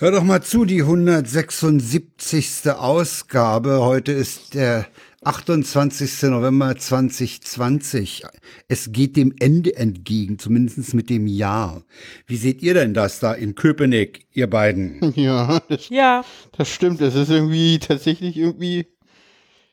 [0.00, 2.70] Hör doch mal zu, die 176.
[2.70, 3.80] Ausgabe.
[3.80, 4.86] Heute ist der
[5.24, 6.22] 28.
[6.22, 8.22] November 2020.
[8.68, 11.82] Es geht dem Ende entgegen, zumindest mit dem Jahr.
[12.26, 15.12] Wie seht ihr denn das da in Köpenick, ihr beiden?
[15.16, 16.24] Ja, das, Ja,
[16.56, 17.02] das stimmt.
[17.02, 18.86] Es ist irgendwie tatsächlich irgendwie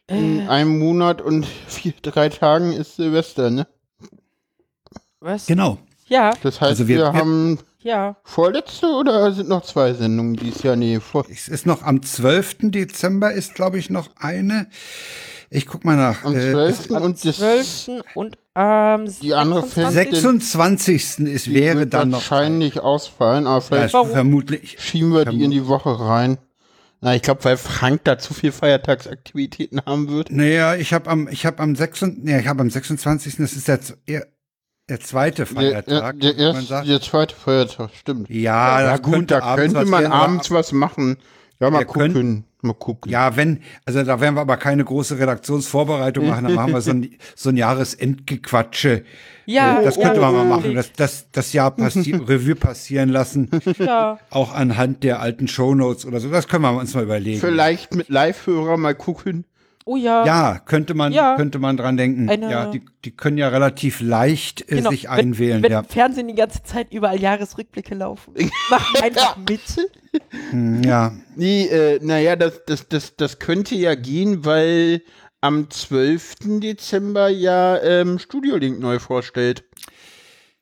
[0.08, 3.66] in einem Monat und vier, drei Tagen ist Silvester, ne?
[5.22, 5.46] was?
[5.48, 5.78] Genau.
[6.10, 8.18] Ja, Das heißt, Also wir- wir- haben ja.
[8.24, 10.76] vorletzte oder sind noch zwei Sendungen dieses Jahr?
[10.76, 12.58] Nee, vor, Es ist noch am 12.
[12.72, 14.68] Dezember ist, glaube ich, noch eine.
[15.50, 16.24] Ich guck mal nach.
[16.26, 16.92] am Äh, 12.
[16.92, 17.90] Am und das 12.
[18.16, 21.06] und am Die andere fällt- 26.
[21.06, 21.34] 26.
[21.34, 22.18] ist, wäre wird dann noch.
[22.18, 24.10] wahrscheinlich ausfallen, aber Ja, vielleicht Warum?
[24.12, 24.76] vermutlich.
[24.80, 26.38] schieben wir die in die Woche rein.
[27.00, 30.32] Na, ich glaube, weil Frank da zu viel Feiertagsaktivitäten haben wird.
[30.32, 32.24] Naja, ich habe am, ich habe am 26.
[32.26, 33.36] Nee, ich habe am 26.
[33.38, 33.98] Das ist z-
[34.90, 36.20] der, der zweite Der, Feiertag.
[36.20, 36.88] der, der, man erste, sagt.
[36.88, 38.30] der zweite Feiertag, stimmt.
[38.30, 41.18] Ja, da das gut, könnte, da könnte man abends was machen.
[41.60, 42.14] Ja, mal gucken.
[42.14, 43.12] können- mal gucken.
[43.12, 46.92] Ja, wenn, also da werden wir aber keine große Redaktionsvorbereitung machen, dann machen wir so
[46.92, 49.04] ein, so ein Jahresendgequatsche.
[49.46, 53.10] Ja, Äh, das könnte oh, man mal machen, das, das, das Jahr passi Revue passieren
[53.10, 53.50] lassen,
[53.80, 54.20] Ja.
[54.30, 56.30] auch anhand der alten Shownotes oder so.
[56.30, 57.40] Das können wir uns mal überlegen.
[57.40, 59.46] Vielleicht mit Live-Hörer mal gucken.
[59.88, 60.26] Oh ja.
[60.26, 61.36] Ja, könnte man, Ja.
[61.38, 62.30] könnte man dran denken.
[62.30, 64.90] Eine- ja, die, die können ja relativ leicht äh, Genau.
[64.90, 65.64] sich wenn, einwählen.
[65.64, 65.80] Wenn ja.
[65.80, 68.34] im Fernsehen die ganze Zeit überall Jahresrückblicke laufen.
[68.70, 69.62] Mach einfach mit.
[70.52, 71.14] Hm, ja.
[71.38, 75.02] Nee, äh, naja, das, das, das, das könnte ja gehen, weil
[75.40, 76.60] am 12.
[76.60, 79.64] Dezember ja ähm, Studio Link neu vorstellt.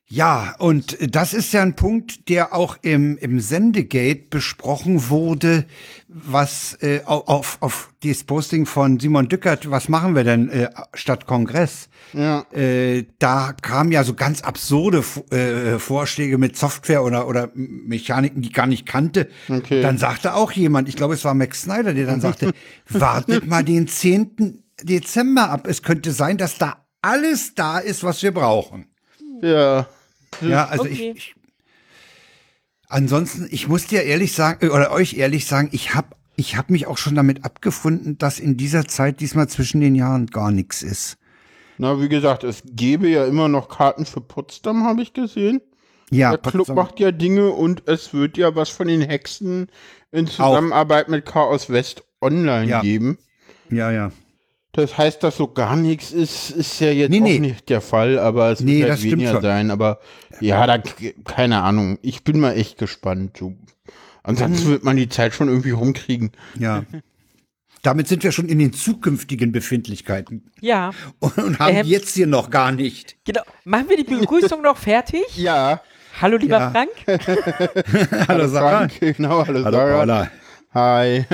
[0.07, 5.65] Ja, und das ist ja ein Punkt, der auch im, im Sendegate besprochen wurde,
[6.07, 10.69] was äh, au- auf, auf das Posting von Simon Dückert, was machen wir denn äh,
[10.93, 11.89] statt Kongress?
[12.13, 12.45] Ja.
[12.53, 18.49] Äh, da kamen ja so ganz absurde äh, Vorschläge mit Software oder, oder Mechaniken, die
[18.49, 19.27] ich gar nicht kannte.
[19.49, 19.81] Okay.
[19.81, 22.51] Dann sagte auch jemand, ich glaube, es war Max Snyder, der dann sagte,
[22.89, 24.63] wartet mal den 10.
[24.83, 25.65] Dezember ab.
[25.67, 28.85] Es könnte sein, dass da alles da ist, was wir brauchen.
[29.49, 29.87] Ja.
[30.41, 31.13] Ja, also Okay.
[31.15, 31.35] ich, ich.
[32.87, 36.69] Ansonsten, ich muss dir ehrlich sagen, äh, oder euch ehrlich sagen, ich habe ich hab
[36.69, 40.81] mich auch schon damit abgefunden, dass in dieser Zeit diesmal zwischen den Jahren gar nichts
[40.83, 41.17] ist.
[41.77, 45.61] Na, wie gesagt, es gäbe ja immer noch Karten für Potsdam, habe ich gesehen.
[46.11, 49.67] Ja, Der Club Potsdam- macht ja Dinge und es wird ja was von den Hexen
[50.11, 52.81] in Zusammenarbeit mit Chaos West online Ja.
[52.81, 53.17] geben.
[53.69, 54.11] ja, ja.
[54.75, 57.39] Das heißt, dass so gar nichts ist, ist ja jetzt Nee, auch nee.
[57.39, 59.41] nicht der Fall, aber es Nee, wird halt weniger schon.
[59.41, 59.71] sein.
[59.71, 59.99] Aber
[60.41, 60.77] ja, da
[61.23, 61.97] keine Ahnung.
[62.01, 63.37] Ich bin mal echt gespannt.
[63.37, 63.53] So.
[64.23, 66.31] Ansonsten wird man die Zeit schon irgendwie rumkriegen.
[66.59, 66.83] Ja.
[67.83, 70.91] Damit sind wir schon in den zukünftigen Befindlichkeiten Ja.
[71.19, 71.85] und, und haben Ähm.
[71.85, 73.15] die jetzt hier noch gar nicht.
[73.25, 73.43] Genau.
[73.63, 75.23] Machen wir die Begrüßung noch fertig?
[75.37, 75.81] Ja.
[76.21, 76.71] Hallo, lieber Ja.
[76.71, 76.89] Frank.
[78.27, 78.77] Hallo Sarah.
[78.87, 79.97] Frank, genau, hallo, Hallo Sarah.
[79.99, 80.31] Paula.
[80.73, 81.25] Hi.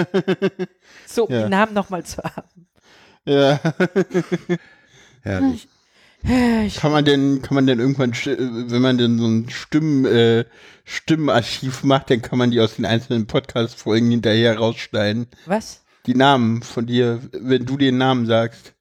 [1.08, 1.41] So, um Ja.
[1.44, 2.68] den Namen nochmal zu haben.
[3.26, 3.59] Ja.
[5.24, 5.68] Herrlich.
[6.80, 10.46] Kann man denn, kann man denn irgendwann, wenn man denn so ein Stimmen, äh,
[10.84, 15.28] Stimmenarchiv macht, dann kann man die aus den einzelnen Podcast-Folgen hinterher rausschneiden.
[15.48, 15.82] Was?
[16.06, 18.74] Die Namen von dir, wenn du den Namen sagst.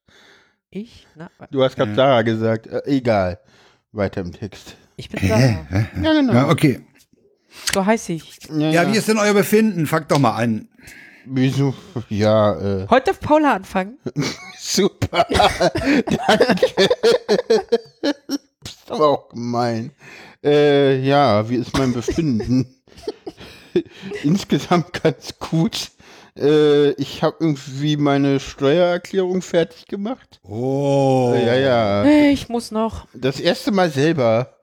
[0.71, 1.07] Ich?
[1.17, 2.67] Na, Du hast gerade Sarah gesagt.
[2.67, 3.41] Äh, egal.
[3.93, 4.77] Weiter im Text.
[4.97, 5.67] ich bin Sarah.
[6.03, 6.33] Ja, genau.
[6.33, 6.81] Ja, okay.
[7.73, 8.39] So heiße ich.
[8.51, 9.87] Ja, wie ist denn euer Befinden?
[9.87, 10.69] Fangt doch mal an.
[11.27, 11.75] Wieso?
[12.09, 13.99] Ja, äh, Heute darf Paula anfangen.
[14.59, 15.27] super.
[15.31, 16.89] Danke.
[18.63, 19.93] Bist aber auch gemein.
[20.43, 22.75] Äh, ja, wie ist mein Befinden?
[24.23, 25.91] Insgesamt ganz gut.
[26.37, 30.41] Äh, ich habe irgendwie meine Steuererklärung fertig gemacht.
[30.43, 31.35] Oh.
[31.35, 32.05] Ja, ja.
[32.31, 33.07] Ich muss noch.
[33.15, 34.57] Das erste Mal selber.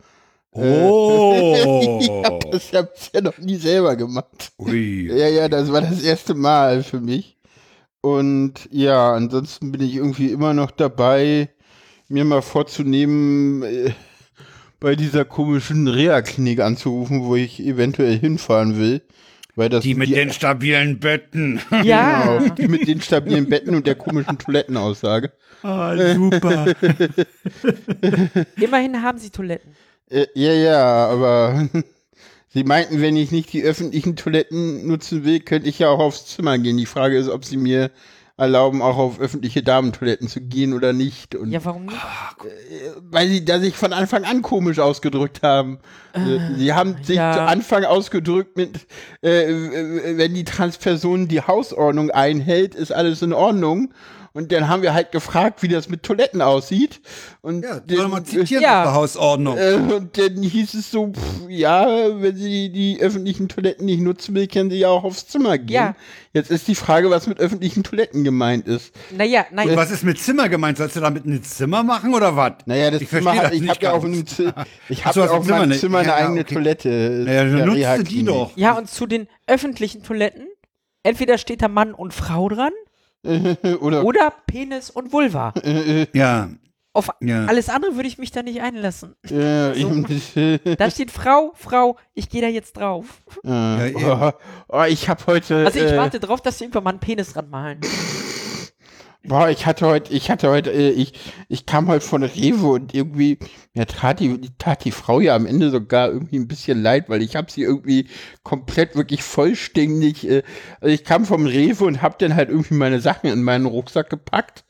[0.51, 1.99] Oh.
[2.53, 4.51] Ich habe das ja noch nie selber gemacht.
[4.57, 5.07] Ui.
[5.07, 7.37] Ja, ja, das war das erste Mal für mich.
[8.01, 11.49] Und ja, ansonsten bin ich irgendwie immer noch dabei,
[12.07, 13.91] mir mal vorzunehmen, äh,
[14.79, 19.01] bei dieser komischen Reha-Klinik anzurufen, wo ich eventuell hinfahren will.
[19.55, 21.59] Weil das Die mit den stabilen Betten.
[21.83, 22.37] Ja.
[22.37, 25.31] Genau, die mit den stabilen Betten und der komischen Toilettenaussage.
[25.63, 26.75] Ah, super.
[28.55, 29.75] Immerhin haben sie Toiletten.
[30.09, 31.67] Äh, ja, ja, aber
[32.49, 36.27] sie meinten, wenn ich nicht die öffentlichen Toiletten nutzen will, könnte ich ja auch aufs
[36.27, 36.77] Zimmer gehen.
[36.77, 37.91] Die Frage ist, ob sie mir
[38.37, 41.33] erlauben, auch auf öffentliche Damentoiletten zu gehen oder nicht.
[41.33, 41.97] Und Ja, warum nicht?
[43.09, 45.79] weil sie da sich von Anfang an komisch ausgedrückt haben.
[46.13, 47.33] Äh, sie haben sich ja.
[47.33, 48.85] zu Anfang ausgedrückt mit,
[49.23, 53.91] äh, äh, wenn die Transperson die Hausordnung einhält, ist alles in Ordnung.
[54.37, 57.01] Und dann haben wir halt gefragt, wie das mit Toiletten aussieht.
[57.41, 58.83] Und Ja, dann, soll man zitieren Ja.
[58.83, 59.57] der Hausordnung.
[59.57, 61.87] äh, und dann hieß es so, pff, ja,
[62.21, 65.73] wenn sie die öffentlichen Toiletten nicht nutzen will, können sie ja auch aufs Zimmer gehen.
[65.75, 65.95] Ja.
[66.33, 68.93] Jetzt ist die Frage, was mit öffentlichen Toiletten gemeint ist.
[69.09, 69.71] Naja, nein.
[69.71, 70.77] Und was ist mit Zimmer gemeint?
[70.77, 72.53] Sollst du damit ein Zimmer machen oder was?
[72.67, 74.49] Naja, das ich Zimmer verstehe hat, das ich nicht habe ja Zi
[74.89, 75.79] ich hab so, ja auf Zimmer nicht?
[75.79, 76.53] Zimmer eine Ja, eigene okay.
[76.53, 76.89] Toilette.
[77.25, 78.51] Naja, dann Ja, nutzt die doch.
[78.55, 80.45] Ja, und zu den öffentlichen Toiletten,
[81.01, 82.71] entweder steht da Mann und Frau dran
[83.81, 85.53] Oder oder Penis und Vulva.
[86.13, 86.49] Ja,
[86.93, 87.45] Auf Ja.
[87.45, 89.15] alles andere würde ich mich da nicht einlassen.
[89.29, 90.05] Ja, eben,
[90.77, 93.05] Da steht Frau, Frau, ich gehe da jetzt drauf.
[93.45, 94.03] äh, eben.
[94.05, 94.31] oh,
[94.69, 95.65] oh, ich habe heute.
[95.65, 97.81] Also ich äh, warte drauf, dass sie irgendwann mal einen Penis dran malen.
[99.27, 101.11] Boah, ich hatte heute, ich hatte heute, äh, ich,
[101.49, 103.37] ich kam heute von Rewe und irgendwie,
[103.73, 107.21] mir tat die, tat die Frau ja am Ende sogar irgendwie ein bisschen leid, weil
[107.21, 108.07] ich habe sie irgendwie
[108.43, 110.43] komplett wirklich vollständig, äh,
[110.79, 114.09] also ich kam vom Rewe und habe dann halt irgendwie meine Sachen in meinen Rucksack
[114.09, 114.63] gepackt.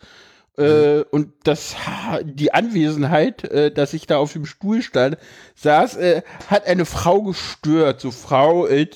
[0.58, 1.76] Äh, und das,
[2.24, 5.18] die Anwesenheit, äh, dass ich da auf dem Stuhl stand,
[5.54, 8.02] saß, äh, hat eine Frau gestört.
[8.02, 8.88] So Frau, äh,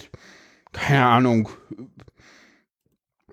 [0.72, 1.50] keine Ahnung,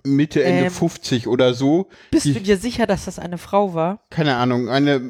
[0.05, 0.71] Mitte, Ende Ähm.
[0.71, 1.89] 50 oder so.
[2.11, 4.05] Bist Die- du dir sicher, dass das eine Frau war?
[4.11, 5.01] keine Ahnung, eine,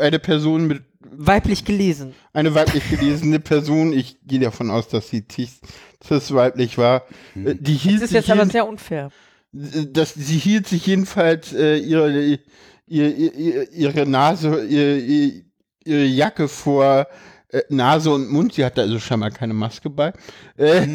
[0.00, 2.14] eine Person mit, Weiblich gelesen.
[2.32, 5.60] eine weiblich gelesene Person, ich gehe davon aus, dass sie cis,
[6.32, 7.04] weiblich war,
[7.34, 9.10] äh, die hielt Das ist sich jetzt aber sehr unfair.
[9.52, 12.38] dass sie hielt sich jedenfalls äh, ihre,
[12.86, 15.42] ihr, ihr, ihre Nase, ihr, ihr,
[15.84, 17.06] ihre Jacke vor
[17.50, 20.12] äh, Nase und Mund, sie hatte also scheinbar keine Maske bei,
[20.58, 20.86] äh,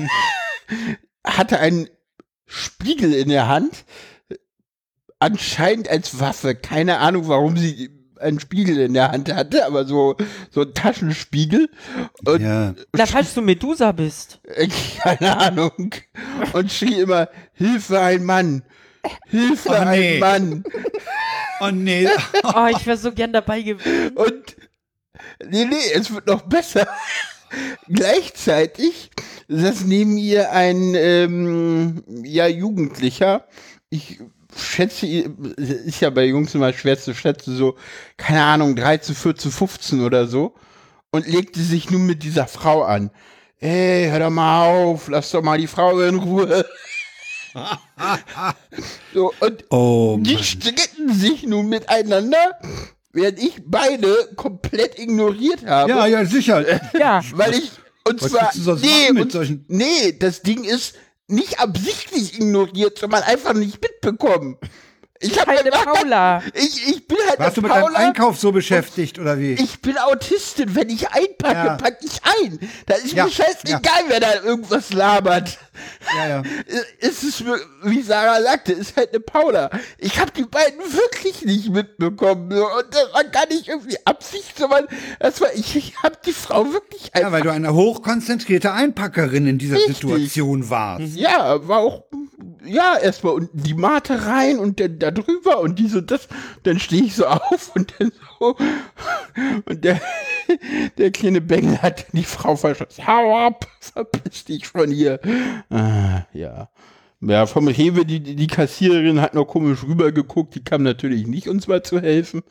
[1.25, 1.88] hatte einen
[2.53, 3.83] Spiegel in der Hand,
[5.19, 6.53] anscheinend als Waffe.
[6.53, 7.89] Keine Ahnung, warum sie
[8.19, 10.15] einen Spiegel in der Hand hatte, aber so,
[10.51, 11.69] so ein Taschenspiegel.
[12.25, 12.73] Und ja.
[12.94, 14.39] Na, falls du Medusa bist.
[15.01, 15.94] keine Ahnung.
[16.53, 18.63] Und schrie immer, Hilfe ein Mann.
[19.27, 20.13] Hilfe Oh, nee.
[20.13, 20.63] ein Mann.
[21.59, 22.07] Oh nee.
[22.44, 24.15] Oh, ich wäre so gern dabei gewesen.
[24.15, 24.55] Und
[25.44, 26.88] nee, nee, es wird noch besser.
[27.88, 29.09] Gleichzeitig
[29.47, 33.47] saß neben ihr ein ähm, ja, Jugendlicher.
[33.89, 34.19] Ich
[34.57, 37.75] schätze, ist ja bei Jungs immer schwer zu schätzen, so,
[38.17, 40.55] keine Ahnung, 13, 14, 15 oder so.
[41.11, 43.11] Und legte sich nun mit dieser Frau an.
[43.59, 46.65] Ey, hör doch mal auf, lass doch mal die Frau in Ruhe.
[49.13, 52.59] so, und Oh die stritten sich nun miteinander,
[53.11, 55.91] während ich beide komplett ignoriert habe.
[55.91, 56.65] Ja, ja, sicher.
[56.97, 57.71] Ja, Weil ich,
[58.07, 60.95] und Was zwar, du sonst nee, mit solchen- nee, das Ding ist
[61.27, 64.57] nicht absichtlich ignoriert, sondern einfach nicht mitbekommen.
[65.23, 66.41] Ich hab keine einfach- Paula.
[66.53, 67.99] Ich, ich bin halt Warst du mit deinem Paula.
[67.99, 69.53] Einkauf so beschäftigt oder wie?
[69.53, 70.75] Ich bin Autistin.
[70.75, 71.75] Wenn ich einpacke, Ja.
[71.77, 72.59] pack ich ein.
[72.85, 75.57] Da ist Ja, mir scheißegal, wer da irgendwas labert.
[76.15, 76.43] Ja, ja.
[76.99, 77.43] Es ist,
[77.83, 79.69] wie Sarah sagte, ist halt eine Paula.
[79.97, 82.51] Ich habe die beiden wirklich nicht mitbekommen.
[82.51, 82.65] so.
[82.65, 84.87] Und das war gar nicht irgendwie Absicht, sondern
[85.19, 87.31] das war, ich, ich habe die Frau wirklich Ja, einfach.
[87.31, 89.95] weil du eine hochkonzentrierte Einpackerin in dieser Richtig.
[89.97, 91.15] Situation warst.
[91.15, 92.03] Ja, war auch,
[92.65, 96.27] ja, erstmal unten die Mate rein und dann da drüber und diese, das,
[96.63, 98.55] dann stehe ich so auf und dann so,
[99.65, 99.99] und der,
[100.97, 103.05] der kleine Bengel hat die Frau verschossen.
[103.05, 105.19] Hau ab, verpiss dich von hier.
[105.69, 106.69] Ah, ja.
[107.25, 111.67] Ja, vom Rewe, die, die Kassiererin hat noch komisch rübergeguckt, die kam natürlich nicht, uns
[111.67, 112.43] mal zu helfen.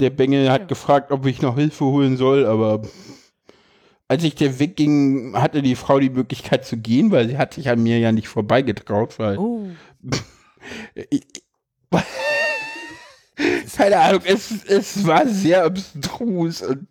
[0.00, 2.82] Der Bengel hat gefragt, ob ich noch Hilfe holen soll, aber
[4.12, 7.70] als ich der wegging, hatte die Frau die Möglichkeit zu gehen, weil sie hat sich
[7.70, 9.68] an mir ja nicht vorbeigetraut, weil Oh.
[13.76, 16.86] keine Ahnung, es, es war sehr abstrus und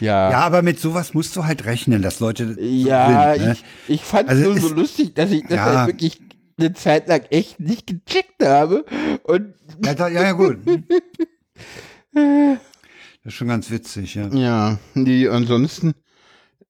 [0.00, 0.30] ja.
[0.30, 3.46] Ja, aber mit sowas musst du halt rechnen, dass Leute so Ja, sind.
[3.46, 3.52] Ne?
[3.52, 5.64] ich, ich fand es Also nur es- so lustig, dass ich das Ja.
[5.64, 6.18] halt wirklich
[6.58, 8.84] eine Zeit lang echt nicht gecheckt habe.
[9.24, 9.54] Und
[9.84, 10.58] Ja, da, ja, ja, gut.
[12.14, 14.28] Das ist schon ganz witzig, ja.
[14.28, 15.94] ja, nee, ansonsten,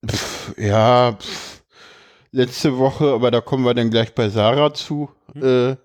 [0.07, 1.63] pff, ja, pff,
[2.33, 5.77] letzte Woche, aber da kommen wir dann gleich bei Sarah zu, äh,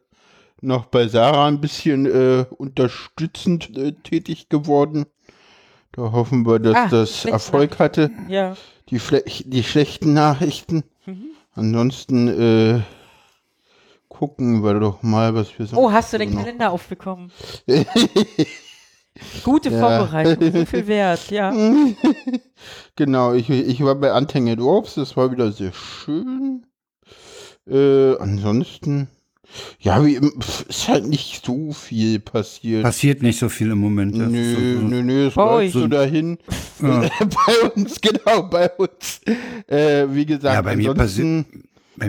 [0.61, 5.05] noch bei Sarah ein bisschen äh, unterstützend äh, tätig geworden.
[5.93, 8.11] Da hoffen wir, dass Ah, das Erfolg hatte.
[8.27, 8.55] Ja.
[8.89, 8.99] Die,
[9.45, 10.83] die schlechten Nachrichten.
[11.05, 11.31] Mhm.
[11.53, 12.81] Ansonsten äh,
[14.07, 15.77] gucken wir doch mal, was wir so.
[15.77, 17.31] Oh, hast du den Kalender aufbekommen?
[19.43, 19.79] Gute Ja.
[19.79, 21.53] Vorbereitung, so viel wert, ja.
[22.95, 26.65] Genau, ich, ich war bei Untangled Orbs, das war wieder sehr schön.
[27.65, 29.07] Äh, ansonsten,
[29.79, 30.19] ja, wie,
[30.67, 32.83] ist halt nicht so viel passiert.
[32.83, 34.19] Passiert nicht so viel im Moment.
[34.19, 34.87] Das Nö, so, so.
[34.87, 36.37] nö, nö, es läuft so dahin.
[36.81, 37.01] Ja.
[37.19, 39.21] bei uns, genau, bei uns.
[39.67, 41.05] Äh, wie gesagt, Ja, bei mir Bei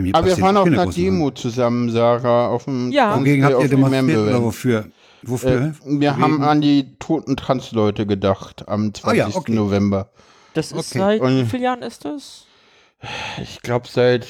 [0.01, 3.17] mir Aber wir passiert waren auf einer Demo zusammen, Sarah, auf dem Ja.
[3.17, 4.85] Wogegen habt auf ihr dem demonstriert oder wofür?
[5.23, 5.73] Wofür?
[5.85, 9.05] Äh, wir haben an die toten Transleute gedacht am 20.
[9.05, 9.51] Ah ja, okay.
[9.53, 10.11] November.
[10.53, 10.99] Das ist Okay.
[10.99, 12.45] seit Und- wie vielen Jahren ist das?
[13.41, 14.27] Ich glaube seit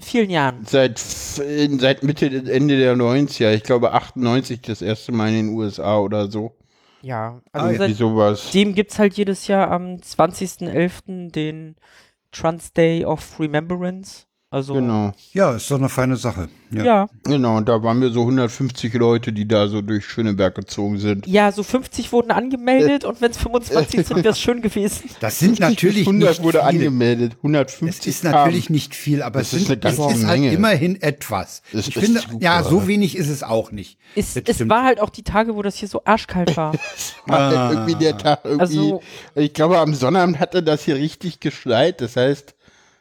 [0.00, 0.64] Vielen Jahren.
[0.66, 3.52] seit seit Mitte Ende der 90er.
[3.54, 6.56] Ich glaube 98 das erste Mal in den USA oder so.
[7.02, 7.40] Ja.
[7.52, 8.50] Ah, Also seit sowas.
[8.50, 11.30] dem gibt es halt jedes Jahr am 20.11.
[11.30, 11.76] den
[12.32, 14.24] Trans Day of Remembrance.
[14.54, 15.12] Also Genau.
[15.32, 16.48] Ja, ist doch eine feine Sache.
[16.70, 16.84] Ja.
[16.84, 17.08] ja.
[17.24, 21.26] Genau, und da waren wir so 150 Leute, die da so durch Schöneberg gezogen sind.
[21.26, 25.10] Ja, so 50 wurden angemeldet und wenn es 25 sind, wäre es schön gewesen.
[25.20, 26.68] Das sind natürlich 100 nicht wurde viele.
[26.68, 30.18] angemeldet, Es 150 ist natürlich nicht viel, aber Das es, ist sind, eine ganze es
[30.20, 30.52] ist halt Menge.
[30.54, 31.62] immerhin etwas.
[31.72, 32.36] Es ich ist finde, super.
[32.40, 33.98] ja, so wenig ist es auch nicht.
[34.14, 36.72] Es, Das es war halt auch die Tage, wo das hier so arschkalt war.
[37.26, 38.60] War irgendwie der Tag irgendwie.
[38.60, 39.02] Also-
[39.34, 42.00] ich glaube, am Sonnabend hatte das hier richtig geschneit.
[42.00, 42.53] Das heißt,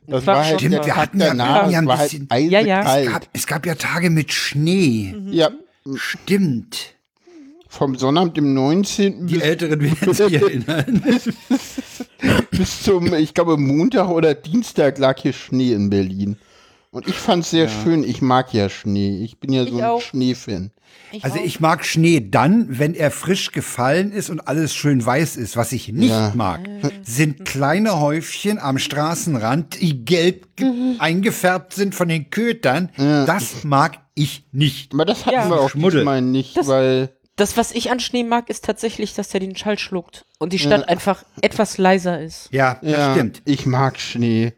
[0.07, 1.71] das war war, halt Stimmt, wir hatten ja- danach.
[1.71, 2.97] war ein halt bisschen- Ja, ja.
[2.99, 5.15] Es gab, es gab ja Tage mit Schnee.
[5.31, 5.49] Ja,
[5.95, 6.95] Stimmt.
[7.69, 9.27] vom Sonnabend, dem 19.
[9.27, 11.01] Die Älteren werden sich erinnern.
[12.51, 16.37] bis zum, ich glaube, Montag oder Dienstag lag hier Schnee in Berlin.
[16.93, 18.03] Und ich fand es sehr schön.
[18.03, 19.23] Ich mag ja Schnee.
[19.23, 20.01] Ich bin ja so Ich ein auch.
[20.01, 20.71] Schneefan.
[21.23, 25.57] Also ich mag Schnee dann, wenn er frisch gefallen ist und alles schön weiß ist.
[25.57, 26.31] Was ich nicht Ja.
[26.35, 26.61] mag,
[27.01, 32.89] sind kleine Häufchen am Straßenrand, die gelb ge- eingefärbt sind von den Kötern.
[32.95, 34.93] Das mag ich nicht.
[34.93, 35.49] Aber das hatten Ja.
[35.49, 36.01] wir auch Schmuddel.
[36.01, 39.55] diesmal nicht, Das- weil Das, was ich an Schnee mag, ist tatsächlich, dass der den
[39.55, 42.49] Schall schluckt und die Stadt einfach etwas leiser ist.
[42.51, 43.41] Ja, das ja, stimmt.
[43.45, 44.53] ich mag Schnee.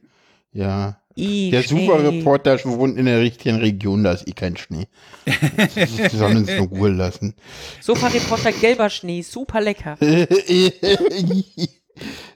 [0.51, 0.97] Ja.
[1.17, 1.85] I, Der Schnee.
[1.85, 4.87] Superreporter wohnt in der richtigen Region, da ist eh kein Schnee.
[5.25, 7.33] Sie sollen uns in Ruhe lassen.
[7.81, 9.97] Sofa-Reporter gelber Schnee, super lecker.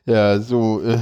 [0.06, 0.98] ja, so, äh,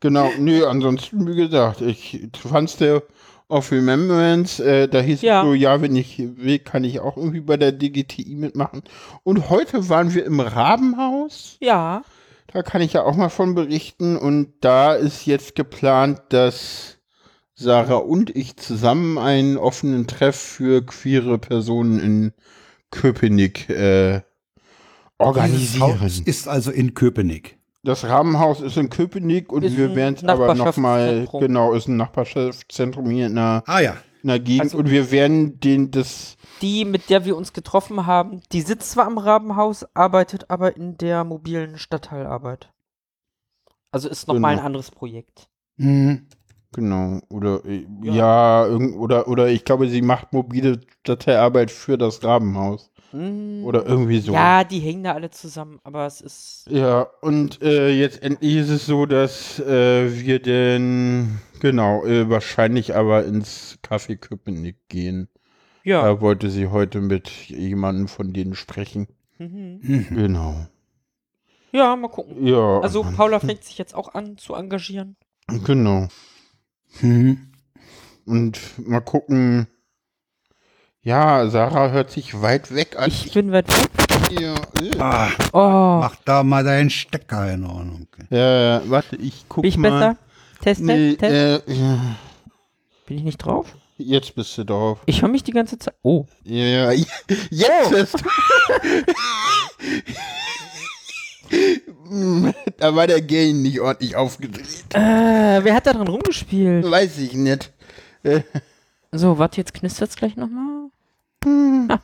[0.00, 3.02] genau, nö, ansonsten, wie gesagt, ich fand's der
[3.48, 5.40] of Remembrance, äh, da hieß Ja.
[5.42, 8.82] es so, ja, wenn ich will, kann ich auch irgendwie bei der DGTI mitmachen.
[9.22, 11.56] Und heute waren wir im Rabenhaus.
[11.60, 12.02] Ja.
[12.56, 14.16] Da kann ich ja auch mal von berichten.
[14.16, 16.96] Und da ist jetzt geplant, dass
[17.54, 22.32] Sarah und ich zusammen einen offenen Treff für queere Personen in
[22.90, 24.22] Köpenick äh, Dieses
[25.20, 25.26] Haus
[25.98, 26.22] organisieren.
[26.24, 27.58] ist also in Köpenick.
[27.84, 31.98] Das Rabenhaus ist in Köpenick und Ist wir werden es aber nochmal, genau, ist ein
[31.98, 33.98] Nachbarschaftszentrum hier in der, Ah ja.
[34.22, 34.62] in der Gegend.
[34.62, 38.92] Also- und wir werden den, das, Die, mit der wir uns getroffen haben, die sitzt
[38.92, 42.70] zwar am Rabenhaus, arbeitet aber in der mobilen Stadtteilarbeit.
[43.90, 44.62] Also ist nochmal Genau.
[44.62, 45.48] ein anderes Projekt.
[45.76, 46.26] Mhm.
[46.72, 48.12] genau, oder, äh, Ja.
[48.12, 52.90] ja, irgend, oder, oder ich glaube, sie macht mobile Dateiarbeit für das Rabenhaus.
[53.12, 53.64] Mm.
[53.64, 54.32] Oder irgendwie so.
[54.32, 56.66] Ja, die hängen da alle zusammen, aber es ist.
[56.68, 62.94] Ja, und äh, jetzt endlich ist es so, dass äh, wir denn, genau, äh, wahrscheinlich
[62.94, 65.28] aber ins Café Köpenick gehen.
[65.86, 66.02] Ja.
[66.02, 69.06] Da wollte sie heute mit jemandem von denen sprechen.
[69.38, 69.78] Mhm.
[69.82, 70.06] Mhm.
[70.10, 70.66] Genau.
[71.70, 72.44] Ja, mal gucken.
[72.46, 72.80] Ja.
[72.80, 75.16] Also Paula fängt sich jetzt auch an zu engagieren.
[75.64, 76.08] Genau.
[77.00, 77.52] Mhm.
[78.24, 79.68] Und mal gucken.
[81.02, 83.08] Ja, Sarah hört sich weit weg an.
[83.08, 84.40] Ich bin weit weg.
[84.40, 84.54] ja.
[84.98, 88.08] Ah, Oh, mach da mal deinen Stecker in Ordnung.
[88.30, 89.90] ja, warte, ich guck bin ich mal.
[89.90, 90.16] besser?
[90.62, 91.68] Test, test, Nee, test.
[91.68, 92.16] äh, ja,
[93.06, 93.72] Bin ich nicht drauf?
[93.98, 94.98] Jetzt bist du drauf.
[95.06, 95.94] Ich höre mich die ganze Zeit.
[96.02, 96.26] Oh.
[96.44, 96.92] Ja, ja,
[97.50, 98.14] jetzt bist
[101.50, 102.52] du.
[102.78, 104.94] da war der Gain nicht ordentlich aufgedreht.
[104.94, 106.88] Äh, wer hat da dran rumgespielt?
[106.90, 107.72] Weiß ich nicht.
[109.12, 110.90] So, warte, jetzt knistert's gleich nochmal.
[111.88, 111.98] Ah,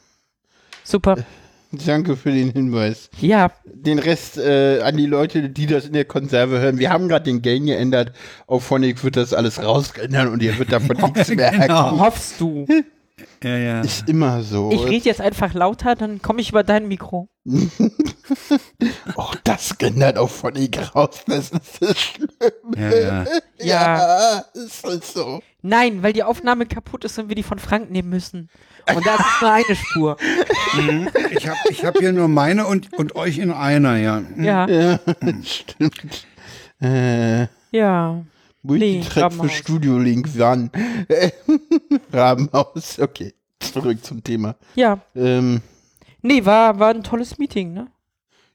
[0.85, 1.25] super.
[1.73, 3.09] Danke für den Hinweis.
[3.21, 6.79] Ja, Den Rest äh, an die Leute, die das in der Konserve hören.
[6.79, 8.13] Wir haben gerade den Gain geändert.
[8.47, 11.63] Auf Phonic wird das alles rausändern und ihr wird davon nichts merken.
[11.63, 11.99] Genau.
[11.99, 12.67] hoffst du.
[13.43, 13.81] Ja, ja.
[13.81, 14.71] Ist immer so.
[14.73, 17.29] Ich rede jetzt einfach lauter, dann komme ich über dein Mikro.
[19.17, 21.23] Auch das ändert auf Phonic raus.
[21.27, 22.29] Das ist so schlimm.
[22.77, 23.25] ja, ja.
[23.65, 24.45] Ja.
[24.55, 25.41] ist halt so.
[25.63, 28.51] Nein, weil die Aufnahme kaputt ist und wir die von Frank nehmen müssen.
[28.95, 30.17] Und da ist nur eine Spur.
[30.77, 31.09] Mhm.
[31.31, 34.23] Ich habe ich hab hier nur meine und, und euch in einer, ja.
[34.37, 35.01] Ja, Ja,
[35.43, 36.27] stimmt.
[36.81, 38.25] Äh, ja.
[38.65, 39.53] Nee, Multitrack für Rabenhaus.
[39.53, 40.71] Studio Link wann?
[42.13, 43.35] Rabenhaus, okay.
[43.61, 44.57] Zurück zum Thema.
[44.75, 45.01] Ja.
[45.15, 45.61] Ähm,
[46.25, 47.89] Nee, war, war ein tolles Meeting, ne?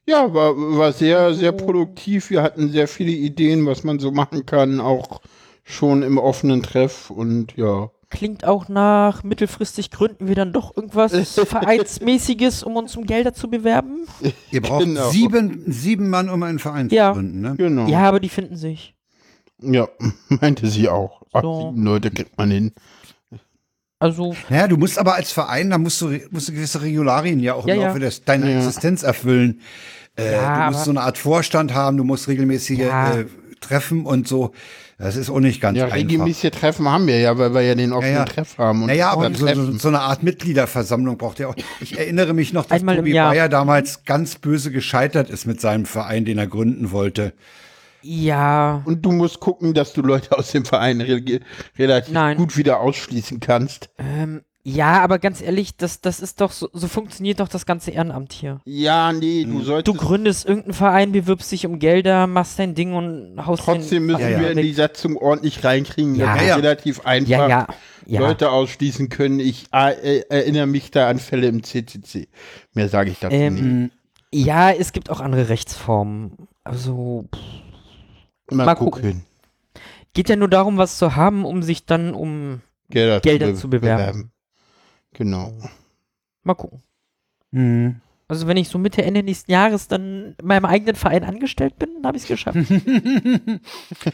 [0.08, 2.30] ja, war, war sehr, sehr produktiv.
[2.30, 5.20] Wir hatten sehr viele Ideen, was man so machen kann, auch
[5.68, 7.90] schon im offenen Treff und ja.
[8.10, 11.12] Klingt auch nach mittelfristig gründen wir dann doch irgendwas
[11.44, 14.06] Vereinsmäßiges, um uns um Gelder zu bewerben.
[14.50, 15.10] Ihr braucht Genau.
[15.10, 17.10] sieben, sieben Mann, um einen Verein Ja.
[17.10, 17.54] zu gründen, ne?
[17.58, 17.86] Genau.
[17.86, 18.94] Ja, aber die finden sich.
[19.60, 19.88] Ja,
[20.28, 21.22] meinte sie auch.
[21.34, 21.68] Ach, So.
[21.70, 22.72] sieben Leute kriegt man hin.
[24.00, 27.54] Also, Naja, du musst aber als Verein, da musst du, musst du gewisse Regularien ja
[27.54, 27.86] auch im Ja, ja.
[27.88, 28.58] Laufe des, deiner Ja.
[28.58, 29.60] Existenz erfüllen.
[30.16, 33.16] Äh, Ja, du musst so eine Art Vorstand haben, du musst regelmäßige Ja.
[33.18, 33.26] äh,
[33.60, 34.52] Treffen und so.
[35.00, 35.96] Das ist auch nicht ganz Ja, einfach.
[35.96, 38.24] regelmäßige Treffen haben wir ja, weil wir ja den offenen ja.
[38.24, 38.82] Treff haben.
[38.82, 41.54] Und Naja, aber so, so, so eine Art Mitgliederversammlung braucht er auch.
[41.80, 43.12] Ich erinnere mich noch, dass Einmal Tobi.
[43.12, 47.32] Bayer damals ganz böse gescheitert ist mit seinem Verein, den er gründen wollte.
[48.02, 48.82] ja.
[48.86, 51.40] Und du musst gucken, dass du Leute aus dem Verein re
[51.78, 52.36] relativ Nein.
[52.36, 53.90] gut wieder ausschließen kannst.
[53.98, 57.90] Ähm, ja, aber ganz ehrlich, das, das ist doch so, so funktioniert doch das ganze
[57.90, 58.60] Ehrenamt hier.
[58.64, 59.96] Ja, nee, du Du solltest.
[59.98, 64.40] gründest irgendeinen Verein, bewirbst dich um Gelder, machst dein Ding und haust Trotzdem den müssen
[64.40, 66.32] wir in die Satzung ordentlich reinkriegen, Ja.
[66.34, 67.66] dass wir Ja, relativ einfach Ja, ja.
[68.06, 68.20] Ja.
[68.20, 69.38] Leute ausschließen können.
[69.40, 72.28] Ich äh, erinnere mich da an Fälle im CCC.
[72.74, 73.82] Mehr sage ich dazu Ähm,
[74.32, 74.46] nicht.
[74.46, 76.32] ja, es gibt auch andere Rechtsformen.
[76.64, 77.40] Also, pff,
[78.54, 79.02] Mal, mal gucken.
[79.02, 79.24] gucken.
[80.14, 82.60] geht ja nur darum, was zu haben, um sich dann um.
[82.90, 84.30] Gelder, Gelder be- zu bewerben.
[85.14, 85.52] Genau.
[86.42, 86.82] Mal gucken.
[87.50, 88.00] Mhm.
[88.30, 91.88] Also, wenn ich so Mitte, Ende nächsten Jahres dann in meinem eigenen Verein angestellt bin,
[92.04, 92.58] habe ich es geschafft.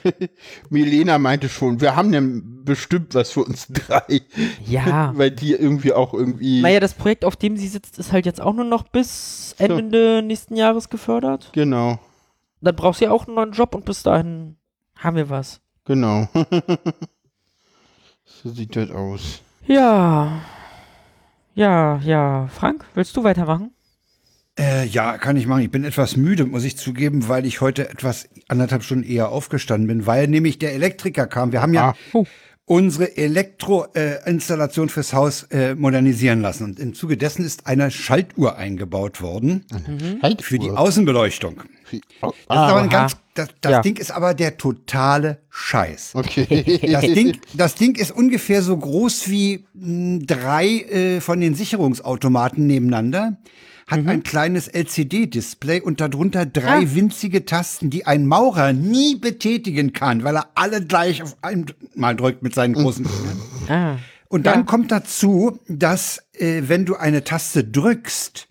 [0.70, 4.22] Milena meinte schon, wir haben denn bestimmt was für uns drei.
[4.64, 5.12] ja.
[5.16, 6.62] Weil die irgendwie auch irgendwie.
[6.62, 10.22] Naja, das Projekt, auf dem sie sitzt, ist halt jetzt auch nur noch bis Ende
[10.22, 11.50] nächsten Jahres gefördert.
[11.52, 11.98] Genau,
[12.60, 14.56] Dann braucht sie auch einen neuen Job und bis dahin
[14.96, 15.60] haben wir was.
[15.84, 16.28] genau.
[18.24, 19.40] so sieht das aus.
[19.66, 20.40] Ja.
[21.54, 22.48] Ja, ja.
[22.48, 23.70] Frank, willst du weitermachen?
[24.58, 25.62] Äh, ja, kann ich machen.
[25.62, 29.88] Ich bin etwas müde, muss ich zugeben, weil ich heute etwas anderthalb Stunden eher aufgestanden
[29.88, 31.52] bin, weil nämlich der Elektriker kam.
[31.52, 31.94] Wir haben ja Ah.
[32.12, 32.24] Oh.
[32.66, 36.64] Unsere Elektroinstallation fürs Haus äh, modernisieren lassen.
[36.64, 39.64] Und im Zuge dessen ist eine Schaltuhr eingebaut worden
[40.22, 40.70] Halt für die.
[40.70, 41.60] Außenbeleuchtung.
[42.22, 43.00] Oh, Das, aber ein Aha.
[43.00, 43.80] ganz, das, das Ja.
[43.82, 46.12] Ding ist aber der totale Scheiß.
[46.14, 46.80] okay.
[46.90, 52.66] Das Ding, das Ding ist ungefähr so groß wie mh, drei äh, von den Sicherungsautomaten
[52.66, 53.36] nebeneinander,
[53.86, 56.94] hat ein kleines LCD-Display und darunter drei Ah.
[56.94, 62.42] winzige Tasten, die ein Maurer nie betätigen kann, weil er alle gleich auf einmal drückt
[62.42, 63.40] mit seinen großen Fingern.
[63.68, 63.96] Ah.
[64.28, 64.64] Und dann Ja.
[64.64, 68.48] kommt dazu, dass äh, wenn du eine Taste drückst,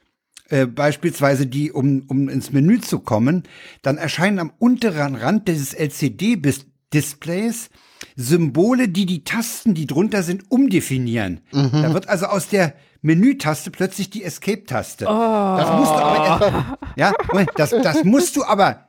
[0.50, 3.44] äh, beispielsweise die, um, um ins Menü zu kommen,
[3.82, 7.70] dann erscheinen am unteren Rand dieses LCD-Displays
[8.16, 11.42] Symbole, die die Tasten, die drunter sind, umdefinieren.
[11.52, 15.06] Da wird also aus der Menütaste plötzlich die Escape-Taste.
[15.06, 17.14] Das musst du aber erst, ja,
[17.56, 18.88] das, das musst du aber,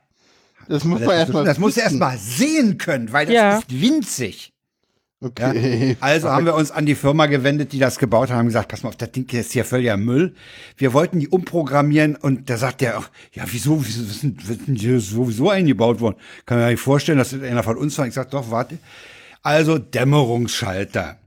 [0.68, 1.44] Das muss man das, erstmal.
[1.44, 3.58] das musst du erst mal sehen können, weil das Ja.
[3.58, 4.50] ist winzig.
[5.20, 5.28] Ja?
[5.28, 5.96] Okay.
[6.00, 8.82] Also haben wir uns an die Firma gewendet, die das gebaut haben, haben gesagt, pass
[8.82, 10.34] mal auf, das Ding ist hier völliger Müll.
[10.76, 15.00] Wir wollten die umprogrammieren und da sagt der auch, ja, wieso, wieso ist denn hier
[15.00, 16.16] sowieso eingebaut worden?
[16.44, 18.06] Kann mir nicht vorstellen, dass das einer von uns war.
[18.06, 18.76] Ich sag, doch, warte.
[19.44, 21.18] Also Dämmerungsschalter.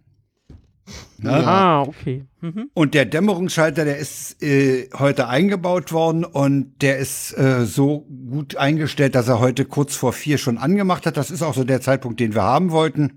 [1.20, 1.32] Ne?
[1.32, 2.26] Ah, okay.
[2.42, 2.72] Mhm.
[2.74, 8.56] Und der Dämmerungsschalter, der ist äh, heute eingebaut worden und der ist äh, so gut
[8.56, 11.16] eingestellt, dass er heute kurz vor vier schon angemacht hat.
[11.16, 13.14] Das ist auch so der Zeitpunkt, den wir haben wollten.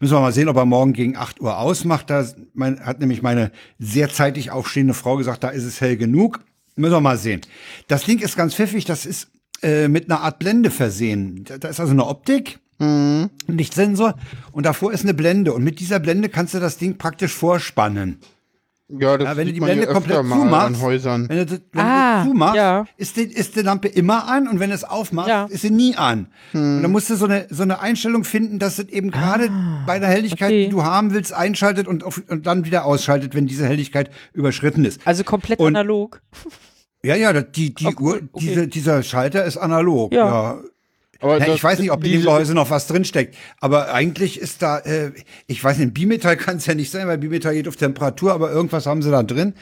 [0.00, 2.10] Müssen wir mal sehen, ob er morgen gegen 8 Uhr ausmacht.
[2.10, 6.40] Da mein, hat nämlich meine sehr zeitig aufstehende Frau gesagt, da ist es hell genug.
[6.74, 7.42] Müssen wir mal sehen.
[7.86, 9.30] Das Ding ist ganz pfiffig, das ist
[9.62, 11.44] äh, mit einer Art Blende versehen.
[11.44, 12.58] Da, da ist also eine Optik.
[13.46, 14.14] Lichtsensor
[14.52, 18.18] und davor ist eine Blende und mit dieser Blende kannst du das Ding praktisch vorspannen.
[18.98, 21.28] Ja, das Ja, wenn du die Blende komplett öfter mal zumachst, an Häusern.
[21.28, 22.86] wenn du, wenn Ah, du zumachst, ja.
[22.96, 25.44] ist, die, ist die Lampe immer an und wenn du es aufmachst, Ja.
[25.44, 26.26] ist sie nie an.
[26.52, 29.48] Und dann musst du so eine, so eine Einstellung finden, dass es eben gerade
[29.86, 30.64] bei der Helligkeit, okay.
[30.64, 34.84] die du haben willst, einschaltet und, auf, und dann wieder ausschaltet, wenn diese Helligkeit überschritten
[34.84, 35.00] ist.
[35.06, 36.20] Also komplett Und- analog.
[37.04, 38.44] Ja, ja, die, die cool, Uhr, okay.
[38.46, 40.12] diese, dieser Schalter ist analog.
[40.12, 40.26] Ja.
[40.26, 40.58] Ja.
[41.20, 44.40] Aber Ja, das- ich weiß nicht, ob in dem Gehäuse noch was drinsteckt, aber eigentlich
[44.40, 45.12] ist da, äh,
[45.46, 48.50] ich weiß nicht, Bimetall kann es ja nicht sein, weil Bimetall geht auf Temperatur, aber
[48.50, 49.54] irgendwas haben sie da drin.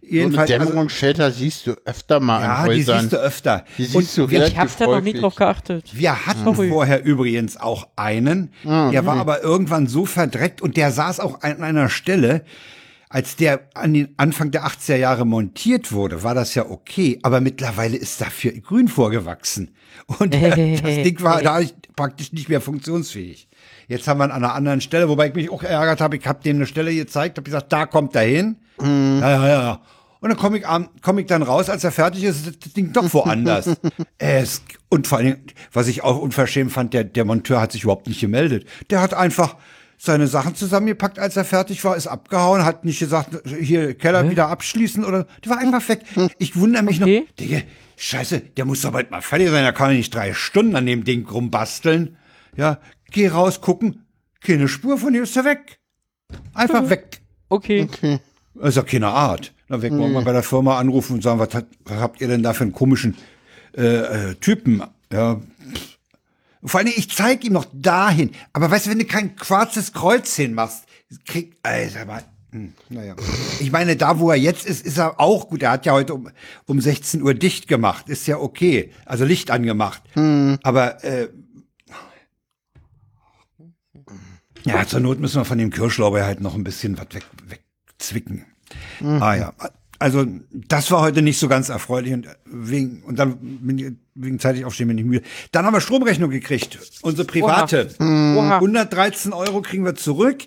[0.00, 3.00] So eine Jedenfalls, also, siehst du öfter mal ja, an die Häusern.
[3.00, 3.64] siehst du öfter.
[3.76, 5.90] Die Und siehst du wir, relativ Ich habe da noch nie drauf geachtet.
[5.92, 6.68] wir hatten Sorry.
[6.70, 11.42] vorher übrigens auch einen, Ah, der war aber irgendwann so verdreckt und der saß auch
[11.42, 12.42] an einer Stelle,
[13.08, 17.40] als der an den Anfang der 80er Jahre montiert wurde, war das ja okay, aber
[17.40, 19.74] mittlerweile ist dafür Grün vorgewachsen.
[20.18, 21.60] Und äh, das Ding war da
[21.96, 23.48] praktisch nicht mehr funktionsfähig.
[23.88, 26.42] Jetzt haben wir an einer anderen Stelle, wobei ich mich auch geärgert habe, ich habe
[26.42, 28.56] dem eine Stelle gezeigt, habe gesagt, da kommt er hin.
[28.80, 29.18] Mhm.
[29.20, 29.80] Ja, ja, ja.
[30.20, 30.64] Und dann komme ich,
[31.00, 33.70] komm ich dann raus, als er fertig ist, ist das Ding doch woanders.
[34.18, 35.36] es, und vor allem,
[35.72, 38.66] was ich auch unverschämt fand, der, der Monteur hat sich überhaupt nicht gemeldet.
[38.90, 39.56] Der hat einfach
[39.98, 44.48] seine Sachen zusammengepackt, als er fertig war, ist abgehauen, hat nicht gesagt, hier Keller wieder
[44.48, 46.02] abschließen oder, der war einfach weg.
[46.38, 47.20] Ich wundere mich Okay.
[47.26, 47.62] noch, Digga,
[47.96, 50.86] scheiße, der muss doch bald mal fertig sein, da kann er nicht drei Stunden an
[50.86, 52.16] dem Ding rumbasteln.
[52.56, 52.78] Ja,
[53.10, 54.04] geh raus, gucken,
[54.40, 55.80] Keine Spur von ihr ist er weg.
[56.54, 57.20] Einfach weg.
[57.48, 57.82] Okay.
[57.82, 58.20] Okay.
[58.54, 59.52] Das ist ja keine Art.
[59.68, 62.28] Na, weg wollen wir bei der Firma anrufen und sagen, was, hat, was habt ihr
[62.28, 63.16] denn da für einen komischen
[63.76, 63.82] äh,
[64.30, 64.82] äh, Typen?
[65.12, 65.40] Ja.
[66.64, 68.32] Vor allem, ich zeige ihm noch dahin.
[68.52, 70.84] Aber weißt du, wenn du kein schwarzes Kreuz hinmachst,
[71.24, 73.14] kriegt, Alter, mal, hm, naja.
[73.60, 75.62] Ich meine, da wo er jetzt ist, ist er auch gut.
[75.62, 76.30] Er hat ja heute um,
[76.66, 78.08] um 16 Uhr dicht gemacht.
[78.08, 78.92] Ist ja okay.
[79.04, 80.02] Also Licht angemacht.
[80.62, 81.28] Aber äh,
[84.64, 88.44] ja, zur Not müssen wir von dem Kirschlauber halt noch ein bisschen was weg, wegzwicken.
[89.20, 89.52] Ah ja.
[89.98, 94.38] Also das war heute nicht so ganz erfreulich und wegen und dann bin ich, wegen
[94.38, 95.22] zeitig aufstehen bin ich müde.
[95.50, 97.88] Dann haben wir Stromrechnung gekriegt, unsere private.
[97.98, 98.56] Oha.
[98.56, 100.44] 113 Euro kriegen wir zurück.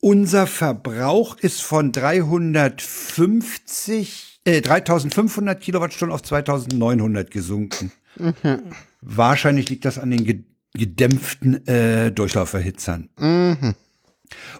[0.00, 7.90] Unser Verbrauch ist von 350, äh, 3500 Kilowattstunden auf 2900 gesunken.
[9.00, 10.44] Wahrscheinlich liegt das an den ge
[10.74, 13.08] gedämpften äh, Durchlauferhitzern.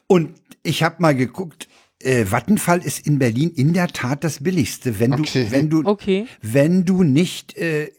[0.07, 1.69] Und ich habe mal geguckt,
[2.03, 5.45] äh, Vattenfall ist in Berlin in der Tat das billigste, wenn Okay.
[5.45, 6.27] du, wenn du, Okay.
[6.43, 7.91] wenn du nicht äh,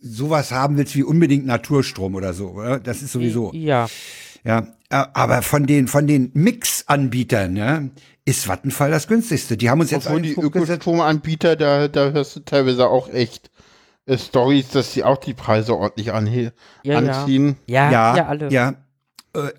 [0.00, 2.50] sowas haben willst wie unbedingt Naturstrom oder so.
[2.50, 2.80] Oder?
[2.80, 3.52] Das ist sowieso.
[3.54, 3.88] Ja.
[4.44, 7.82] Ja, äh, aber von den von den Mix-Anbietern ja,
[8.24, 9.56] ist Vattenfall das günstigste.
[9.56, 10.34] Die haben uns jetzt Obwohl die.
[10.34, 13.50] Ökostromanbieter, da, da hörst du teilweise auch echt
[14.06, 17.20] äh, Stories, dass sie auch die Preise ordentlich anhe Ja, ja.
[17.20, 17.56] anziehen.
[17.66, 18.50] Ja, ja, Ja, alle.
[18.50, 18.74] Ja,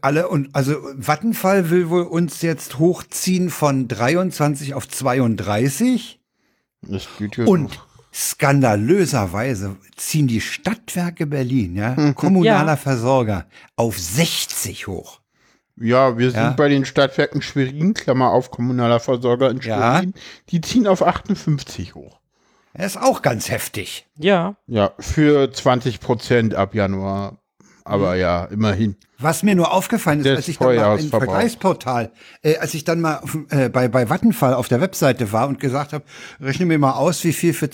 [0.01, 6.19] alle und also Vattenfall will wohl uns jetzt hochziehen von 23 auf 32
[6.81, 7.88] Das geht ja und noch.
[8.13, 12.75] skandalöserweise ziehen die Stadtwerke Berlin, ja, kommunaler Ja.
[12.77, 15.19] Versorger, auf 60 hoch.
[15.75, 16.49] Ja, wir sind Ja.
[16.51, 19.97] bei den Stadtwerken Schwerin, Klammer auf, kommunaler Versorger in Ja.
[19.97, 20.13] Schwerin.
[20.49, 22.19] Die ziehen auf 58 hoch.
[22.75, 24.07] Das ist auch ganz heftig.
[24.17, 24.55] Ja.
[24.67, 27.38] Ja, für 20 Prozent ab Januar.
[27.85, 28.95] Aber ja, immerhin.
[29.19, 31.09] Was mir nur aufgefallen ist, als ich dann mal im.
[31.09, 35.47] Vergleichsportal, äh, als ich dann mal auf, äh, bei, bei Vattenfall auf der Webseite war
[35.47, 36.05] und gesagt habe,
[36.39, 37.69] rechne mir mal aus, wie viel für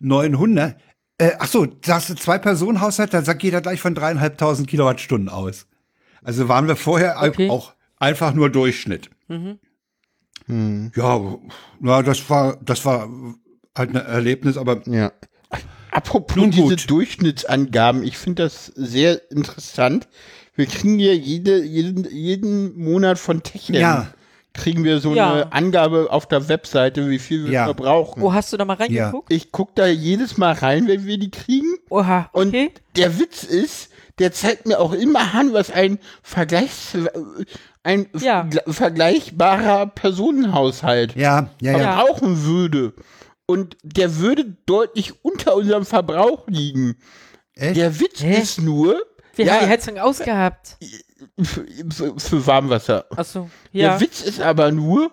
[0.00, 0.76] 2900.
[1.18, 4.68] Äh, ach so, da hast du zwei Personen Haushalt, dann sagt jeder gleich von dreieinhalbtausend
[4.68, 5.66] Kilowattstunden aus.
[6.22, 7.50] Also waren wir vorher Okay.
[7.50, 9.10] auch einfach nur Durchschnitt.
[10.48, 11.20] Ja,
[11.80, 13.08] na, das war, das war
[13.76, 15.12] halt ein Erlebnis, aber Ja.
[15.90, 16.76] Apropos Nun diese.
[16.86, 20.08] Durchschnittsangaben, ich finde das sehr interessant.
[20.54, 24.08] Wir kriegen ja jede, jeden, jeden Monat von Techem, Ja.
[24.54, 25.32] kriegen wir so Ja.
[25.32, 27.64] eine Angabe auf der Webseite, wie viel wir Ja.
[27.66, 28.20] verbrauchen.
[28.20, 29.32] Wo hast du da mal reingeguckt?
[29.32, 31.76] Ich gucke da jedes Mal rein, wenn wir die kriegen.
[31.90, 32.72] Oha, Und okay.
[32.96, 36.96] der Witz ist, der zeigt mir auch immer an, was ein Vergleichs,
[37.84, 38.42] ein Ja.
[38.42, 41.78] vergle- vergleichbarer Personenhaushalt ja, ja, ja.
[41.78, 41.92] Ja.
[41.96, 42.94] verbrauchen würde.
[43.50, 46.96] Und der würde deutlich unter unserem Verbrauch liegen.
[47.54, 47.76] Echt?
[47.78, 48.42] Der Witz Hä?
[48.42, 49.00] ist nur,
[49.36, 50.76] Wir ja, haben die Heizung ausgehabt.
[51.42, 53.06] für, für, für Warmwasser.
[53.16, 53.92] Achso, ja.
[53.92, 55.10] Der Witz ist aber nur,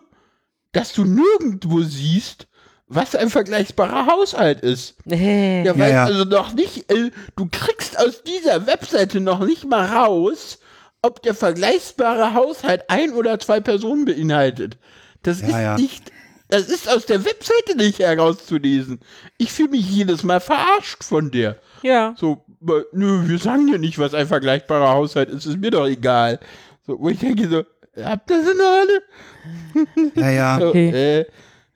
[0.74, 2.48] dass du nirgendwo siehst,
[2.88, 4.96] was ein vergleichbarer Haushalt ist.
[5.06, 5.64] Nee.
[5.64, 6.04] Ja, weil ja.
[6.04, 10.60] also noch nicht, äh, du kriegst aus dieser Webseite noch nicht mal raus,
[11.02, 14.78] ob der vergleichbare Haushalt ein oder zwei Personen beinhaltet.
[15.24, 15.78] Das Ja, ist ja.
[15.78, 16.12] nicht,
[16.48, 19.00] das ist aus der Webseite nicht herauszulesen.
[19.38, 21.58] Ich fühle mich jedes Mal verarscht von der.
[21.82, 22.16] Ja.
[22.18, 25.88] So, äh, nö, wir sagen ja nicht, was ein vergleichbarer Haushalt ist, ist mir doch
[25.88, 26.40] egal.
[26.86, 27.64] So, wo ich denke so,
[28.04, 30.12] habt ihr sie noch alle?
[30.16, 30.60] ja, ja.
[30.60, 30.90] So, Okay.
[30.90, 31.26] äh,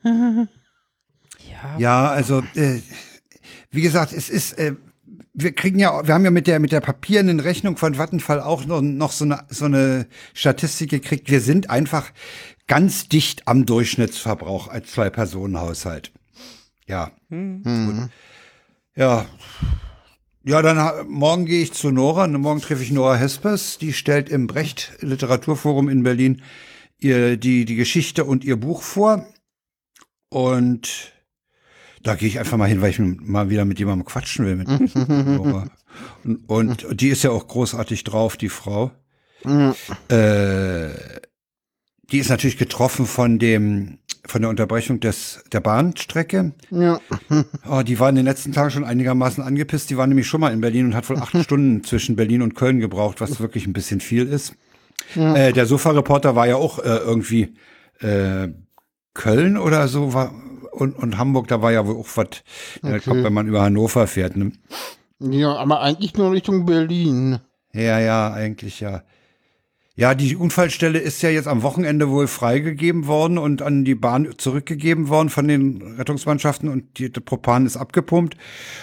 [0.04, 1.78] Ja.
[1.78, 2.80] Ja, also äh,
[3.72, 4.76] wie gesagt, es ist, äh,
[5.34, 8.66] wir kriegen ja, wir haben ja mit der mit der papierenden Rechnung von Vattenfall auch
[8.66, 11.30] noch, noch so eine so eine Statistik gekriegt.
[11.30, 12.12] Wir sind einfach
[12.70, 16.14] ganz dicht am Durchschnittsverbrauch als zwei Personen Haushalt.
[16.88, 18.10] Ja, Gut.
[18.96, 19.26] ja.
[20.46, 22.26] Ja, dann morgen gehe ich zu Nora.
[22.28, 23.78] Morgen treffe ich Nora Hespers.
[23.78, 26.42] Die stellt im Brecht Literaturforum in Berlin
[27.00, 29.26] ihr die die Geschichte und ihr Buch vor.
[30.30, 31.14] Und
[32.04, 34.56] da gehe ich einfach mal hin, weil ich mal wieder mit jemandem quatschen will.
[34.56, 35.70] Mit Nora.
[36.24, 36.50] und,
[36.86, 38.92] und die ist ja auch großartig drauf, die Frau.
[40.10, 40.90] Äh,
[42.12, 46.54] die ist natürlich getroffen von dem von der Unterbrechung des der Bahnstrecke.
[46.70, 47.00] ja.
[47.70, 49.90] Oh, die war in den letzten Tagen schon einigermaßen angepisst.
[49.90, 52.56] Die war nämlich schon mal in Berlin und hat wohl acht Stunden zwischen Berlin und
[52.56, 54.54] Köln gebraucht, was wirklich ein bisschen viel ist.
[55.16, 57.56] Äh, der Sofa-Reporter war ja auch äh, irgendwie
[58.00, 58.50] äh,
[59.14, 60.34] Köln oder so war
[60.72, 62.28] und, und Hamburg, da war ja wohl auch was,
[62.82, 63.00] okay.
[63.00, 64.38] kommt, wenn man über Hannover fährt.
[64.38, 64.52] Ne?
[65.20, 67.40] ja, aber eigentlich nur Richtung Berlin.
[67.74, 69.04] Ja, ja, eigentlich ja.
[70.00, 74.30] Ja, die Unfallstelle ist ja jetzt am Wochenende wohl freigegeben worden und an die Bahn
[74.38, 78.38] zurückgegeben worden von den Rettungsmannschaften und die, Propan ist abgepumpt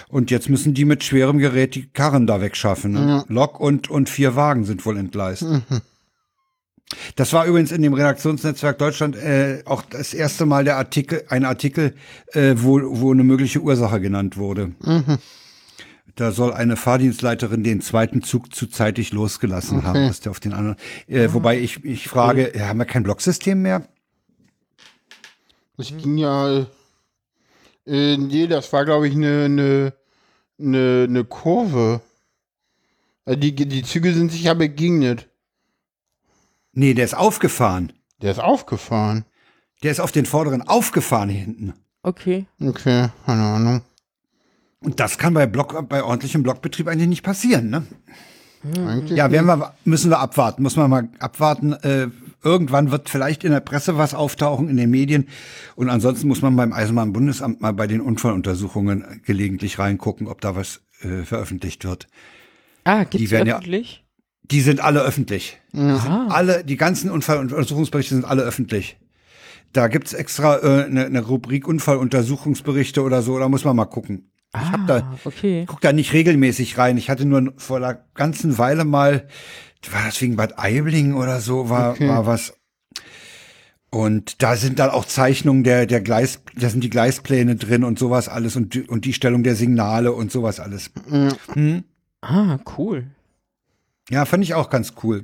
[0.09, 2.91] und jetzt müssen die mit schwerem Gerät die Karren da wegschaffen.
[2.91, 3.25] Ne?
[3.29, 5.43] Lok und, und vier Wagen sind wohl entgleist.
[7.15, 11.45] Das war übrigens in dem Redaktionsnetzwerk Deutschland äh, auch das erste Mal der Artikel, ein
[11.45, 11.95] Artikel,
[12.33, 14.75] äh, wo, wo eine mögliche Ursache genannt wurde.
[16.17, 20.51] Da soll eine Fahrdienstleiterin den zweiten Zug zu zeitig losgelassen haben, was der auf den
[20.51, 20.75] anderen.
[21.05, 23.87] Äh, wobei ich, ich frage, äh, haben wir kein Blocksystem mehr?
[25.77, 26.65] Das ging ja.
[27.85, 29.93] Äh, nee, das war, glaube ich, eine eine
[30.59, 32.01] eine eine Kurve.
[33.23, 35.29] Also die, die Züge sind sich ja begegnet.
[36.73, 37.93] Nee, der ist aufgefahren.
[38.23, 39.23] Der ist aufgefahren.
[39.83, 41.73] Der ist auf den vorderen aufgefahren hinten.
[42.01, 42.47] Okay.
[42.59, 43.81] Okay, keine Ahnung.
[44.83, 47.83] Und das kann bei Block, bei ordentlichem Blockbetrieb eigentlich nicht passieren, ne?
[48.75, 51.73] Eigentlich Ja, werden wir, müssen wir abwarten, muss man mal abwarten.
[51.73, 52.07] Äh,
[52.43, 55.27] irgendwann wird vielleicht in der Presse was auftauchen, in den Medien.
[55.75, 60.81] Und ansonsten muss man beim Eisenbahnbundesamt mal bei den Unfalluntersuchungen gelegentlich reingucken, ob da was
[61.01, 62.07] äh, veröffentlicht wird.
[62.83, 64.03] Ah, gibt's Die werden ja- öffentlich?
[64.49, 65.59] Die sind alle öffentlich.
[65.73, 66.27] Ah.
[66.29, 68.97] Alle, die ganzen Unfalluntersuchungsberichte sind alle öffentlich.
[69.73, 74.31] Da gibt's extra äh, eine, eine Rubrik Unfalluntersuchungsberichte oder so, da muss man mal gucken.
[74.63, 75.65] Ich hab da, Ah, okay.
[75.67, 76.97] guck da nicht regelmäßig rein.
[76.97, 79.27] Ich hatte nur vor einer ganzen Weile mal,
[79.91, 82.07] war das wegen Bad Aibling oder so, war, Okay.
[82.07, 82.53] war was.
[83.89, 87.97] Und da sind dann auch Zeichnungen der, der Gleis, da sind die Gleispläne drin und
[87.97, 90.91] sowas alles und, die- und die Stellung der Signale und sowas alles.
[91.53, 91.83] Hm?
[92.21, 93.07] Ah, cool.
[94.09, 95.23] Ja, fand ich auch ganz cool.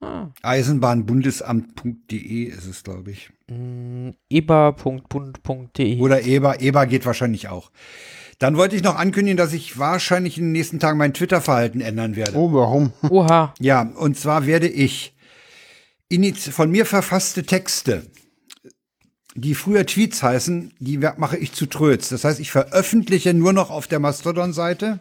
[0.00, 0.28] Ah.
[0.42, 3.30] Eisenbahnbundesamt.de ist es, glaube ich.
[3.50, 6.00] Mm, eber.bund.de.
[6.00, 6.60] Oder Eber.
[6.60, 7.70] Eber geht wahrscheinlich auch.
[8.38, 12.16] Dann wollte ich noch ankündigen, dass ich wahrscheinlich in den nächsten Tagen mein Twitter-Verhalten ändern
[12.16, 12.36] werde.
[12.36, 12.92] Oh, warum?
[13.10, 13.52] Oha.
[13.58, 15.14] Ja, und zwar werde ich
[16.50, 18.06] von mir verfasste Texte,
[19.34, 22.08] die früher Tweets heißen, die mache ich zu Tröts.
[22.08, 25.00] Das heißt, ich veröffentliche nur noch auf der Mastodon-Seite,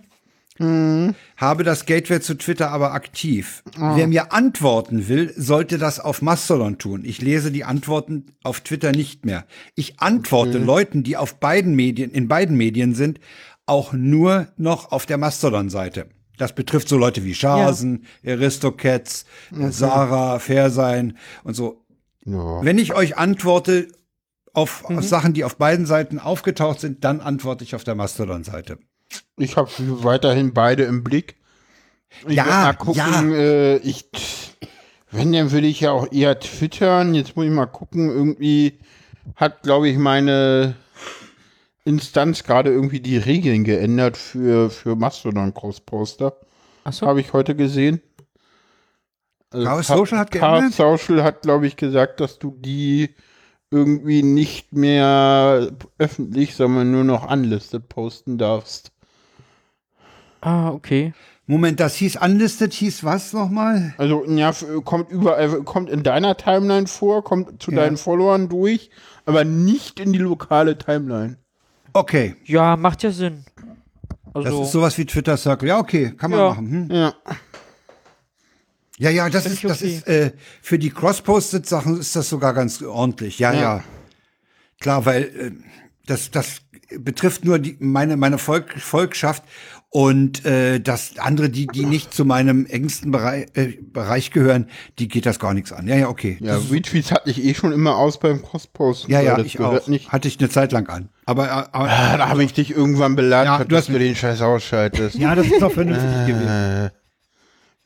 [0.60, 3.64] habe das Gateway zu Twitter aber aktiv.
[3.78, 7.04] Wer mir antworten will, sollte das auf Mastodon tun.
[7.06, 9.46] Ich lese die Antworten auf Twitter nicht mehr.
[9.76, 13.20] Ich antworte Leuten, die auf beiden Medien, in beiden Medien sind,
[13.66, 16.08] auch nur noch auf der Mastodon-Seite.
[16.38, 21.86] Das betrifft so Leute wie Schasen, Aristocats, äh, Sarah, Fairsein und so.
[22.26, 22.64] Ja.
[22.64, 23.88] Wenn ich euch antworte
[24.54, 28.80] auf, auf Sachen, die auf beiden Seiten aufgetaucht sind, dann antworte ich auf der Mastodon-Seite.
[29.40, 29.70] Ich habe
[30.04, 31.36] weiterhin beide im Blick.
[32.28, 33.38] Ich Ja, mal gucken, ja.
[33.38, 34.06] äh, ich,
[35.12, 37.14] wenn, dann würde ich ja auch eher twittern.
[37.14, 38.80] Jetzt muss ich mal gucken, irgendwie
[39.36, 40.76] hat, glaube ich, meine
[41.86, 46.36] Instanz gerade irgendwie die Regeln geändert für, für Mastodon Cross-Poster.
[46.84, 47.08] Achso.
[47.08, 48.02] Habe ich heute gesehen.
[49.52, 50.74] Also Chaos Social hat Chaos geändert?
[50.74, 53.16] Social hat, glaube ich, gesagt, dass du die
[53.72, 58.92] irgendwie nicht mehr öffentlich, sondern nur noch unlisted posten darfst.
[60.42, 61.14] Ah, okay.
[61.48, 63.94] Moment, das hieß unlisted, hieß was nochmal?
[63.98, 64.54] Also, ja,
[64.86, 67.78] kommt überall, kommt in deiner Timeline vor, kommt zu Ja.
[67.78, 68.92] deinen Followern durch,
[69.26, 71.38] aber nicht in die lokale Timeline.
[71.94, 73.44] Okay, Ja, macht ja Sinn.
[74.34, 75.68] das Also, ist sowas wie Twitter Circle.
[75.70, 76.50] Ja, okay, kann man Ja.
[76.50, 76.70] machen.
[76.70, 76.96] Hm?
[76.96, 77.14] Ja.
[79.00, 79.96] Ja, ja, das Find ist, ich das okay.
[79.96, 83.40] ist äh, für die Cross-Posted-Sachen ist das sogar ganz ordentlich.
[83.40, 83.60] Ja, ja.
[83.62, 83.84] Ja.
[84.80, 85.52] Klar, weil äh,
[86.06, 86.62] das, das
[86.98, 89.44] betrifft nur die, meine, meine Volk, Volkschaft
[89.92, 94.68] und äh, das andere, die, die nicht zu meinem engsten Bereich, äh, Bereich gehören,
[95.00, 95.88] die geht das gar nichts an.
[95.88, 96.38] Ja, ja, okay.
[96.42, 99.12] Ja, Das Retweets hatte ich eh schon immer aus beim Crossposten.
[99.12, 99.88] ja, ja, ich gehört auch.
[99.88, 100.12] Nicht.
[100.12, 101.10] Hatte ich eine Zeit lang an.
[101.26, 104.16] Aber, äh, aber Ah, da habe ich dich irgendwann belagert, Ja, du dass du den
[104.16, 105.16] Scheiß ausschaltest.
[105.16, 106.48] ja, das ist doch vernünftig gewesen.
[106.48, 106.90] Äh,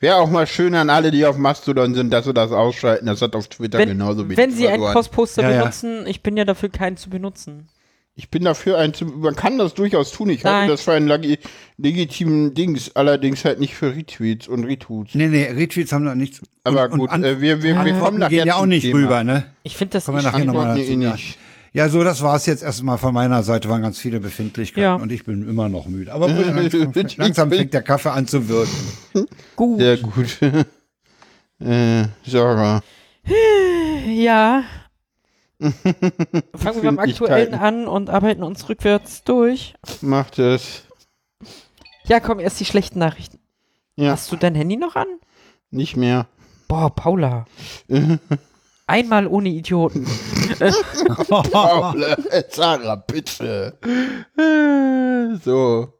[0.00, 3.06] Wäre auch mal schön an alle, die auf Mastodon sind, dass sie das ausschalten.
[3.06, 4.82] Das hat auf Twitter wenn, genauso wenig wenn Sie einen.
[4.82, 5.58] Cross-Poster Ja, ja.
[5.60, 7.68] benutzen, ich bin ja dafür, keinen zu benutzen.
[8.16, 10.30] Ich bin dafür ein, man kann das durchaus tun.
[10.30, 10.54] Ich Nein.
[10.54, 11.38] halte das für einen legi-
[11.78, 15.14] legitimen Dings, allerdings halt nicht für Retweets und Retweets.
[15.16, 16.40] Nee, nee, Retweets haben da nichts.
[16.62, 18.98] Aber und, gut, und äh, wir, wir, wir kommen nachher gehen ja auch nicht Thema.
[19.00, 19.46] rüber, ne?
[19.64, 20.90] Ich finde das Kommen wir nicht nachher nochmal dazu.
[20.92, 21.12] eh Ja.
[21.12, 21.38] nicht.
[21.72, 23.68] Ja, so, das war's jetzt erstmal von meiner Seite.
[23.68, 24.94] Waren ganz viele Befindlichkeiten Ja.
[24.94, 26.12] und ich bin immer noch müde.
[26.12, 26.46] Aber gut,
[27.16, 28.70] langsam fängt der Kaffee an zu wirken.
[29.56, 29.80] gut.
[29.80, 30.38] Sehr gut.
[31.60, 32.80] äh, Sarah.
[34.06, 34.62] Ja.
[35.60, 39.74] Fangen wir beim Aktuellen an und arbeiten uns rückwärts durch.
[40.00, 40.82] Macht es.
[42.06, 43.38] Ja, komm, erst die schlechten Nachrichten.
[43.96, 45.06] Ja, Hast du dein Handy noch an?
[45.70, 46.28] nicht mehr.
[46.68, 47.46] Boah, Paula.
[48.86, 50.06] Einmal ohne Idioten.
[51.28, 52.16] Paula,
[52.50, 53.78] Sarah, bitte.
[55.42, 55.92] So.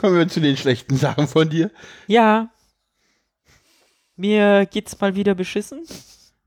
[0.00, 1.70] Kommen wir zu den schlechten Sachen von dir.
[2.08, 2.50] Ja.
[4.16, 5.84] Mir geht's mal wieder beschissen.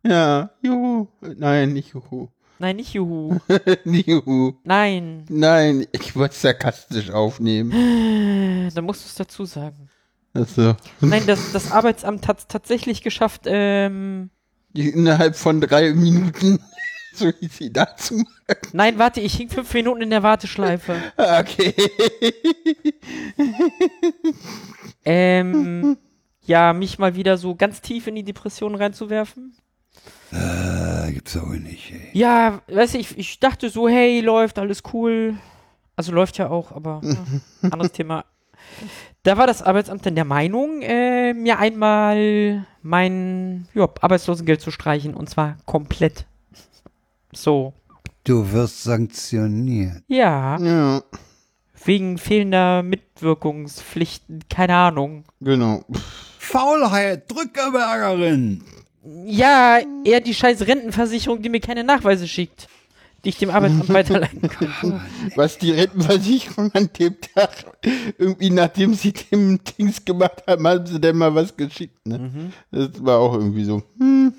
[0.04, 1.08] Ja, juhu.
[1.22, 2.28] Nein, nicht juhu.
[2.60, 3.40] Nein, nicht Juhu.
[3.86, 4.54] nicht juhu.
[4.64, 5.26] Nein.
[5.30, 7.72] Nein, ich wollte es sarkastisch aufnehmen.
[7.72, 9.90] Äh, Dann musst du es dazu sagen.
[10.34, 14.30] Also, Nein, das, das Arbeitsamt hat es tatsächlich geschafft, ähm.
[14.74, 16.60] innerhalb von drei Minuten,
[17.16, 18.24] so hieß sie dazu.
[18.74, 20.96] Nein, warte, ich hing fünf Minuten in der Warteschleife.
[21.18, 21.74] Okay.
[25.06, 25.98] Ähm.
[26.46, 29.56] Ja, mich mal wieder so ganz tief in die Depression reinzuwerfen.
[30.32, 32.10] Äh, gibt's auch nicht, ey.
[32.14, 35.36] Ja, weißt du, ich, ich dachte so, hey, läuft, alles cool.
[35.96, 37.16] Also läuft ja auch, aber ja,
[37.72, 38.26] anderes Thema.
[39.24, 45.14] Da war das Arbeitsamt dann der Meinung, äh, mir einmal mein ja, Arbeitslosengeld zu streichen
[45.14, 46.26] und zwar komplett.
[47.34, 47.74] So.
[48.24, 50.04] Du wirst sanktioniert.
[50.08, 51.02] Ja, Ja,
[51.86, 55.24] wegen fehlender Mitwirkungspflichten, keine Ahnung.
[55.42, 55.84] genau.
[56.38, 58.64] Faulheit, Drückerbergerin.
[59.04, 62.68] Ja, eher die scheiß Rentenversicherung, die mir keine Nachweise schickt,
[63.24, 65.02] die ich dem Arbeitsamt weiterleiten könnte.
[65.36, 67.78] Was die Rentenversicherung an dem Tag,
[68.18, 72.20] irgendwie nachdem sie dem Dings gemacht haben, haben sie denn mal was geschickt, ne?
[72.20, 72.54] Mhm.
[72.72, 74.34] Das war auch irgendwie so, hm,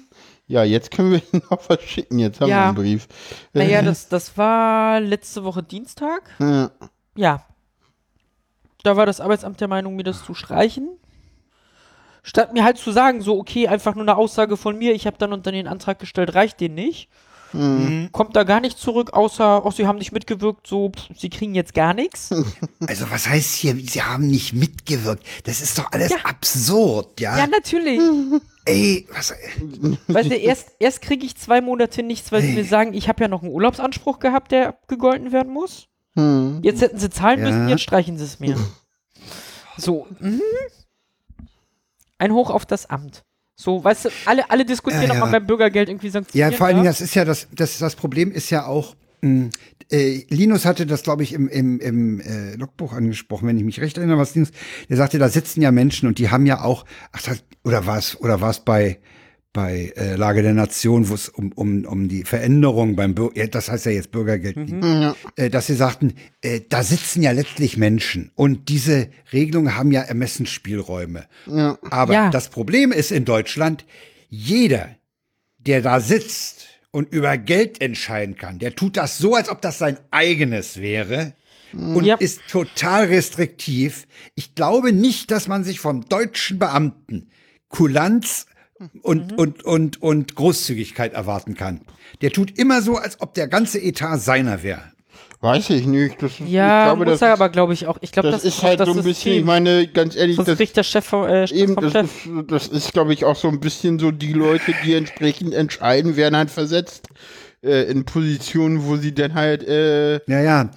[0.47, 2.67] ja, jetzt können wir ihnen noch was schicken, jetzt haben wir Ja.
[2.69, 3.09] einen Brief.
[3.55, 6.23] Naja, das, das war letzte Woche Dienstag.
[6.39, 6.71] Ja.
[7.17, 7.47] Ja.
[8.83, 10.89] Da war das Arbeitsamt der Meinung, mir das zu streichen.
[12.23, 15.17] Statt mir halt zu sagen, so, okay, einfach nur eine Aussage von mir, ich habe
[15.19, 17.09] dann unter den Antrag gestellt, reicht den nicht.
[18.13, 21.57] Kommt da gar nicht zurück, außer, oh, sie haben nicht mitgewirkt, so, pff, sie kriegen
[21.57, 22.31] jetzt gar nichts.
[22.87, 25.25] Also was heißt hier, sie haben nicht mitgewirkt?
[25.45, 26.19] Das ist doch alles Ja.
[26.25, 27.37] absurd, ja?
[27.39, 28.01] Ja, natürlich.
[28.67, 29.35] Ey, was,
[30.07, 33.23] Weißt du, erst, erst kriege ich zwei Monate nichts, weil sie mir sagen, ich habe
[33.23, 35.89] ja noch einen Urlaubsanspruch gehabt, der abgegolten werden muss.
[36.15, 36.61] Hm.
[36.63, 37.47] Jetzt hätten sie zahlen Ja.
[37.47, 38.57] müssen, jetzt streichen sie es mir.
[39.77, 40.41] So, mhm.
[42.21, 43.23] Ein Hoch auf das Amt.
[43.61, 45.21] So, weißt du, alle, alle diskutieren Ja, ja.
[45.21, 46.55] mal beim Bürgergeld irgendwie Ja, sanktionieren.
[46.55, 49.51] vor allen Dingen, das ist ja das, das, das Problem ist ja auch, mh,
[49.93, 53.81] äh, Linus hatte das, glaube ich, im, im, im äh, Logbuch angesprochen, wenn ich mich
[53.81, 54.51] recht erinnere, was Linus,
[54.89, 57.99] der sagte, da sitzen ja Menschen und die haben ja auch, ach, das, oder war
[57.99, 58.99] es, oder war es bei,
[59.53, 63.47] bei äh, Lage der Nation, wo es um, um, um die Veränderung beim Bürger, ja,
[63.49, 65.17] das heißt ja jetzt Bürgergeld, ging, Ja.
[65.37, 70.03] äh, dass sie sagten, äh, da sitzen ja letztlich Menschen und diese Regelungen haben ja
[70.03, 71.27] Ermessensspielräume.
[71.47, 71.79] Ja.
[71.91, 72.31] Aber Ja.
[72.31, 73.85] das Problem ist in Deutschland,
[74.29, 74.89] jeder,
[75.59, 79.79] der da sitzt und über Geld entscheiden kann, der tut das so, als ob das
[79.79, 81.35] sein eigenes wäre
[81.73, 82.15] und Ja.
[82.17, 84.07] ist total restriktiv.
[84.37, 87.31] Ich glaube nicht, dass man sich vom deutschen Beamten
[87.69, 88.47] Kulanz
[89.03, 91.81] und, und, und, und Großzügigkeit erwarten kann.
[92.23, 94.83] Der tut immer so, als ob der ganze Etat seiner wäre.
[95.43, 96.23] Weiß ich nicht.
[96.23, 97.97] Das, ist- Ja, ich glaube, muss das, er aber, glaube ich, auch.
[98.03, 100.57] Ich glaube, das, das, ist halt das so ein bisschen, ich meine, ganz ehrlich, das,
[100.59, 102.27] kriegt der Chef vom, äh, eben, vom das Chef.
[102.27, 106.17] ist, das ist glaube ich, auch so ein bisschen so, die Leute, die entsprechend entscheiden,
[106.17, 107.09] werden halt versetzt
[107.63, 110.71] äh, in Positionen, wo sie dann halt, äh, Ja, ja.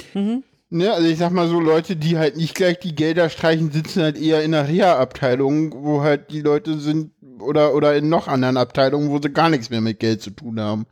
[0.69, 4.01] ne, also ich sag mal so, Leute, die halt nicht gleich die Gelder streichen, sitzen
[4.01, 8.57] halt eher in der Reha-Abteilung, wo halt die Leute sind, oder, oder in noch anderen
[8.57, 10.85] Abteilungen, wo sie gar nichts mehr mit Geld zu tun haben.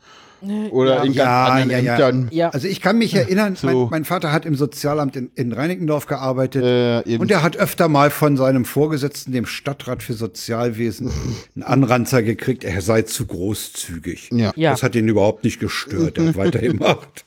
[0.71, 1.93] Oder in ganz Ja, anderen ja, ja.
[1.93, 2.27] Ämtern.
[2.31, 2.49] Ja.
[2.49, 3.67] Also ich kann mich erinnern, So.
[3.67, 7.05] mein, mein Vater hat im Sozialamt in, in Reinickendorf gearbeitet.
[7.05, 7.17] Äh.
[7.17, 11.11] Und er hat öfter mal von seinem Vorgesetzten, dem Stadtrat für Sozialwesen,
[11.55, 14.29] einen Anranzer gekriegt, er sei zu großzügig.
[14.31, 14.51] Ja.
[14.55, 14.71] Ja.
[14.71, 17.25] Das hat ihn überhaupt nicht gestört, er hat weitergemacht.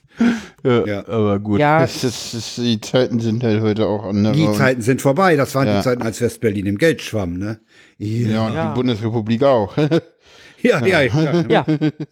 [0.62, 1.08] Ja, Ja.
[1.08, 1.60] aber gut.
[1.60, 1.80] Ja.
[1.80, 4.34] Das, das, das, die Zeiten sind halt heute auch andere.
[4.34, 5.78] Die Zeiten sind vorbei, das waren Ja.
[5.78, 7.60] die Zeiten, als Westberlin im Geld schwamm, ne?
[7.98, 8.68] Ja, Ja, und Ja.
[8.70, 9.76] die Bundesrepublik auch.
[10.62, 11.02] ja, ja.
[11.02, 11.66] ja, Ja.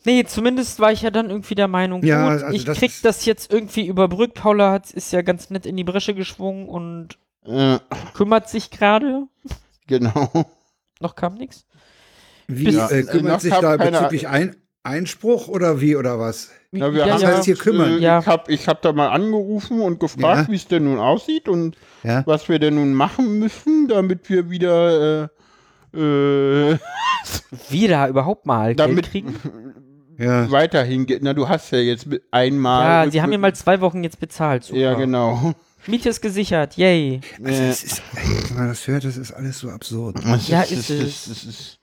[0.05, 2.91] Nee, zumindest war ich ja dann irgendwie der Meinung, Ja, gut, also ich das krieg
[2.91, 4.35] ist- das jetzt irgendwie überbrückt.
[4.35, 7.81] Paula hat, ist ja ganz nett in die Bresche geschwungen und ja,
[8.15, 9.27] kümmert sich gerade.
[9.87, 10.31] genau.
[11.01, 11.67] Noch kam nichts.
[12.49, 16.51] Wie äh, kümmert sich da bezüglich ein Einspruch oder wie oder was?
[16.73, 17.29] Ja, wir Ja, haben ja.
[17.29, 17.99] uns, heißt hier kümmern?
[17.99, 18.19] Äh, Ja.
[18.21, 20.53] Ich habe ich hab da mal angerufen und gefragt, Ja.
[20.53, 22.23] wie es denn nun aussieht und Ja.
[22.27, 25.31] was wir denn nun machen müssen, damit wir wieder
[25.95, 26.79] äh, äh,
[27.71, 29.75] Wieder überhaupt mal Damit- Geld kriegen.
[30.19, 30.51] Ja.
[30.51, 31.23] weiterhin geht.
[31.23, 33.07] Na, du hast ja jetzt einmal.
[33.07, 34.65] Ja, sie haben mir mal zwei Wochen jetzt bezahlt.
[34.65, 34.79] Super.
[34.79, 35.55] Ja, genau.
[35.87, 37.21] Miete ist gesichert, yay.
[37.43, 38.03] Also es ist,
[38.49, 40.17] wenn man das hört, das ist alles so absurd.
[40.47, 41.27] Ja, es ist es.
[41.27, 41.79] es ist,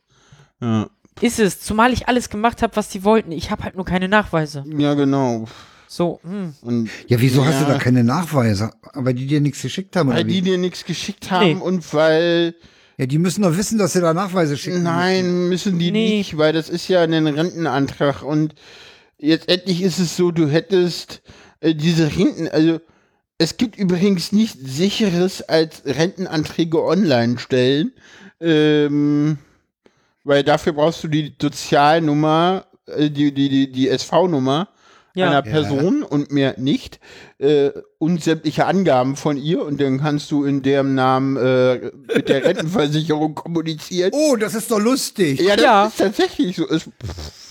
[0.61, 0.87] ja.
[1.21, 3.31] Ist es, zumal ich alles gemacht habe, was sie wollten.
[3.31, 4.63] Ich habe halt nur keine Nachweise.
[4.77, 5.45] ja, genau.
[5.87, 6.53] So, hm.
[6.61, 7.73] Und Ja, wieso hast du Ja.
[7.73, 8.69] da keine Nachweise?
[8.93, 11.63] Aber die dir nichts geschickt haben, weil oder die dir nichts geschickt haben Nee.
[11.63, 12.53] und weil
[12.97, 14.83] Ja, die müssen doch wissen, dass sie da Nachweise schicken.
[14.83, 16.17] Nein, müssen die Nee.
[16.17, 18.53] nicht, weil das ist ja ein Rentenantrag und
[19.17, 21.21] jetzt endlich ist es so, du hättest
[21.61, 22.79] äh, diese Renten, also
[23.39, 27.93] es gibt übrigens nichts sicheres als Rentenanträge online stellen.
[28.41, 29.37] Ähm,
[30.23, 34.67] Weil dafür brauchst du die Sozialnummer, äh, die, die, die, die SV-Nummer
[35.15, 35.27] Ja.
[35.27, 36.99] einer Person und mehr nicht
[37.39, 42.29] äh, und sämtliche Angaben von ihr und dann kannst du in deren Namen äh, mit
[42.29, 44.11] der Rentenversicherung kommunizieren.
[44.13, 45.39] Oh, das ist doch lustig.
[45.41, 45.85] Ja, das Ja.
[45.87, 46.67] ist tatsächlich so.
[46.69, 46.89] Es,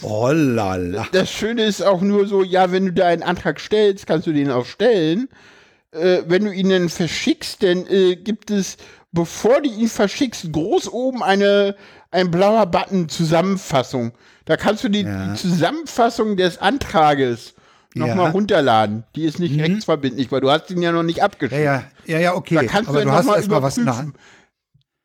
[0.02, 1.06] Oh lala.
[1.12, 4.32] das Schöne ist auch nur so, ja, wenn du da einen Antrag stellst, kannst du
[4.32, 5.28] den auch stellen.
[5.90, 8.76] Äh, wenn du ihn dann verschickst, dann äh, gibt es,
[9.12, 11.76] bevor du ihn verschickst, groß oben eine
[12.10, 14.12] ein blauer Button Zusammenfassung.
[14.46, 15.26] Da kannst du die, Ja.
[15.26, 17.54] die Zusammenfassung des Antrages
[17.94, 18.30] nochmal Ja.
[18.30, 19.04] runterladen.
[19.14, 21.64] Die ist nicht rechtsverbindlich, weil du hast ihn ja noch nicht abgeschlossen.
[21.64, 22.54] ja, ja, ja, okay.
[22.54, 23.96] Da kannst Aber du, du hast noch mal erst mal was in der.
[23.98, 24.16] Hand.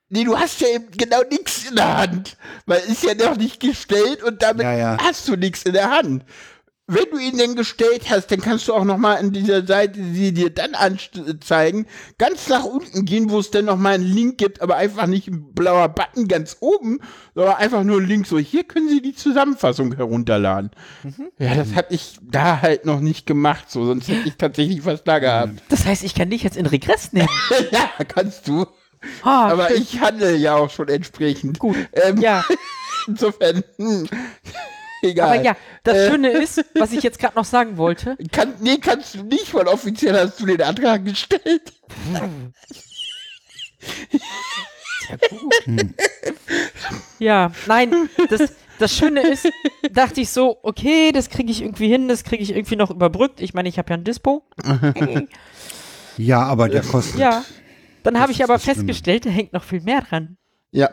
[0.09, 2.37] Nee, du hast ja eben genau nichts in der Hand.
[2.67, 4.95] Weil ist ja noch nicht gestellt und damit ja.
[5.01, 6.23] hast du nichts in der Hand.
[6.93, 9.99] Wenn du ihn denn gestellt hast, dann kannst du auch noch mal in dieser Seite,
[9.99, 11.85] die dir dann anzeigen,
[12.17, 15.27] ganz nach unten gehen, wo es dann noch mal einen Link gibt, aber einfach nicht
[15.27, 16.99] ein blauer Button ganz oben,
[17.35, 20.71] sondern einfach nur ein Link so, hier können Sie die Zusammenfassung herunterladen.
[21.03, 21.29] Mhm.
[21.39, 25.03] Ja, das hatte ich da halt noch nicht gemacht, so, sonst hätte ich tatsächlich was
[25.03, 25.61] da gehabt.
[25.69, 27.29] Das heißt, ich kann dich jetzt in Regress nehmen.
[27.71, 28.65] ja, kannst du.
[29.21, 29.81] Ah, Aber schön.
[29.81, 31.59] ich handle ja auch schon entsprechend.
[31.59, 31.75] Gut.
[31.93, 32.45] Ähm, Ja,
[33.07, 34.07] Insofern, hm,
[35.03, 35.29] egal.
[35.37, 38.17] aber ja, das Äh, Schöne ist, was ich jetzt gerade noch sagen wollte.
[38.31, 41.73] Kann, nee, kannst du nicht, weil offiziell hast du den Antrag gestellt.
[47.19, 49.47] Ja, nein, das, das Schöne ist,
[49.91, 53.41] dachte ich so, okay, das kriege ich irgendwie hin, das kriege ich irgendwie noch überbrückt.
[53.41, 54.43] Ich meine, ich habe ja ein Dispo.
[56.15, 57.19] Ja, aber der kostet.
[57.19, 57.43] Ja.
[58.03, 60.37] Dann habe ich aber festgestellt, da hängt noch viel mehr dran.
[60.69, 60.91] Ja.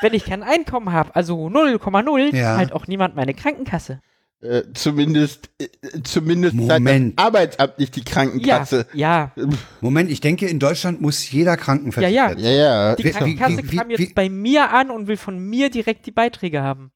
[0.00, 2.56] Wenn ich kein Einkommen habe, also 0,0, Ja.
[2.56, 4.00] halt auch niemand meine Krankenkasse.
[4.40, 5.66] Äh, zumindest, äh,
[6.04, 7.18] zumindest Moment.
[7.18, 8.86] das Arbeitsamt nicht die Ja, Krankenkasse.
[8.92, 9.32] ja,
[9.80, 12.50] Moment, ich denke, in Deutschland muss jeder krankenversichert Ja, ja.
[12.50, 12.96] Ja, ja.
[12.96, 15.70] die Wie- Krankenkasse wie- wie- kam wie- jetzt bei mir an und will von mir
[15.70, 16.92] direkt die Beiträge haben.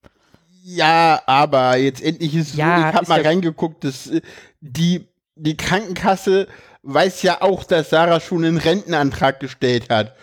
[0.63, 4.07] Ja, aber jetzt endlich ist es Ja, so, ich habe ist mal ja- reingeguckt, dass
[4.09, 4.21] äh,
[4.61, 6.47] die, die Krankenkasse
[6.85, 10.15] weiß ja auch, dass Sarah schon einen Rentenantrag gestellt hat.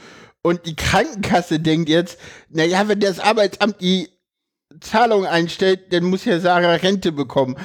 [0.41, 2.17] Und die Krankenkasse denkt jetzt,
[2.49, 4.09] naja, wenn das Arbeitsamt die
[4.79, 7.57] Zahlung einstellt, dann muss ja Sarah Rente bekommen.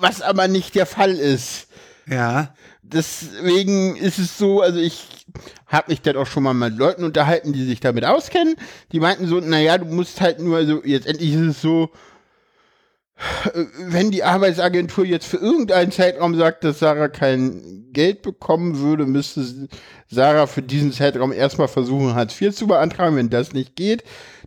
[0.00, 1.68] Was aber nicht der Fall ist.
[2.06, 2.54] Ja.
[2.82, 5.06] Deswegen ist es so, also ich
[5.66, 8.56] habe mich dann auch schon mal mit Leuten unterhalten, die sich damit auskennen.
[8.90, 11.90] Die meinten so, naja, du musst halt nur, also jetzt endlich ist es so,
[13.78, 19.68] wenn die Arbeitsagentur jetzt für irgendeinen Zeitraum sagt, dass Sarah kein Geld bekommen würde, müsste
[20.08, 23.16] Sarah für diesen Zeitraum erstmal versuchen, Hartz IV zu beantragen.
[23.16, 24.02] Wenn das nicht geht,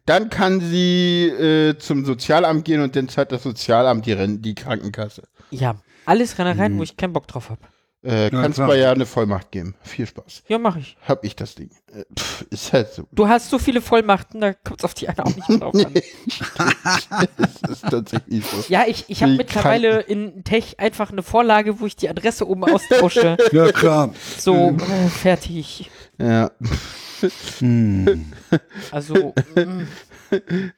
[0.06, 4.56] dann kann sie äh, zum Sozialamt gehen und dann zahlt das Sozialamt die, Ren- die
[4.56, 5.24] Krankenkasse.
[5.52, 7.62] Ja, alles Rennereien, wo ich keinen Bock drauf habe.
[8.06, 8.68] Äh, Ja, kannst klar.
[8.68, 9.76] mir ja eine Vollmacht geben.
[9.82, 10.44] Viel Spaß.
[10.48, 10.96] Ja, mache ich.
[11.08, 11.70] Hab ich das Ding.
[11.94, 13.08] Äh, pff, ist halt so.
[13.12, 15.94] Du hast so viele Vollmachten, da kommt es auf die eine auch nicht drauf an.
[17.38, 18.64] das ist tatsächlich so.
[18.72, 22.64] Ja, ich, ich habe mittlerweile in Tech einfach eine Vorlage, wo ich die Adresse oben
[22.66, 23.38] austausche.
[23.52, 24.14] Ja, klar.
[24.38, 24.80] So, Mhm.
[24.80, 25.90] äh, fertig.
[26.20, 26.52] Ja.
[27.60, 28.32] Hm.
[28.92, 29.88] Also, mm,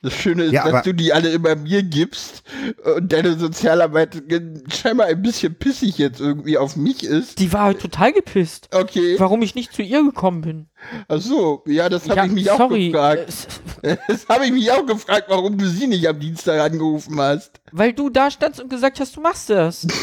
[0.02, 2.44] Das Schöne ist, Ja, dass du die alle immer mir gibst
[2.96, 4.22] und deine Sozialarbeit
[4.74, 7.40] scheinbar ein bisschen pissig jetzt irgendwie auf mich ist.
[7.40, 9.16] die war halt total gepisst, Okay.
[9.20, 10.68] warum ich nicht zu ihr gekommen bin.
[11.08, 13.48] Ach so, ja, das habe ja, ich mich sorry, auch gefragt.
[14.08, 17.62] Das habe ich mich auch gefragt, warum du sie nicht am Dienstag angerufen hast.
[17.72, 19.86] weil du da standst und gesagt hast, du machst das.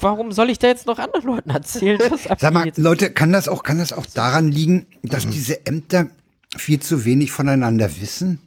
[0.00, 1.98] Warum soll ich da jetzt noch anderen Leuten erzählen?
[2.10, 2.70] Was Sag mal?
[2.76, 5.30] Leute, kann das auch, kann das auch daran liegen, dass Mhm.
[5.32, 6.06] diese Ämter
[6.56, 8.40] viel zu wenig voneinander wissen?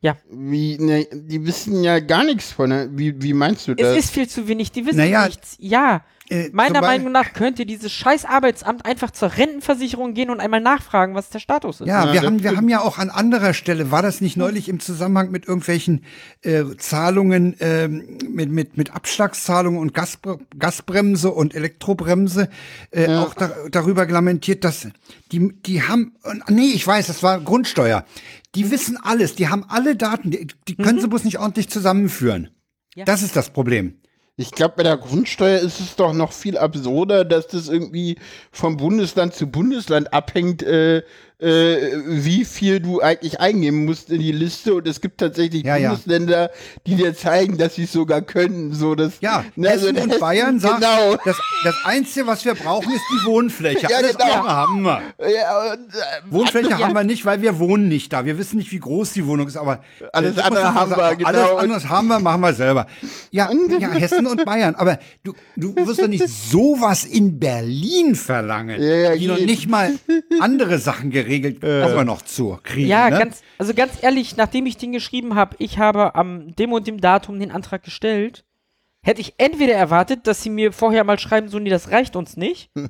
[0.00, 2.88] Ja, Wie, ne, die wissen ja gar nichts von, ne?
[2.92, 3.96] wie, wie meinst du das?
[3.96, 5.56] es ist viel zu wenig, die wissen Naja, nichts.
[5.58, 10.60] Ja, Äh, meiner Meinung nach könnte dieses scheiß Arbeitsamt einfach zur Rentenversicherung gehen und einmal
[10.60, 11.86] nachfragen, was der Status ist.
[11.86, 14.68] Ja, Ja, wir haben, wir haben ja auch an anderer Stelle, war das nicht neulich
[14.68, 16.04] im Zusammenhang mit irgendwelchen
[16.42, 22.48] äh, Zahlungen, ähm, mit, mit, mit Abschlagszahlungen und Gasbre Gasbremse und Elektrobremse,
[22.90, 24.86] äh, auch da, darüber lamentiert, dass
[25.32, 28.04] die, die haben, und- nee, ich weiß, das war Grundsteuer.
[28.54, 32.50] Die wissen alles, die haben alle Daten, die, die können sie bloß nicht ordentlich zusammenführen.
[32.94, 33.04] Ja.
[33.04, 34.00] Das ist das Problem.
[34.40, 38.18] Ich glaube, bei der Grundsteuer ist es doch noch viel absurder, dass das irgendwie
[38.52, 41.02] vom Bundesland zu Bundesland abhängt, äh,
[41.40, 44.74] äh, wie viel du eigentlich eingeben musst in die Liste.
[44.74, 45.90] Und es gibt tatsächlich Ja, ja.
[45.90, 46.50] Bundesländer,
[46.86, 48.74] die dir zeigen, dass sie es sogar können.
[48.74, 51.16] So, dass, Ja, ne, also Hessen in und Hessen- Bayern sagt, Genau.
[51.24, 53.86] das, das Einzige, was wir brauchen, ist die Wohnfläche.
[53.88, 54.32] Ja, Alles genau.
[54.32, 55.02] andere haben wir.
[55.20, 56.78] Ja, und, äh, Wohnfläche Ja.
[56.80, 58.24] haben wir nicht, weil wir wohnen nicht da.
[58.24, 60.90] Wir wissen nicht, wie groß die Wohnung ist, aber Alles äh, andere muss man haben
[60.90, 61.28] sagen, wir, genau.
[61.28, 62.86] Alles anderes haben wir, machen wir selber.
[63.30, 64.74] Ja, ja, Hessen und Bayern.
[64.74, 69.68] Aber du, du wirst doch nicht sowas in Berlin verlangen, Ja, ja, die noch nicht
[69.68, 69.92] mal
[70.40, 72.58] andere Sachen geregelt geregelt, kommen wir noch zu.
[72.62, 73.18] Kriegen, Ja, ne?
[73.18, 77.00] ganz, also ganz ehrlich, nachdem ich den geschrieben habe, ich habe am dem und dem
[77.00, 78.44] Datum den Antrag gestellt,
[79.02, 82.36] hätte ich entweder erwartet, dass sie mir vorher mal schreiben, so, nee, das reicht uns
[82.36, 82.70] nicht,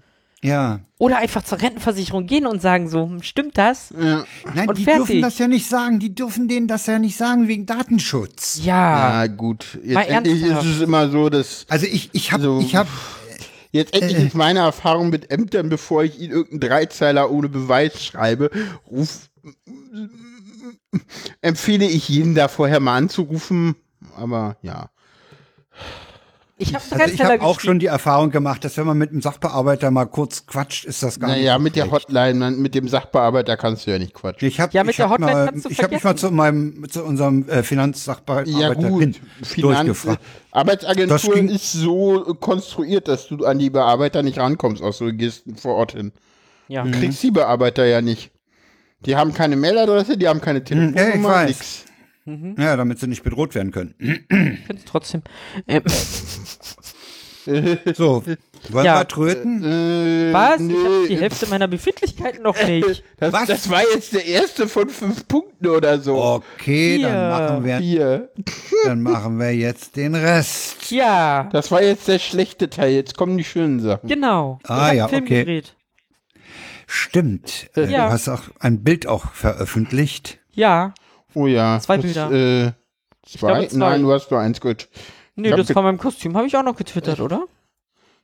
[0.40, 0.78] Ja.
[0.98, 3.92] oder einfach zur Rentenversicherung gehen und sagen so, hm, stimmt das?
[4.00, 4.24] Ja,
[4.54, 5.06] Nein, Und die fertig.
[5.06, 5.98] dürfen das ja nicht sagen.
[5.98, 8.60] Die dürfen denen das ja nicht sagen wegen Datenschutz.
[8.62, 9.78] Ja, ja gut.
[9.82, 10.76] Jetzt endlich ist ernsthaft.
[10.76, 12.88] es immer so, dass Also ich, ich habe, Also, ich habe,
[13.70, 18.50] Jetzt endlich ist meine Erfahrung mit Ämtern, bevor ich ihnen irgendeinen Dreizeiler ohne Beweis schreibe,
[18.90, 19.28] ruf,
[21.40, 23.76] empfehle ich jeden da vorher mal anzurufen.
[24.16, 24.90] Aber ja.
[26.58, 29.22] Ich habe also ich habe auch schon die Erfahrung gemacht, dass wenn man mit einem
[29.22, 31.94] Sachbearbeiter mal kurz quatscht, ist das gar Naja, nicht mit der schlecht.
[32.08, 34.46] Hotline, man- mit dem Sachbearbeiter kannst du ja nicht quatschen.
[34.48, 36.16] Ich habe Ja, mit ich der hab Hotline mal, kannst du ich habe mich mal
[36.16, 40.20] zu meinem zu unserem äh, Finanzsachbearbeiter Ja gut, Finanz, durchgefragt.
[40.50, 45.76] Arbeitsagentur ist so konstruiert, dass du an die Bearbeiter nicht rankommst, außer du gehst vor
[45.76, 46.12] Ort hin.
[46.68, 46.84] Ja.
[46.84, 46.92] Mhm.
[46.92, 48.30] Du kriegst die Bearbeiter ja nicht.
[49.06, 51.84] Die haben keine Mailadresse, die haben keine Mhm, ja, ich
[52.28, 52.62] Nix.
[52.62, 53.94] Ja, damit sie nicht bedroht werden können.
[54.66, 55.22] Find's trotzdem.
[55.66, 55.82] Ähm,
[57.94, 58.22] So,
[58.70, 58.98] wollen Ja.
[59.00, 59.64] wir tröten?
[59.64, 60.60] Äh, was?
[60.60, 63.02] nee, Ich hab die Hälfte meiner Befindlichkeiten noch nicht.
[63.18, 63.46] das, Was?
[63.46, 66.16] das war jetzt der erste von fünf Punkten oder so.
[66.22, 67.28] Okay, dann Vier.
[67.30, 68.28] machen wir, Vier.
[68.84, 70.90] dann machen wir jetzt den Rest.
[70.90, 72.92] Ja, Das war jetzt der schlechte Teil.
[72.92, 74.06] Jetzt kommen die schönen Sachen.
[74.08, 74.58] genau.
[74.64, 75.38] Ah, ja, Film okay.
[75.38, 75.74] gedreht.
[76.86, 77.70] Stimmt.
[77.76, 78.06] Äh, Ja.
[78.08, 80.38] Du hast auch ein Bild auch veröffentlicht.
[80.52, 80.92] Ja.
[81.34, 81.78] Oh ja.
[81.80, 82.30] Zwei das, Bilder.
[82.30, 82.72] Äh,
[83.26, 83.52] zwei?
[83.52, 83.78] glaube, zwei.
[83.78, 84.60] Nein, du hast nur eins.
[84.60, 84.88] Gut.
[85.36, 87.44] Nee, das von meinem Kostüm habe ich auch noch getwittert, oder?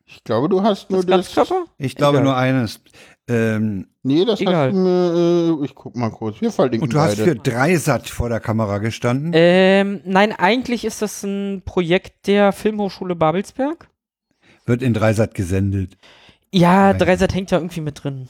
[0.06, 1.52] Ich glaube, du hast nur Das das.
[1.78, 2.24] Ich glaube Egal.
[2.24, 2.80] nur eines.
[3.28, 4.66] Ähm, Nee, das Egal.
[4.66, 5.60] hast du mir.
[5.62, 6.40] Äh, ich guck mal kurz.
[6.42, 7.24] Wir verlinken und du hast beide.
[7.24, 9.30] für Dreisat vor der Kamera gestanden.
[9.34, 13.88] Ähm, nein, eigentlich ist das ein Projekt der Filmhochschule Babelsberg.
[14.66, 15.96] Wird in Dreisat gesendet.
[16.52, 16.98] Ja, Nein.
[16.98, 18.28] Dreisat hängt da irgendwie mit drin.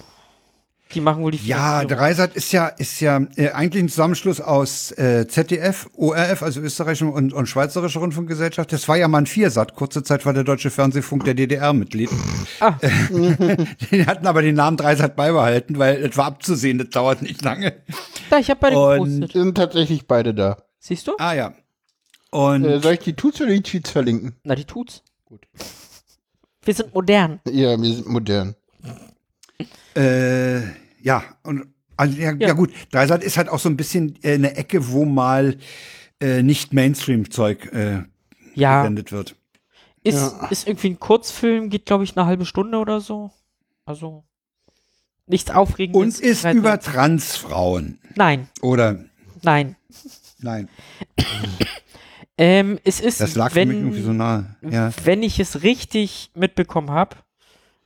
[0.93, 1.89] Die machen wohl die Ja, Finanzierung.
[1.99, 7.07] Dreisat ist ja, ist ja äh, eigentlich ein Zusammenschluss aus äh, ZDF, ORF, also österreichische
[7.07, 8.72] und, und schweizerische Rundfunkgesellschaft.
[8.72, 9.74] Das war ja mal ein Viersat.
[9.74, 12.11] Kurze Zeit war der Deutsche Fernsehfunk der DDR-Mitglied.
[12.61, 12.74] Ah.
[13.91, 17.74] Die hatten aber den Namen Dreisat beibehalten, weil es war abzusehen, das dauert nicht lange.
[18.30, 19.32] Da, ich habe bei dem Und- gepostet.
[19.32, 20.62] sind tatsächlich beide da.
[20.78, 21.12] Siehst du?
[21.18, 21.55] Ah ja.
[22.30, 24.37] Und Äh, soll ich die Tuts oder die Tweets verlinken?
[24.45, 25.03] Na, die tut's.
[25.24, 25.47] Gut.
[26.62, 27.41] Wir sind modern.
[27.49, 28.55] Ja, wir sind modern.
[29.96, 30.61] Äh,
[31.02, 32.48] ja, und also, ja, ja.
[32.48, 32.52] Ja.
[32.55, 35.57] gut, Dreisat ist halt auch so ein bisschen äh, eine Ecke, wo mal
[36.20, 38.02] äh, nicht Mainstream-Zeug äh,
[38.55, 39.36] Ja, gesendet wird.
[40.02, 40.48] ist, Ja.
[40.50, 43.30] ist irgendwie ein Kurzfilm, geht glaube ich eine halbe Stunde oder so.
[43.84, 44.24] Also
[45.26, 46.18] nichts Aufregendes.
[46.20, 46.55] Und ist Dreisat.
[46.57, 47.98] über Transfrauen.
[48.16, 49.05] Nein, Oder
[49.42, 49.76] nein.
[50.40, 50.68] nein,
[52.36, 54.57] Ähm, es ist, das lag für wenn, mich irgendwie so nah.
[54.68, 54.90] Ja.
[55.05, 57.16] wenn ich es richtig mitbekommen habe,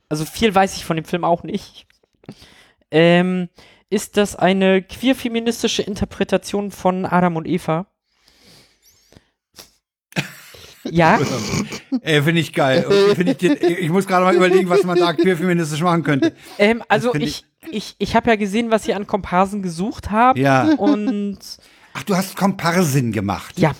[0.09, 1.85] also viel weiß ich von dem Film auch nicht,
[2.91, 3.49] ähm,
[3.89, 7.87] ist das eine queer-feministische Interpretation von Adam und Eva.
[10.85, 11.19] Ja,
[12.01, 12.85] Ey, finde ich geil.
[13.15, 16.33] Find ich, ich muss gerade mal überlegen, was man da queerfeministisch machen könnte.
[16.57, 20.63] ähm, also ich, ich, ich habe ja gesehen, was sie an Komparsen gesucht haben Ja.
[20.77, 21.37] und
[21.93, 23.59] Ach, du hast Komparsin gemacht.
[23.59, 23.73] ja,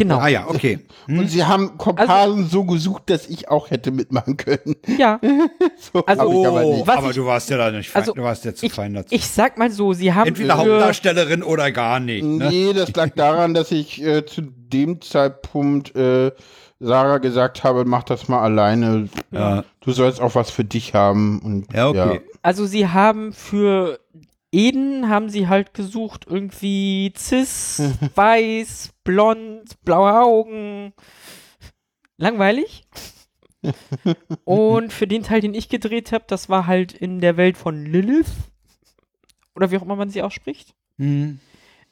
[0.00, 0.80] genau, Ah ja, okay.
[1.08, 4.76] Und sie haben Komparsen so gesucht, dass ich auch hätte mitmachen können.
[4.98, 5.20] ja.
[5.92, 6.86] So Also- ich aber Oh, nicht.
[6.86, 8.72] Was aber ich- du warst ja da nicht fein, Also, du warst ja zu Ich,
[8.72, 9.14] fein dazu.
[9.14, 12.24] ich sag mal so, sie haben Entweder für, Hauptdarstellerin oder gar nicht.
[12.24, 12.48] Ne?
[12.48, 16.32] Nee, das lag daran, dass ich äh, zu dem Zeitpunkt äh,
[16.82, 19.08] Sarah gesagt habe, mach das mal alleine.
[19.30, 19.64] Ja.
[19.80, 21.40] Du sollst auch was für dich haben.
[21.40, 22.20] Und, Ja, okay.
[22.42, 23.98] Also sie haben für
[24.52, 27.80] Eden haben sie halt gesucht, irgendwie cis,
[28.14, 30.92] weiß, blond, blaue Augen.
[32.16, 32.84] Langweilig.
[34.44, 37.84] Und für den Teil, den ich gedreht habe, das war halt in der Welt von
[37.84, 38.32] Lilith.
[39.54, 40.74] Oder wie auch immer man sie ausspricht.
[40.98, 41.38] Hm.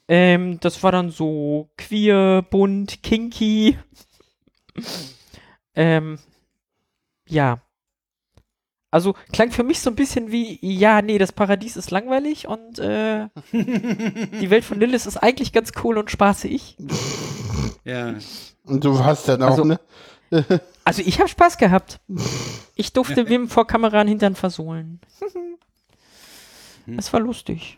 [0.07, 3.77] Ähm, das war dann so queer, bunt, kinky.
[5.75, 6.19] Ähm,
[7.27, 7.61] ja.
[8.91, 12.79] Also klang für mich so ein bisschen wie, ja, nee, das Paradies ist langweilig und
[12.79, 16.75] äh, die Welt von Lilith ist eigentlich ganz cool und spaßig.
[17.85, 18.15] Ja.
[18.63, 19.79] Und du hast dann auch, Also- ne?
[20.85, 21.99] Also ich habe Spaß gehabt.
[22.75, 24.99] Ich durfte wem vor Kamera einen Hintern versohlen.
[26.87, 27.77] Das war lustig.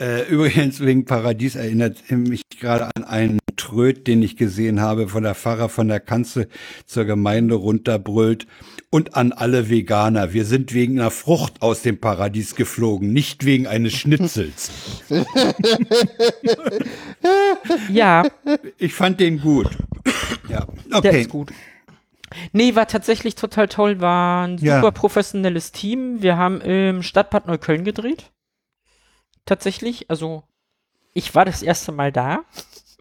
[0.00, 5.24] Äh, übrigens, wegen Paradies erinnert mich gerade an einen Tröd, den ich gesehen habe, von
[5.24, 6.48] der Pfarrer von der Kanzel
[6.86, 8.46] zur Gemeinde runterbrüllt.
[8.94, 13.66] Und an alle Veganer, wir sind wegen einer Frucht aus dem Paradies geflogen, nicht wegen
[13.66, 14.70] eines Schnitzels.
[17.88, 18.24] Ja,
[18.78, 19.70] Ich fand den gut.
[20.48, 21.20] Ja, der okay.
[21.22, 21.52] ist gut.
[22.52, 24.76] Nee, war tatsächlich total toll, war ein Ja.
[24.80, 26.22] super professionelles Team.
[26.22, 28.30] Wir haben im Stadtbad Neukölln gedreht.
[29.44, 30.08] tatsächlich.
[30.10, 30.44] Also,
[31.14, 32.44] ich war das erste Mal da.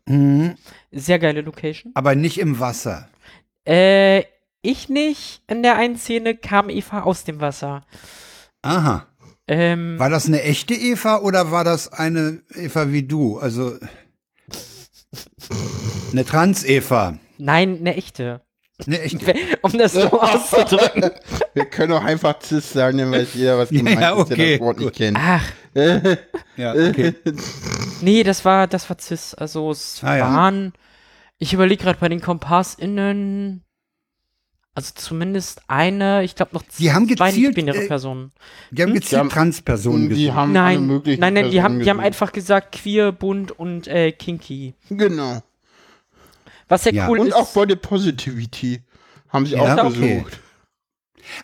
[0.07, 0.55] Mhm.
[0.91, 1.91] Sehr geile Location.
[1.95, 3.09] Aber nicht im Wasser.
[3.65, 4.23] Äh,
[4.61, 5.41] ich nicht.
[5.47, 7.83] In der einen Szene kam Eva aus dem Wasser.
[8.61, 9.07] Aha.
[9.47, 13.37] Ähm, War das eine echte Eva oder war das eine Eva wie du?
[13.39, 13.73] Also
[16.11, 17.17] eine Trans-Eva.
[17.37, 18.41] nein, eine echte.
[18.85, 19.33] Eine echte.
[19.61, 21.11] Um das so auszudrücken.
[21.53, 24.37] Wir können auch einfach Cis sagen, dann weiß jeder, was Ja, gemeint ja, ist, der
[24.37, 25.17] okay, das Wort nicht kennt.
[25.19, 25.43] Ach,
[26.57, 27.13] Ja, okay.
[28.01, 29.33] nee, das war, das war Cis.
[29.35, 30.33] Also, es Ah, ja.
[30.33, 30.73] waren,
[31.37, 33.63] ich überlege gerade bei den KompassInnen,
[34.73, 38.31] also zumindest eine, ich glaube noch Die haben zwei gezielt, nicht-binäre äh, Personen.
[38.71, 40.47] Die haben Die gezielt haben- Trans-Personen Und die gesucht.
[40.49, 44.73] Nein, nein, nein, die haben, die haben Personen einfach gesagt queer, bunt und äh, kinky.
[44.89, 45.41] Genau.
[46.69, 47.09] Was sehr Ja.
[47.09, 47.33] cool Und ist.
[47.33, 48.81] auch Body Positivity
[49.29, 50.19] haben sie Ja, auch okay.
[50.19, 50.39] gesucht.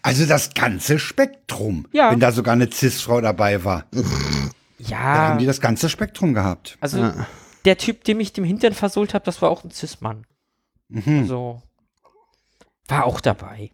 [0.01, 1.85] Also das ganze Spektrum.
[1.91, 2.11] Ja.
[2.11, 3.85] Wenn da sogar eine Cis-Frau dabei war.
[4.79, 6.77] Da ja, haben die das ganze Spektrum gehabt.
[6.79, 7.25] also Ja.
[7.65, 10.25] der Typ, dem ich dem Hintern versohlt habe, das war auch ein Cis-Mann.
[10.89, 11.25] Mhm.
[11.25, 11.63] So.
[12.87, 13.71] War auch dabei.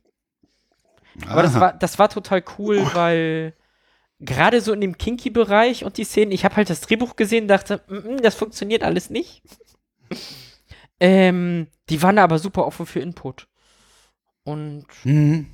[1.27, 3.53] Aber das war, das war total cool, weil
[4.19, 7.81] gerade so in dem Kinky-Bereich und die Szenen, ich habe halt das Drehbuch gesehen, dachte,
[7.87, 9.43] mm, mm, das funktioniert alles nicht.
[10.99, 13.47] ähm, die waren aber super offen für Input.
[14.43, 15.47] Und Mhm.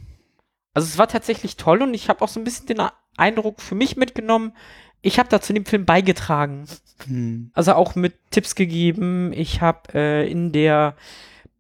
[0.74, 2.82] also es war tatsächlich toll und ich habe auch so ein bisschen den
[3.18, 4.54] Eindruck für mich mitgenommen,
[5.02, 6.66] ich habe da zu dem Film beigetragen.
[7.06, 7.52] Mhm.
[7.54, 9.32] Also auch mit Tipps gegeben.
[9.34, 10.96] Ich habe äh, in der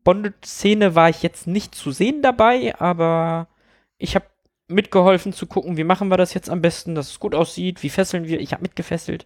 [0.04, 3.47] Bondage-Szene war ich jetzt nicht zu sehen dabei, aber
[3.97, 4.26] ich habe
[4.68, 7.89] mitgeholfen zu gucken, wie machen wir das jetzt am besten, dass es gut aussieht, wie
[7.89, 8.39] fesseln wir.
[8.39, 9.26] Ich habe mitgefesselt.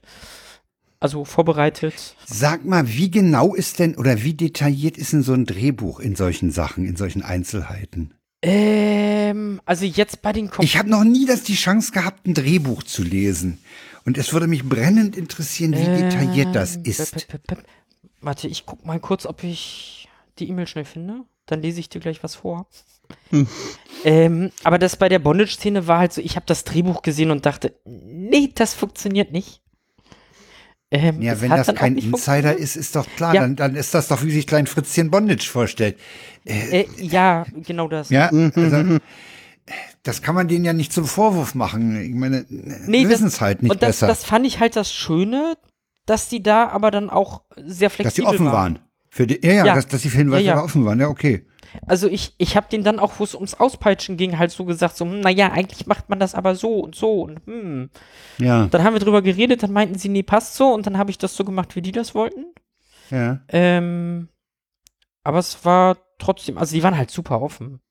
[0.99, 2.15] Also vorbereitet.
[2.25, 6.15] Sag mal, wie genau ist denn oder wie detailliert ist denn so ein Drehbuch in
[6.15, 8.13] solchen Sachen, in solchen Einzelheiten?
[8.41, 12.33] Ähm, also jetzt bei den Kom Ich habe noch nie das die Chance gehabt, ein
[12.33, 13.57] Drehbuch zu lesen.
[14.05, 17.27] Und es würde mich brennend interessieren, wie detailliert das Ähm, ist.
[18.21, 20.02] Warte, ich guck mal kurz, ob ich
[20.39, 21.21] die E-Mail schnell finde.
[21.45, 22.67] Dann lese ich dir gleich was vor.
[24.05, 27.45] Ähm, aber das bei der Bondage-Szene war halt so, ich habe das Drehbuch gesehen und
[27.45, 29.61] dachte, nee, das funktioniert nicht.
[30.89, 33.33] Ähm, Ja, wenn das kein Insider ist, ist doch klar.
[33.33, 33.41] Ja.
[33.41, 35.97] Dann, dann ist das doch, wie sich Klein Fritzchen Bondage vorstellt.
[36.45, 38.09] Äh, ja, genau das.
[38.09, 38.99] Ja, also,
[40.03, 41.99] das kann man denen ja nicht zum Vorwurf machen.
[42.01, 44.93] Ich meine, Nee, wissen es halt nicht und das, besser, das fand ich halt das
[44.93, 45.57] Schöne,
[46.05, 48.79] dass die da aber dann auch sehr dass die flexibel offen waren.
[49.15, 49.75] Für die, ja, ja, Ja.
[49.75, 50.63] Dass, dass die Hinweise Ja, ja.
[50.63, 50.99] offen waren.
[50.99, 51.45] Ja, okay.
[51.85, 54.97] Also ich, ich habe den dann auch, wo es ums Auspeitschen ging, halt so gesagt,
[54.97, 57.89] so, hm, naja, eigentlich macht man das aber so und so und hm.
[58.39, 61.11] Ja, Dann haben wir drüber geredet, dann meinten sie, nee, passt so und dann habe
[61.11, 62.45] ich das so gemacht, wie die das wollten.
[63.11, 63.41] ja.
[63.49, 64.29] Ähm,
[65.23, 67.81] aber es war trotzdem, also die waren halt super offen.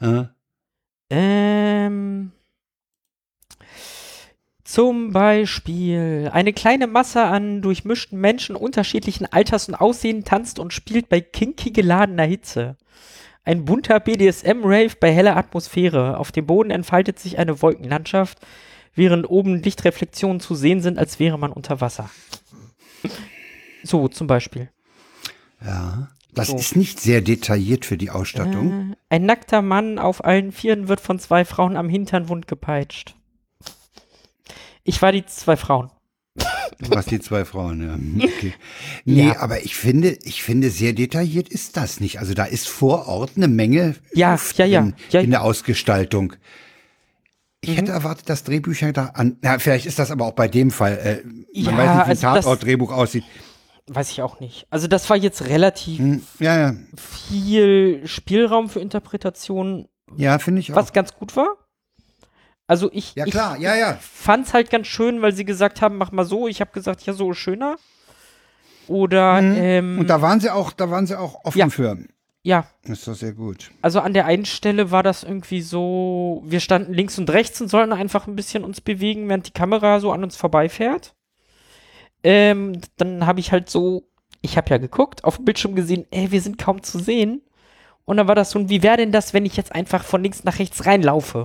[0.00, 0.30] ja.
[1.10, 2.32] Ähm,
[4.68, 11.08] zum Beispiel eine kleine Masse an durchmischten Menschen unterschiedlichen Alters und Aussehen tanzt und spielt
[11.08, 12.76] bei kinky geladener Hitze.
[13.44, 16.18] Ein bunter BDSM-Rave bei heller Atmosphäre.
[16.18, 18.40] Auf dem Boden entfaltet sich eine Wolkenlandschaft,
[18.94, 22.10] während oben Lichtreflexionen zu sehen sind, als wäre man unter Wasser.
[23.82, 24.68] So, zum Beispiel.
[25.64, 26.10] ja.
[26.34, 26.56] Das So.
[26.56, 28.92] ist nicht sehr detailliert für die Ausstattung.
[28.92, 33.17] Äh, ein nackter Mann auf allen Vieren wird von zwei Frauen am Hintern wundgepeitscht.
[34.88, 35.90] Ich war die zwei Frauen.
[36.80, 37.94] Du warst die zwei Frauen, ja.
[37.94, 38.54] Hm, Okay.
[39.04, 39.40] Nee, Ja.
[39.40, 42.20] aber ich finde, ich finde, sehr detailliert ist das nicht.
[42.20, 45.20] Also da ist vor Ort eine Menge Ja, Luft ja, ja, ja.
[45.20, 46.34] in der Ausgestaltung.
[47.60, 47.74] Ich Mhm.
[47.74, 49.36] hätte erwartet, dass Drehbücher da an.
[49.42, 50.96] Ja, vielleicht ist das aber auch bei dem Fall.
[50.98, 53.24] Äh, man Ja, weiß nicht, wie ein also das- Tatort-Drehbuch aussieht.
[53.88, 54.66] Weiß ich auch nicht.
[54.70, 56.76] Also das war jetzt relativ Hm, ja, ja.
[56.96, 60.76] viel Spielraum für Interpretation, Ja, finde ich auch.
[60.76, 61.48] was ganz gut war.
[62.68, 63.98] Also ich, Ja, ich klar, ja, ja.
[64.00, 66.46] fand's halt ganz schön, weil sie gesagt haben, mach mal so.
[66.46, 67.76] Ich habe gesagt, ja, so ist schöner.
[68.86, 70.00] Oder, ähm, Mhm.
[70.00, 71.68] Und da waren sie auch, da waren sie auch offen Ja.
[71.68, 71.98] für.
[72.42, 73.70] ja, Das ist doch sehr gut.
[73.82, 77.68] also an der einen Stelle war das irgendwie so, wir standen links und rechts und
[77.68, 81.14] sollten einfach ein bisschen uns bewegen, während die Kamera so an uns vorbeifährt.
[82.22, 84.04] Ähm, dann habe ich halt so,
[84.40, 87.42] ich habe ja geguckt, auf dem Bildschirm gesehen, ey, wir sind kaum zu sehen.
[88.04, 90.44] Und dann war das so, wie wäre denn das, wenn ich jetzt einfach von links
[90.44, 91.44] nach rechts reinlaufe?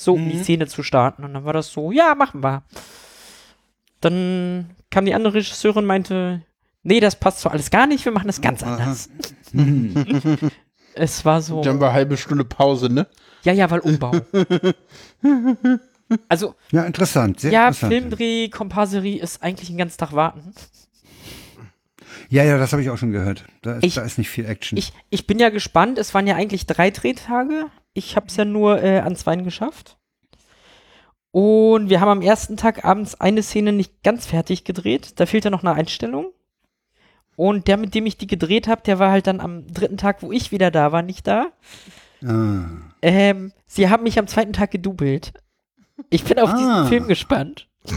[0.00, 1.24] So, um die Szene zu starten.
[1.24, 2.62] Und dann war das so, ja, machen wir.
[4.00, 6.42] Dann kam die andere Regisseurin und meinte,
[6.82, 9.10] nee, das passt so alles gar nicht, wir machen das ganz anders.
[10.94, 11.60] es war so.
[11.60, 13.08] Dann war halbe Stunde Pause, ne?
[13.42, 14.12] Ja, ja, weil Umbau.
[16.28, 17.92] also, Ja, interessant, sehr ja, interessant.
[17.92, 20.54] Filmdreh, Komparserie ist eigentlich den ganzen Tag warten.
[22.30, 23.44] Ja, ja, das habe ich auch schon gehört.
[23.60, 24.78] Da ist, Ich- da ist nicht viel Action.
[24.78, 27.66] Ich, ich bin ja gespannt, es waren ja eigentlich drei Drehtage.
[27.92, 29.96] Ich habe es ja nur äh, an zwei geschafft.
[31.32, 35.20] Und wir haben am ersten Tag abends eine Szene nicht ganz fertig gedreht.
[35.20, 36.32] Da fehlte noch eine Einstellung.
[37.36, 40.22] Und der, mit dem ich die gedreht habe, der war halt dann am dritten Tag,
[40.22, 41.46] wo ich wieder da war, nicht da.
[42.26, 42.64] Ah.
[43.00, 45.32] Ähm, sie haben mich am zweiten Tag gedoubelt.
[46.10, 46.56] Ich bin auf Ah.
[46.56, 47.68] diesen Film gespannt.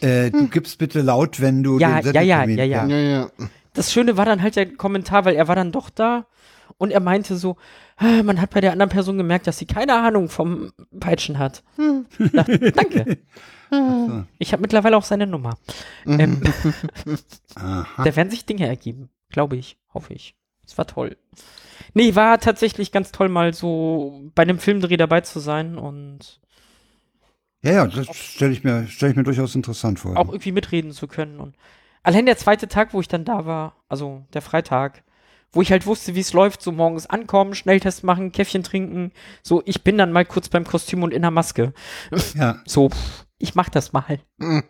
[0.00, 2.86] Äh, du gibst bitte laut, wenn du Ja, den ja, ja, ja, ja.
[2.86, 3.30] Ja, ja.
[3.72, 6.26] Das Schöne war dann halt der Kommentar, weil er war dann doch da
[6.78, 7.56] und er meinte so,
[7.89, 11.62] "Ah, man hat bei der anderen Person gemerkt, dass sie keine Ahnung vom Peitschen hat.
[12.18, 13.18] Ich dachte, danke.
[13.70, 14.24] so.
[14.38, 15.58] Ich habe mittlerweile auch seine Nummer.
[16.06, 16.42] Ähm,
[17.56, 18.04] Aha.
[18.04, 20.34] da werden sich Dinge ergeben, glaube ich, hoffe ich.
[20.66, 21.16] Es war toll.
[21.94, 26.40] Nee, war tatsächlich ganz toll, mal so bei einem Filmdreh dabei zu sein und
[27.62, 30.16] Ja, ja, das stelle ich, mir stell ich mir durchaus interessant vor.
[30.16, 31.40] auch irgendwie mitreden zu können.
[31.40, 31.56] Und
[32.02, 35.02] allein der zweite Tag, wo ich dann da war, also der Freitag,
[35.52, 39.12] wo ich halt wusste, wie es läuft, so morgens ankommen, Schnelltest machen, Käffchen trinken.
[39.42, 41.72] So, ich bin dann mal kurz beim Kostüm und in der Maske.
[42.34, 42.60] ja.
[42.66, 42.90] So,
[43.38, 44.20] ich mach das mal.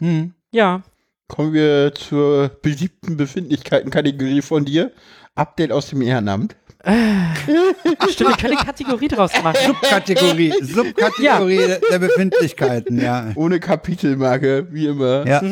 [0.00, 0.32] Hm.
[0.52, 0.82] Ja.
[1.26, 4.92] Kommen wir zur beliebten Befindlichkeiten-Kategorie von dir.
[5.34, 6.56] Update aus dem Ehrenamt.
[6.84, 7.36] Ach,
[8.08, 9.56] stimmt, wir können eine Kategorie draus machen.
[9.66, 13.32] Subkategorie, Subkategorie der- der Befindlichkeiten, ja.
[13.34, 15.26] Ohne Kapitelmarke, wie immer.
[15.26, 15.42] Ja,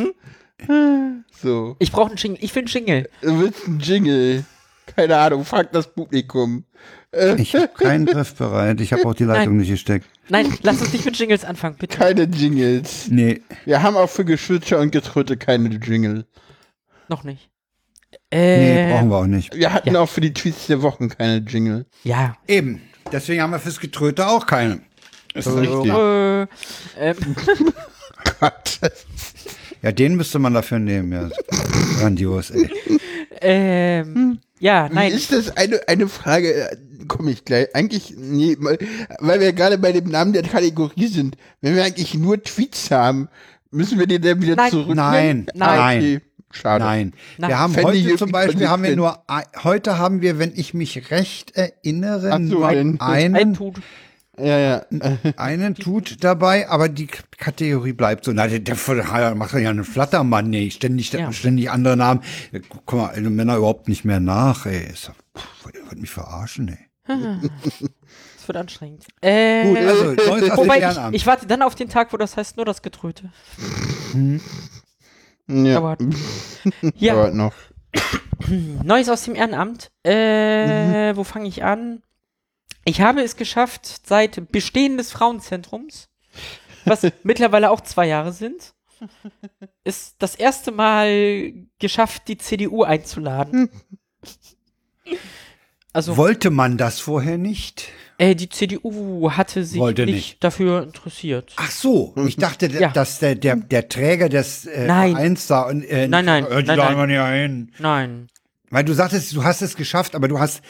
[1.42, 1.76] So.
[1.80, 2.38] Ich brauche einen Jingle.
[2.42, 3.11] Ich will einen Jingle.
[3.20, 4.44] Du willst einen Jingle.
[4.96, 6.64] Keine Ahnung, frag das Publikum.
[7.12, 8.80] Äh, ich habe keinen Griff bereit.
[8.80, 9.57] Ich habe auch die Leitung Nein.
[9.59, 10.07] nicht gesteckt.
[10.28, 11.98] Nein, lass uns nicht mit Jingles anfangen, bitte.
[11.98, 13.09] keine Jingles.
[13.11, 13.42] Nee.
[13.66, 16.24] Wir haben auch für Geschwitscher und Getröte keine Jingle.
[17.09, 17.50] Noch nicht.
[18.32, 19.54] Nee, Äh, brauchen wir auch nicht.
[19.54, 20.00] Wir hatten Ja.
[20.00, 21.84] auch für die Tweets der Wochen keine Jingle.
[22.02, 22.36] Ja.
[22.48, 22.80] Eben.
[23.12, 24.80] Deswegen haben wir fürs Getröte auch keine.
[25.34, 25.92] Ist richtig.
[25.92, 26.42] Äh,
[26.98, 27.36] ähm,
[28.40, 28.80] Gott.
[29.87, 31.28] Ja, den müsste man dafür nehmen, ja.
[32.01, 32.68] Grandios, ey.
[33.41, 35.12] ähm, ja, Wie nein.
[35.12, 36.76] ist das eine, eine Frage, äh,
[37.07, 37.72] komme ich gleich.
[37.72, 41.37] Eigentlich, nee, weil wir gerade bei dem Namen der Kategorie sind.
[41.61, 43.28] Wenn wir eigentlich nur Tweets haben,
[43.70, 44.70] müssen wir den dann wieder Nein.
[44.72, 44.97] zurücknehmen?
[44.97, 45.76] Nein, Nein.
[45.78, 45.99] nein.
[45.99, 46.20] Okay,
[46.51, 46.84] schade.
[46.84, 47.12] Nein.
[47.39, 47.51] Nein.
[47.51, 49.22] Wir haben Fände heute zum Beispiel haben wir nur
[49.62, 53.76] heute haben wir, wenn ich mich recht erinnere, so, nur ein- Ein einen, Tut.
[54.39, 54.82] Ja, ja.
[54.91, 58.32] Äh, einen Tut dabei, aber die Kategorie bleibt so.
[58.32, 58.76] Na, der, der,
[59.34, 61.32] macht ja einen Flattermann, nee, ständig, Ja.
[61.32, 62.22] ständig andere Namen.
[62.53, 64.87] Ja, Guck mal, ey, Männer überhaupt nicht mehr nach, ey.
[64.93, 65.11] Ist,
[65.62, 66.78] wollt mich verarschen, ey.
[68.37, 69.05] Das wird anstrengend.
[69.22, 71.16] Äh, Gut, also, neues aus dem wobei ich, Ehrenamt.
[71.16, 73.32] ich warte dann auf den Tag, wo das heißt nur das Getröte.
[75.49, 75.74] ja.
[75.80, 76.01] Dauert.
[76.95, 77.53] Ja, Dauert noch.
[78.84, 79.91] Neues aus dem Ehrenamt.
[80.05, 82.03] Äh, wo fange ich an?
[82.89, 86.09] Ich habe es geschafft, seit Bestehen des Frauenzentrums,
[86.84, 88.74] was mittlerweile auch zwei Jahre sind,
[89.84, 93.68] ist das erste Mal geschafft, die CDU einzuladen.
[95.93, 97.89] Also, Wollte man das vorher nicht?
[98.18, 100.45] äh, die CDU hatte sich nicht, nicht.
[100.45, 101.55] dafür interessiert.
[101.57, 102.91] Ach so, ich dachte, Ja.
[102.91, 105.12] dass der, der, der Träger des äh, Nein.
[105.12, 107.09] Vereins da und äh, Nein, nein, äh, die nein, nein.
[107.09, 107.72] nicht ein.
[107.78, 108.26] Nein.
[108.70, 110.61] Weil du sagtest, du hast es geschafft, aber du hast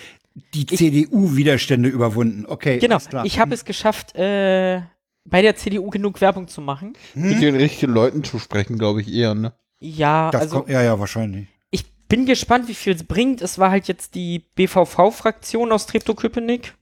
[0.55, 2.45] die CDU-Widerstände überwunden.
[2.47, 4.82] Okay, Genau, ich habe es geschafft, äh,
[5.24, 6.93] bei der CDU genug Werbung zu machen.
[7.14, 9.55] Mit den richtigen Leuten zu sprechen, glaube ich eher, ne?
[9.80, 11.49] Ja, das also kommt, ja, ja, wahrscheinlich.
[11.70, 13.43] ich bin gespannt, wie viel es bringt.
[13.43, 16.74] Es war halt jetzt die BVV-Fraktion aus Treptow-Köpenick.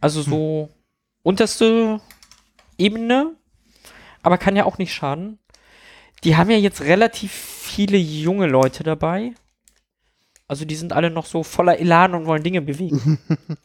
[0.00, 0.68] Also so
[1.22, 2.00] unterste
[2.76, 3.36] Ebene.
[4.22, 5.38] Aber kann ja auch nicht schaden.
[6.24, 9.34] Die haben ja jetzt relativ viele junge Leute dabei.
[10.46, 13.18] Also die sind alle noch so voller Elan und wollen Dinge bewegen.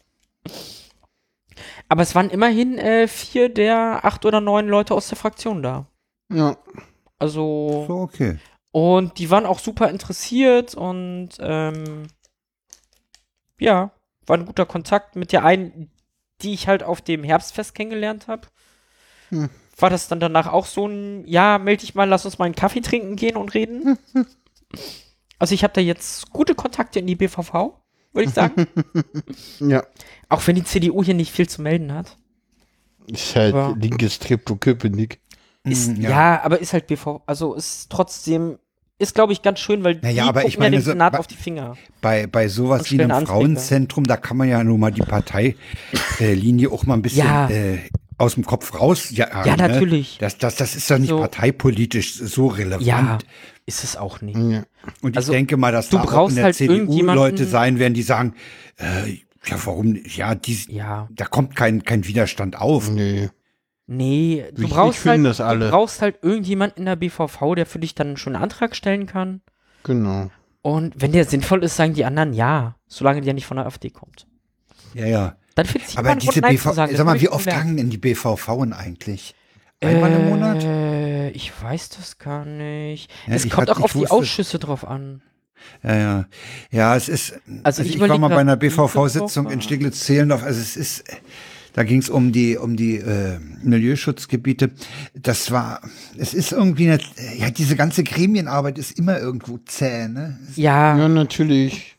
[1.90, 5.88] Aber es waren immerhin äh, vier der acht oder neun Leute aus der Fraktion da.
[6.32, 6.58] Ja.
[7.18, 7.86] Also.
[7.88, 8.38] So, okay.
[8.72, 12.08] Und die waren auch super interessiert und ähm,
[13.60, 13.92] ja,
[14.28, 15.90] war ein guter Kontakt mit der einen,
[16.42, 18.48] die ich halt auf dem Herbstfest kennengelernt habe.
[19.30, 19.50] Hm.
[19.78, 22.56] War das dann danach auch so ein, ja, melde dich mal, lass uns mal einen
[22.56, 23.98] Kaffee trinken gehen und reden.
[25.40, 27.54] also ich habe da jetzt gute Kontakte in die BVV,
[28.14, 28.68] würde ich sagen.
[29.60, 29.84] Ja.
[30.30, 32.18] auch wenn die CDU hier nicht viel zu melden hat.
[33.08, 33.74] Ist halt Ja.
[33.80, 35.20] linkes Treptow-Köpenick.
[35.64, 36.42] Ist, Mm, ja.
[36.44, 38.58] aber ist halt BV, also ist trotzdem,
[38.98, 41.18] ist glaube ich ganz schön, weil Naja, die aber ich gucken ja meine, dem so-
[41.20, 41.76] auf die Finger.
[42.02, 43.32] Bei, bei sowas wie einem Anträge.
[43.32, 47.50] Frauenzentrum, da kann man ja nur mal die Parteilinie auch mal ein bisschen Ja.
[47.50, 47.80] äh,
[48.18, 49.10] aus dem Kopf raus.
[49.12, 49.68] Ja, Ja, ne?
[49.70, 50.18] natürlich.
[50.20, 51.20] Das, das, das ist doch nicht So.
[51.20, 52.84] parteipolitisch so relevant.
[52.86, 53.18] Ja,
[53.70, 54.38] ist es auch nicht.
[54.38, 54.64] Ja.
[55.02, 57.16] Und Also, ich denke mal, dass du da auch brauchst in der halt CDU irgendjemanden-
[57.24, 58.34] Leute sein werden, die sagen,
[58.78, 59.12] äh,
[59.46, 60.18] ja, warum, nicht?
[60.18, 61.08] ja, die, Ja.
[61.12, 62.90] da kommt kein, kein Widerstand auf.
[62.90, 63.30] Nee.
[63.88, 65.66] Nee, du Wichtig brauchst finden halt, das alle.
[65.66, 69.06] du brauchst halt irgendjemand in der BVV, der für dich dann schon einen Antrag stellen
[69.08, 69.42] kann.
[69.84, 70.30] Genau.
[70.62, 73.90] Und wenn der sinnvoll ist, sagen die anderen ja, solange der nicht von der AfD
[73.90, 74.28] kommt.
[74.94, 75.36] Ja, ja.
[75.56, 79.34] Dann findest du Aber diese BV, sag mal, wie oft gangen in die BVV eigentlich?
[79.82, 80.64] Einmal im Monat?
[80.64, 83.10] Äh, ich weiß das gar nicht.
[83.28, 85.22] Ja, es kommt auch auf die Ausschüsse drauf an.
[85.84, 86.26] Ja, ja.
[86.72, 87.34] Ja, es ist.
[87.34, 90.44] Also, also ich, ich war mal bei einer BVV-Sitzung in Steglitz-Zehlendorf.
[90.44, 91.04] Also es ist.
[91.74, 94.72] Da ging es um die um die äh, Milieuschutzgebiete.
[95.14, 95.82] Das war,
[96.18, 97.00] es ist irgendwie eine,
[97.38, 100.40] ja diese ganze Gremienarbeit ist immer irgendwo zäh, ne?
[100.56, 100.98] Ja.
[100.98, 101.98] Ja, natürlich.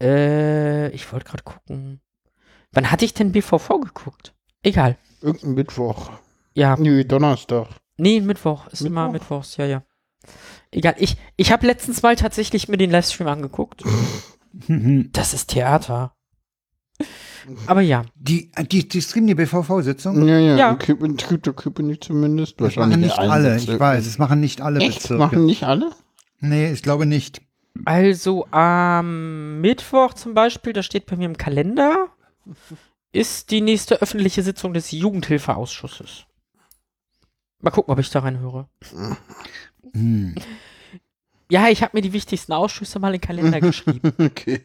[0.00, 2.00] Äh, ich wollte gerade gucken.
[2.72, 4.34] Wann hatte ich denn BVV geguckt?
[4.62, 4.96] Egal.
[5.20, 6.12] Irgendein Mittwoch.
[6.54, 6.76] Ja.
[6.76, 7.68] Nee, Donnerstag.
[7.96, 8.66] Nee, Mittwoch.
[8.66, 8.86] Ist Mittwoch?
[8.86, 9.82] immer Mittwochs, ja, ja.
[10.70, 13.82] Egal, ich, ich habe letztens mal tatsächlich mir den Livestream angeguckt.
[15.12, 16.14] das ist Theater.
[17.66, 18.04] Aber ja.
[18.14, 20.26] Die, die, die streamen die BVV-Sitzung?
[20.26, 20.78] Ja, ja, ja.
[21.00, 21.52] In Krypto
[22.00, 22.60] zumindest.
[22.60, 25.02] Das machen nicht alle, ich weiß, es machen nicht alle Echt?
[25.02, 25.18] Bezirke.
[25.18, 25.90] Machen nicht alle?
[26.40, 27.42] Nee, ich glaube nicht.
[27.84, 32.08] Also am Mittwoch zum Beispiel, da steht bei mir im Kalender,
[33.12, 36.26] ist die nächste öffentliche Sitzung des Jugendhilfeausschusses.
[37.62, 38.68] Mal gucken, ob ich da reinhöre.
[39.94, 40.34] Hm.
[41.50, 44.12] Ja, ich habe mir die wichtigsten Ausschüsse mal in den Kalender geschrieben.
[44.18, 44.62] okay.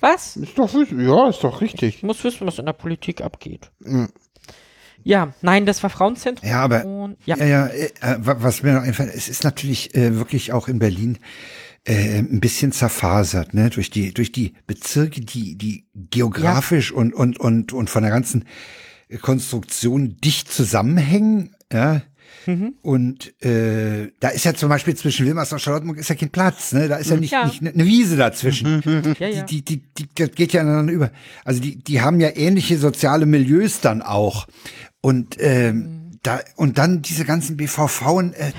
[0.00, 0.36] Was?
[0.36, 1.96] Ist doch, ja, ist doch richtig.
[1.96, 3.70] Ich muss wissen, was in der Politik abgeht.
[3.80, 4.08] Mhm.
[5.04, 6.48] Ja, nein, das war Frauenzentrum.
[6.48, 7.36] Ja, aber und, ja.
[7.36, 11.18] ja, ja äh, was mir noch einfällt, es ist natürlich äh, wirklich auch in Berlin
[11.84, 16.96] äh, ein bisschen zerfasert, ne, durch die durch die Bezirke, die die geografisch ja.
[16.96, 18.44] und und und und von der ganzen
[19.20, 22.02] Konstruktion dicht zusammenhängen, ja.
[22.46, 22.74] Mhm.
[22.82, 26.72] Und äh, da ist ja zum Beispiel zwischen Wilmersdorf und Charlottenburg ist ja kein Platz,
[26.72, 26.88] ne?
[26.88, 27.46] Da ist ja nicht, ja.
[27.46, 28.82] nicht eine Wiese dazwischen.
[29.18, 29.42] ja, ja.
[29.42, 31.10] Die, die, die, die geht ja ineinander über.
[31.44, 34.46] Also die, die haben ja ähnliche soziale Milieus dann auch.
[35.00, 38.52] Und ähm, mhm da, und dann diese ganzen BVV, äh,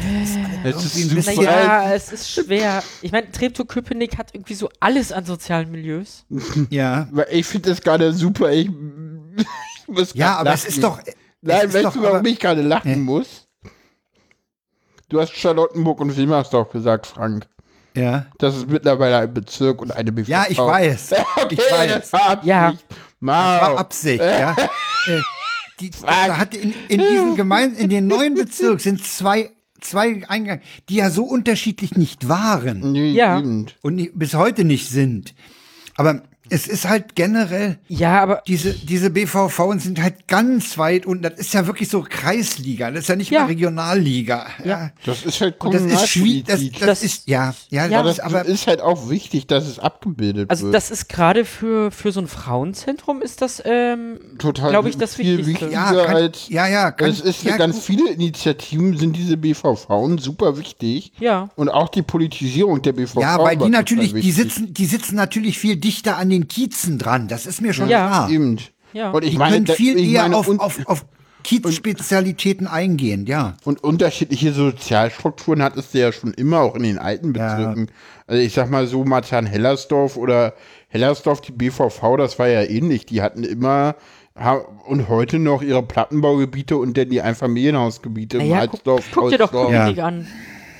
[0.64, 1.44] das ist ein bisschen.
[1.44, 2.84] Ja, es ist schwer.
[3.02, 6.26] Ich meine, Treptow-Köpenick hat irgendwie so alles an sozialen Milieus.
[6.70, 7.08] ja.
[7.32, 8.52] Ich finde das gerade super.
[8.52, 8.68] Ich,
[9.38, 10.62] ich muss ja, aber lachen.
[10.62, 11.00] es ist doch.
[11.42, 12.96] Nein, weißt du, warum aber, ich gerade lachen äh.
[12.98, 13.43] muss?
[15.14, 17.45] Du hast Charlottenburg und Wilmersdorf gesagt, Frank.
[17.95, 18.26] Ja.
[18.39, 20.28] Das ist mittlerweile ein Bezirk und eine BVV.
[20.28, 21.14] Ja, ich weiß.
[21.36, 21.91] okay, ich weiß.
[21.91, 22.47] Das war Absicht.
[22.47, 22.72] Ja.
[22.72, 22.82] Das
[23.22, 24.55] war Absicht, ja.
[25.05, 25.20] Äh,
[25.82, 29.51] die, da hat in, in diesen Gemeinden, in den neuen Bezirk sind zwei
[29.82, 32.95] zwei Eingänge, die ja so unterschiedlich nicht waren.
[32.95, 33.38] Ja.
[33.38, 35.36] Und bis heute nicht sind.
[35.97, 36.24] Aber
[36.54, 37.80] es ist halt generell.
[37.88, 38.43] Ja, aber.
[38.45, 42.91] Diese, diese BVV sind halt ganz weit und das ist ja wirklich so Kreisliga.
[42.91, 43.41] Das ist ja nicht ja.
[43.41, 44.45] mal Regionalliga.
[44.64, 44.91] Ja.
[45.04, 46.45] Das ist halt das ist schwierig.
[46.45, 49.80] Das, das, das, ist, ja, ja, ja das, aber ist halt auch wichtig, dass es
[49.80, 50.76] abgebildet also wird.
[50.76, 54.97] Also, das ist gerade für, für so ein Frauenzentrum ist das, ähm, total, glaube ich,
[54.97, 55.72] das viel Wichtigste.
[55.72, 56.91] Ja, kann, als, ja, ja.
[56.91, 59.88] Kann, es ist ja, ganz viele Initiativen sind diese BVV
[60.20, 61.14] super wichtig.
[61.20, 61.49] Ja.
[61.56, 63.22] Und auch die Politisierung der BVV.
[63.22, 67.28] Ja, weil die natürlich, die sitzen, die sitzen natürlich viel dichter an den Kiezen dran.
[67.28, 68.08] Das ist mir schon ja.
[68.08, 68.28] klar.
[68.28, 68.72] Stimmt.
[68.94, 69.12] Ja.
[69.12, 71.06] Und ich meine, viel eher meine, auf, auf, auf
[71.44, 73.56] Kiezspezialitäten eingehen, ja.
[73.64, 77.88] Und unterschiedliche Sozialstrukturen hat es ja schon immer, auch in den alten Bezirken.
[77.88, 77.94] Ja.
[78.28, 80.54] Also ich sag mal so, Marzahn-Hellersdorf oder
[80.88, 83.06] Hellersdorf, die BVV, das war ja ähnlich.
[83.06, 83.96] Die hatten immer
[84.88, 89.52] und heute noch ihre Plattenbaugebiete und dann die Einfamilienhausgebiete naja, Malzdorf, guck, guck dir doch
[89.52, 90.06] Köpenick ja.
[90.06, 90.28] an.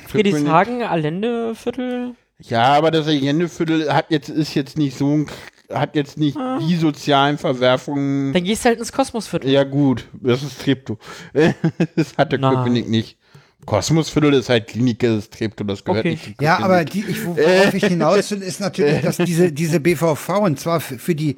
[0.07, 2.16] Friedrichshagen, Allendeviertel.
[2.39, 5.28] Ja, aber das Allendeviertel hat jetzt, ist jetzt nicht so ein
[5.74, 6.59] hat jetzt nicht ah.
[6.61, 8.34] die sozialen Verwerfungen.
[8.34, 9.49] Dann gehst du halt ins Kosmosviertel.
[9.49, 10.97] Ja, gut, das ist Treptow.
[11.95, 13.17] das hat der Köpenick nicht.
[13.65, 16.11] Kosmosviertel ist halt Klinik, das ist Treptow, das gehört okay.
[16.11, 20.30] nicht Ja, aber die, ich, worauf ich hinaus will, ist natürlich, dass diese, diese BVV,
[20.39, 21.38] und zwar für, für die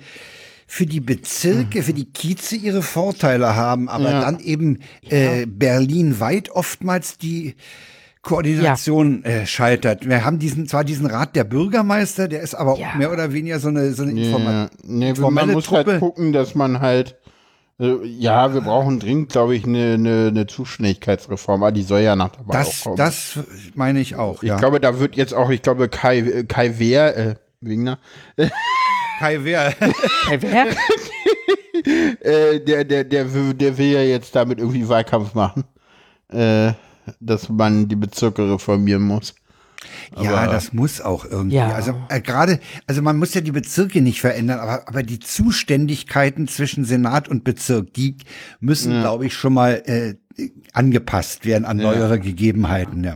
[0.67, 4.21] für die Bezirke, für die Kieze ihre Vorteile haben, aber ja.
[4.21, 7.53] dann eben äh, Berlin weit oftmals die
[8.25, 9.29] Koordination ja.
[9.29, 10.09] äh, scheitert.
[10.09, 12.89] Wir haben diesen zwar diesen Rat der Bürgermeister, der ist aber ja.
[12.89, 15.91] auch mehr oder weniger so eine so eine informa nee, informelle man muss halt Truppe.
[15.91, 17.15] halt gucken, dass man halt
[17.79, 22.15] äh, ja, wir brauchen dringend, glaube ich, eine, eine, eine Zuständigkeitsreform, aber die soll ja
[22.15, 22.95] nach dabei das, kommen.
[22.95, 23.39] Das
[23.75, 24.41] meine ich auch.
[24.41, 24.57] Ich ja.
[24.57, 27.99] glaube, da wird jetzt auch, ich glaube, Kai, Kai Wehr, äh, Wegner.
[29.19, 29.73] Kai Wehr.
[30.25, 30.67] Kai Wehr?
[32.21, 35.65] äh, der, der, der, der will ja jetzt damit irgendwie Wahlkampf machen.
[36.31, 36.71] Äh,
[37.19, 39.35] dass man die Bezirke reformieren muss.
[40.19, 41.57] Ja, aber das muss auch irgendwie.
[41.57, 41.69] Ja.
[41.69, 46.47] Also äh, gerade, also man muss ja die Bezirke nicht verändern, aber, aber die Zuständigkeiten
[46.47, 48.17] zwischen Senat und Bezirk, die
[48.59, 49.01] müssen, ja.
[49.01, 50.15] glaube ich, schon mal äh,
[50.73, 53.03] angepasst werden an neuere Gegebenheiten.
[53.03, 53.15] Ja.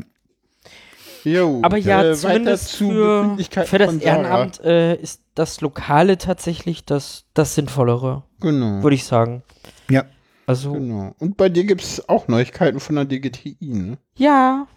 [1.23, 7.25] Jo, aber ja, äh, zumindest für, für das Ehrenamt äh, ist das Lokale tatsächlich das,
[7.33, 8.23] das Sinnvollere.
[8.39, 8.81] Genau.
[8.81, 9.43] Würde ich sagen.
[9.89, 10.05] Ja.
[10.49, 11.15] Also genau.
[11.19, 13.97] Und bei dir gibt es auch Neuigkeiten von der DGTI, ne?
[14.17, 14.67] Ja.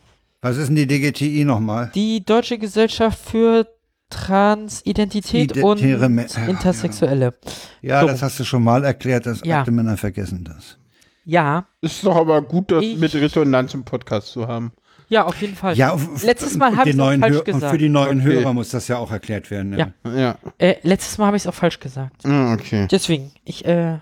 [0.43, 1.91] Was ist denn die DGTI nochmal?
[1.95, 3.67] Die Deutsche Gesellschaft für
[4.11, 7.35] Transidentität und Identitäre Me- ja, Intersexuelle.
[7.81, 8.07] Ja, So.
[8.09, 9.61] das hast du schon mal erklärt, dass Ja.
[9.61, 10.77] alte Männer vergessen das.
[11.25, 14.73] Ja, Ist doch aber gut, das Ich- mit Resonanz im Podcast zu haben.
[15.09, 15.77] ja, auf jeden Fall.
[15.77, 17.71] Ja, Letztes Mal und habe ich es falsch Hör- Und gesagt.
[17.73, 18.29] für die neuen Okay.
[18.35, 19.79] Hörer muss das ja auch erklärt werden.
[19.79, 19.93] Ja.
[20.05, 20.37] Ja.
[20.59, 22.27] Äh, letztes Mal habe ich es auch falsch gesagt.
[22.27, 22.89] Ah, okay.
[22.91, 23.99] Deswegen, ich, äh.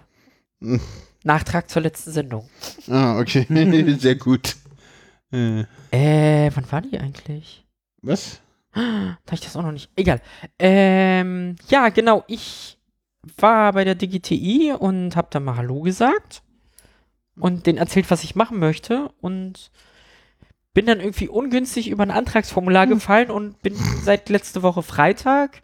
[1.25, 2.49] Nachtrag zur letzten Sendung.
[2.89, 3.47] Ah, okay.
[3.99, 4.57] Sehr gut.
[5.33, 7.65] Äh, Äh, wann war die eigentlich?
[8.03, 8.41] was?
[8.73, 9.91] Da ich das auch noch nicht.
[9.97, 10.21] Egal.
[10.59, 12.25] Ähm, ja, genau.
[12.29, 12.79] Ich
[13.37, 16.43] war bei der DGTI und hab da mal Hallo gesagt
[17.37, 19.71] und denen erzählt, was ich machen möchte und
[20.73, 25.63] bin dann irgendwie ungünstig über ein Antragsformular gefallen und bin seit letzte Woche Freitag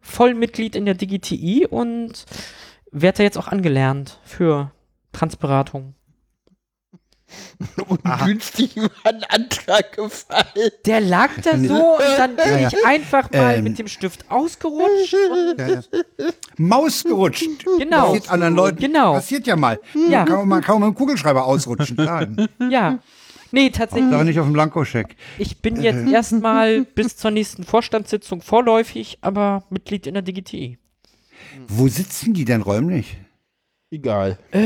[0.00, 2.24] Vollmitglied in der DGTI und
[2.92, 4.70] werde da jetzt auch angelernt für
[5.14, 5.94] Transberatung.
[7.88, 10.70] Ungünstig über einen Antrag gefallen.
[10.84, 12.68] Der lag da so und dann bin Ja, ja.
[12.68, 13.64] ich einfach mal Ähm.
[13.64, 15.14] mit dem Stift ausgerutscht.
[15.14, 15.82] Und, Ja, ja.
[16.58, 17.46] Maus gerutscht.
[17.78, 18.06] Genau.
[18.12, 18.78] Passiert anderen Leuten.
[18.78, 19.14] Genau.
[19.14, 19.80] Passiert ja mal.
[20.08, 20.24] Ja.
[20.24, 21.96] Kann man mal kaum mit dem Kugelschreiber ausrutschen.
[21.96, 22.26] Klar.
[22.70, 22.98] ja.
[23.50, 24.10] Nee, tatsächlich.
[24.10, 25.16] Doch nicht auf dem Blankoscheck.
[25.38, 30.78] Ich bin jetzt erstmal bis zur nächsten Vorstandssitzung vorläufig, aber Mitglied in der DGTI.
[31.68, 33.16] Wo sitzen die denn räumlich?
[33.94, 34.38] Egal.
[34.52, 34.58] Äh,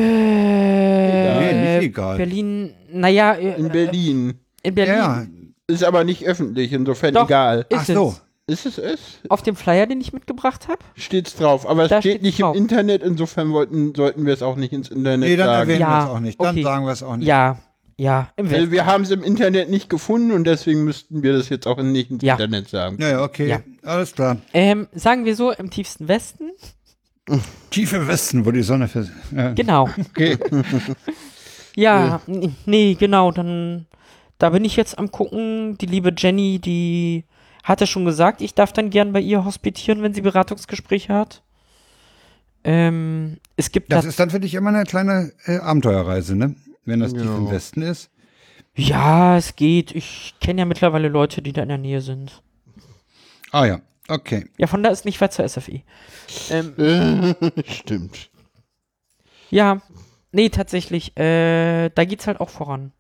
[1.39, 2.17] Nee, nicht egal.
[2.17, 4.35] Berlin, naja, äh, In Berlin.
[4.63, 5.27] in Berlin Ja.
[5.67, 7.27] Ist aber nicht öffentlich, insofern Doch.
[7.27, 7.67] egal.
[7.69, 8.09] ist Ach so.
[8.49, 8.65] es.
[8.65, 9.01] Ist es es?
[9.29, 10.79] Auf dem Flyer, den ich mitgebracht habe?
[10.95, 11.69] Steht's drauf.
[11.69, 12.57] Aber es Da steht nicht drauf.
[12.57, 15.61] im Internet, insofern wollten, sollten wir es auch nicht ins Internet Nee, dann sagen.
[15.71, 16.41] erwähnen wir Ja, es auch nicht.
[16.41, 16.63] Dann okay.
[16.63, 17.29] sagen wir es auch nicht.
[17.29, 17.59] Ja,
[17.99, 18.71] ja, im Weil Westen.
[18.71, 22.11] wir haben es im Internet nicht gefunden und deswegen müssten wir das jetzt auch nicht
[22.11, 22.35] ins Ja.
[22.35, 22.97] Internet sagen.
[22.99, 23.49] Ja, ja, okay.
[23.49, 23.61] Ja.
[23.83, 24.39] Alles klar.
[24.55, 26.51] Ähm, sagen wir so, im tiefsten Westen.
[27.71, 29.53] Tief im Westen, wo die Sonne vers ja.
[29.53, 29.89] Genau.
[30.11, 30.37] Okay.
[31.77, 33.87] Ja, n- nee, genau, dann,
[34.39, 35.79] da bin ich jetzt am gucken.
[35.79, 37.25] Die liebe Jenny, die
[37.63, 41.43] hatte schon gesagt, ich darf dann gern bei ihr hospitieren, wenn sie Beratungsgespräche hat.
[42.65, 46.57] Ähm, es gibt Das da, ist dann für dich immer eine kleine äh, Abenteuerreise, ne?
[46.85, 47.37] Wenn das tief Ja.
[47.37, 48.11] im Westen ist.
[48.75, 49.93] ja, es geht.
[49.95, 52.43] Ich kenne ja mittlerweile Leute, die da in der Nähe sind.
[53.53, 54.49] Ah ja, okay.
[54.59, 55.85] Ja, von da ist nicht weit zur SFI.
[56.51, 57.35] Ähm,
[57.67, 58.31] Stimmt.
[59.51, 59.81] ja,
[60.33, 62.93] nee, tatsächlich, äh, da geht's halt auch voran.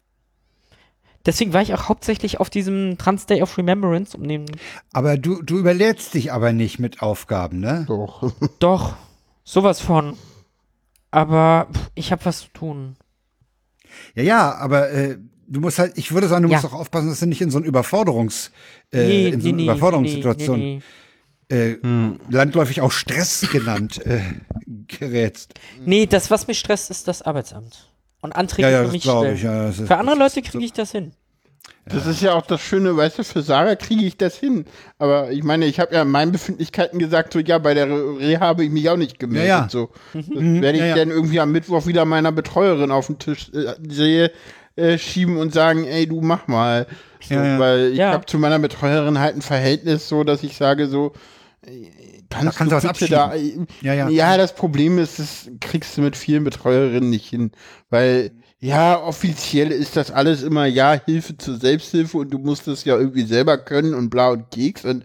[1.26, 4.46] Deswegen war ich auch hauptsächlich auf diesem Trans Day of Remembrance, um den
[4.92, 7.84] Aber du, du überlädst dich aber nicht mit Aufgaben, ne?
[7.86, 8.32] Doch.
[8.60, 8.96] Doch,
[9.44, 10.16] sowas von.
[11.10, 12.96] Aber pff, ich habe was zu tun.
[14.14, 15.18] Ja, ja, aber äh,
[15.48, 16.56] du musst halt, ich würde sagen, du Ja.
[16.60, 18.50] musst auch aufpassen, dass du nicht in so eine Überforderungs,
[18.92, 20.82] äh, Nee, in so eine nee, Überforderungssituation, nee,
[21.50, 21.78] nee, äh,
[22.30, 24.20] landläufig auch Stress genannt, äh,
[24.86, 25.54] gerätst.
[25.84, 27.88] Nee, das, was mich stresst, ist das Arbeitsamt.
[28.20, 29.36] Und Anträge Ja, ja, für mich glaube stellen.
[29.36, 29.42] ich.
[29.42, 31.12] Ja, ist, Für andere Leute kriege ich das hin.
[31.86, 34.66] Das ist ja auch das Schöne, weißt du, für Sarah kriege ich das hin.
[34.98, 38.40] Aber ich meine, ich habe ja in meinen Befindlichkeiten gesagt, so ja, bei der Reha
[38.40, 39.48] habe ich mich auch nicht gemeldet.
[39.48, 39.68] Ja, ja.
[39.70, 39.88] So.
[40.12, 40.96] Das werde ich ja, ja.
[40.96, 44.30] dann irgendwie am Mittwoch wieder meiner Betreuerin auf den Tisch äh, sehe,
[44.78, 46.86] äh, schieben und sagen, ey, du mach mal.
[47.20, 47.58] So, Ja, ja.
[47.58, 48.12] Weil ich Ja.
[48.12, 51.12] habe zu meiner Betreuerin halt ein Verhältnis so, dass ich sage so,
[51.66, 51.90] äh,
[52.30, 53.34] kannst, kannst du was bitte da,
[53.80, 54.08] Ja, ja.
[54.08, 57.50] ja, das Problem ist, das kriegst du mit vielen Betreuerinnen nicht hin,
[57.90, 62.84] weil ja, offiziell ist das alles immer ja Hilfe zur Selbsthilfe und du musst es
[62.84, 65.04] ja irgendwie selber können und bla und Keks und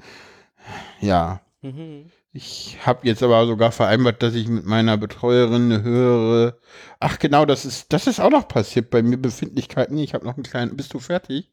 [1.00, 1.42] ja.
[1.62, 2.06] Mhm.
[2.36, 6.60] Ich habe jetzt aber sogar vereinbart, dass ich mit meiner Betreuerin eine höhere.
[7.00, 9.98] Ach genau, das ist das ist auch noch passiert bei mir Befindlichkeiten.
[10.00, 10.76] Ich habe noch einen kleinen.
[10.76, 11.52] Bist du fertig?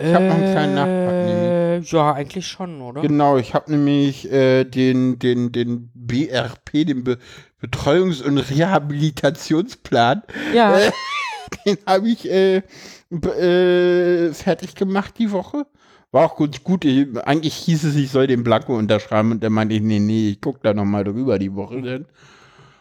[0.00, 3.02] Ich hab noch einen kleinen Nachtrag, äh, Ja, eigentlich schon, oder?
[3.02, 7.18] Genau, ich habe nämlich äh, den, den, den BRP, den Be
[7.60, 10.22] Betreuungs- und Rehabilitationsplan,
[10.54, 10.92] Ja, Äh,
[11.66, 12.62] den habe ich äh,
[13.10, 15.66] äh, fertig gemacht die Woche.
[16.10, 16.84] War auch gut, gut.
[16.84, 20.30] Ich, eigentlich hieß es, ich soll den Blanco unterschreiben und der meinte ich, nee, nee,
[20.30, 22.06] ich guck da noch mal drüber die Woche denn.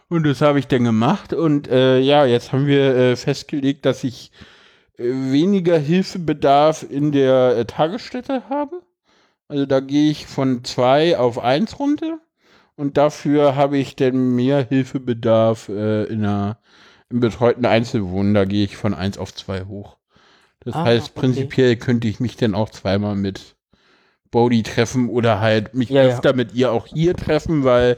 [0.09, 4.05] Und das habe ich dann gemacht und äh, ja, jetzt haben wir äh, festgelegt, dass
[4.05, 4.31] ich
[4.97, 8.81] äh, weniger Hilfebedarf in der äh, Tagesstätte habe.
[9.49, 12.19] Also da gehe ich von zwei auf eins runter
[12.75, 16.59] und dafür habe ich dann mehr Hilfebedarf äh, in einer
[17.09, 18.33] im betreuten Einzelwohnen.
[18.33, 19.96] Da gehe ich von eins auf zwei hoch.
[20.67, 21.19] Das Ah, heißt, okay.
[21.21, 23.55] prinzipiell könnte ich mich dann auch zweimal mit
[24.31, 26.09] Bodhi treffen oder halt mich Ja, ja.
[26.13, 27.97] öfter mit ihr auch hier treffen, weil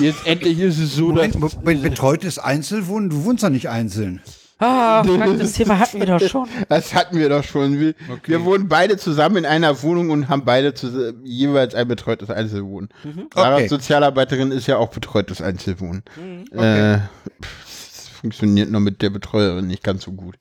[0.00, 4.22] jetzt endlich ist es so, dass Moment, Moment, betreutes Einzelwohnen, du wohnst ja nicht einzeln.
[4.60, 6.48] ah, Frank, das Thema hatten wir doch schon.
[6.68, 7.80] Das hatten wir doch schon.
[7.80, 10.72] Wir, wir wohnen beide zusammen in einer Wohnung und haben beide
[11.24, 12.90] jeweils ein betreutes Einzelwohnen.
[13.34, 13.68] Sarahs Okay.
[13.68, 16.04] Sozialarbeiterin ist ja auch betreutes Einzelwohnen.
[16.52, 16.92] Okay.
[16.92, 16.98] Äh,
[17.42, 17.64] pff,
[17.96, 20.36] das funktioniert nur mit der Betreuerin nicht ganz so gut.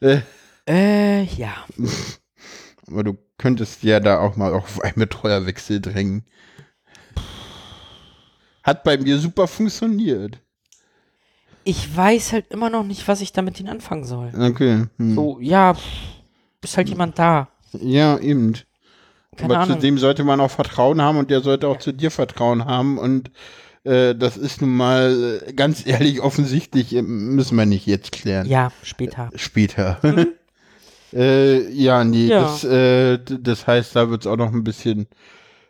[0.00, 0.20] Äh,
[0.68, 1.54] Äh, ja.
[2.86, 6.24] aber du könntest ja da auch mal auf einen Betreuerwechsel drängen.
[8.62, 10.40] Hat bei mir super funktioniert.
[11.62, 14.32] Ich weiß halt immer noch nicht, was ich damit ihn anfangen soll.
[14.38, 14.86] Okay.
[14.98, 15.14] Hm.
[15.14, 15.82] So, ja, pff,
[16.62, 17.48] ist halt jemand da.
[17.72, 18.54] Ja, eben.
[19.36, 19.76] Keine Aber Ahnung.
[19.76, 22.98] zu dem sollte man auch Vertrauen haben und der sollte auch zu dir Vertrauen haben
[22.98, 23.30] und
[23.84, 28.46] äh, das ist nun mal äh, ganz ehrlich offensichtlich, äh, müssen wir nicht jetzt klären.
[28.46, 29.30] Ja, später.
[29.36, 30.00] Später.
[31.16, 32.42] äh, ja, nee, Ja.
[32.42, 35.08] Das, äh, das heißt, da wird es auch noch ein bisschen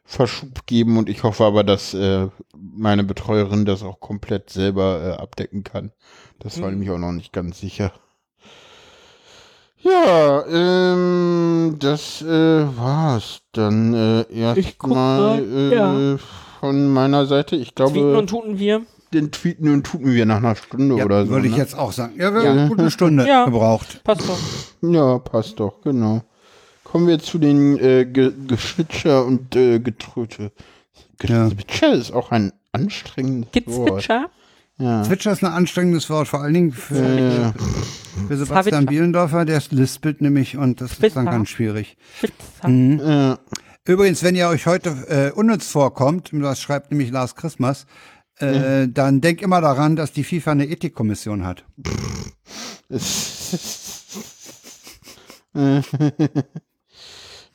[0.05, 5.22] Verschub geben und ich hoffe aber, dass äh, meine Betreuerin das auch komplett selber äh,
[5.22, 5.92] abdecken kann.
[6.38, 6.74] Das war Mhm.
[6.74, 7.92] nämlich auch noch nicht ganz sicher.
[9.82, 12.26] Ja, ähm, das äh,
[12.76, 16.16] war's dann äh, erstmal mal, äh, ja.
[16.61, 17.57] von meiner Seite.
[17.57, 18.82] Ich glaube, und tuten wir.
[19.12, 21.30] Den Tweeten und tuten wir nach einer Stunde Ja, oder so.
[21.30, 21.59] würde ich ne?
[21.59, 22.14] jetzt auch sagen.
[22.18, 23.44] Ja, wir haben eine gute Stunde Ja.
[23.44, 24.00] gebraucht.
[24.04, 24.38] Passt doch.
[24.82, 26.22] Ja, passt doch, genau.
[26.84, 30.52] Kommen wir zu den äh, Ge Geschwitscher und äh, Getröte.
[31.22, 31.48] Ja.
[31.48, 33.86] Gezwitscher ist auch ein anstrengendes Wort.
[33.96, 34.26] Gezwitscher?
[34.78, 35.02] Ja.
[35.04, 37.52] Zwitscher ist ein anstrengendes Wort, vor allen Dingen für, Äh,
[38.28, 38.86] für Sebastian Zwitscher.
[38.86, 41.96] Bielendorfer, der ist lispelt nämlich und das ist dann ganz schwierig.
[42.66, 43.00] Mhm.
[43.00, 43.36] äh,
[43.90, 47.86] Übrigens, wenn ihr euch heute äh, unnütz vorkommt, das schreibt nämlich Lars Christmas,
[48.39, 51.64] äh, dann denkt immer daran, dass die FIFA eine Ethikkommission hat.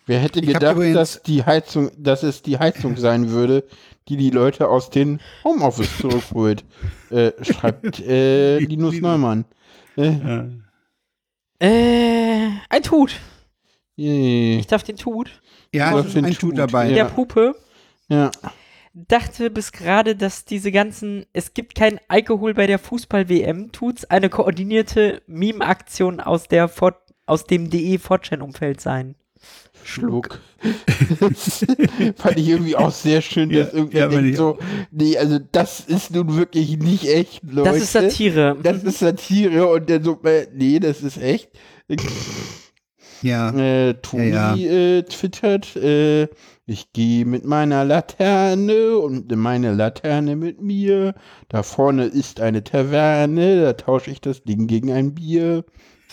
[0.08, 3.64] Wer hätte gedacht, übrigens- dass die Heizung, dass es die Heizung sein würde,
[4.08, 6.66] die die Leute aus den Homeoffice zurückholt?
[7.12, 9.46] äh, schreibt äh, Linus Neumann.
[9.96, 10.16] Äh,
[11.60, 13.20] Äh, ein Tut.
[13.96, 14.58] je.
[14.58, 15.40] Ich darf den Tut.
[15.72, 16.90] Ja, das ist ein Tut Tut, dabei.
[16.90, 16.96] ja.
[16.96, 17.56] Der Puppe
[18.10, 18.32] ja.
[18.94, 24.30] Dachte bis gerade, dass diese ganzen, es gibt kein Alkohol bei der Fußball-WM, tut's eine
[24.30, 29.16] koordinierte Meme-Aktion aus der Fort, aus dem DE Fortune-Umfeld sein.
[29.84, 30.40] Schluck.
[32.16, 34.60] Fand ich irgendwie auch sehr schön, dass Ja, irgendwie ja, denkt so,
[34.92, 37.72] nee, also das ist nun wirklich nicht echt, Leute.
[37.72, 38.58] Das ist Satire.
[38.62, 41.50] Das ist Satire und der so, äh, nee, das ist echt.
[43.22, 43.50] Ja.
[43.56, 46.28] Äh, Toni Ja, Äh, twittert, äh,
[46.72, 51.14] ich gehe mit meiner Laterne und meine Laterne mit mir.
[51.50, 55.66] Da vorne ist eine Taverne, da tausche ich das Ding gegen ein Bier.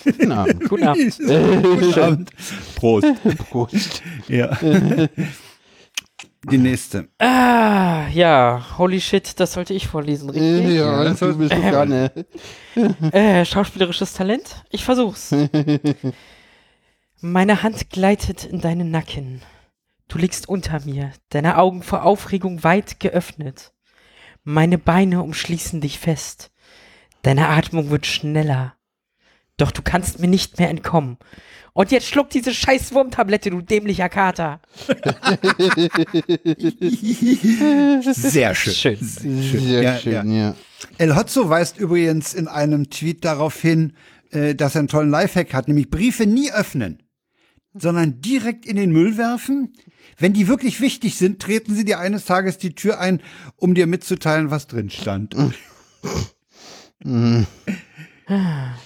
[0.05, 0.69] Guten Abend.
[0.69, 1.19] Guten Abend.
[1.19, 2.31] Guten Abend.
[2.77, 3.07] Prost.
[3.51, 4.03] Prost.
[4.27, 4.59] Ja.
[6.51, 7.09] Die nächste.
[7.19, 10.75] Ah, ja, holy shit, das sollte ich vorlesen, richtig?
[10.75, 12.11] ja, das du bist doch gar ne.
[13.13, 14.65] Äh, schauspielerisches Talent?
[14.71, 15.35] Ich versuch's.
[17.21, 19.43] Meine Hand gleitet in deinen Nacken.
[20.09, 23.73] Du liegst unter mir, deine Augen vor Aufregung weit geöffnet.
[24.43, 26.51] Meine Beine umschließen dich fest.
[27.23, 28.75] Deine Atmung wird schneller.
[29.59, 31.19] Doch du kannst mir nicht mehr entkommen.
[31.75, 34.63] Und jetzt schluck diese scheiß Wurmtablette, du dämlicher Kater.
[38.13, 38.75] Sehr schön.
[38.75, 38.97] Schön.
[39.01, 40.55] Sehr Ja, schön, ja.
[40.97, 43.93] El Hotzo weist übrigens in einem Tweet darauf hin,
[44.31, 47.03] äh, dass er einen tollen Lifehack hat, nämlich Briefe nie öffnen,
[47.75, 49.75] sondern direkt in den Müll werfen.
[50.19, 53.23] Wenn die wirklich wichtig sind, treten sie dir eines Tages die Tür ein,
[53.57, 55.35] um dir mitzuteilen, was drin stand.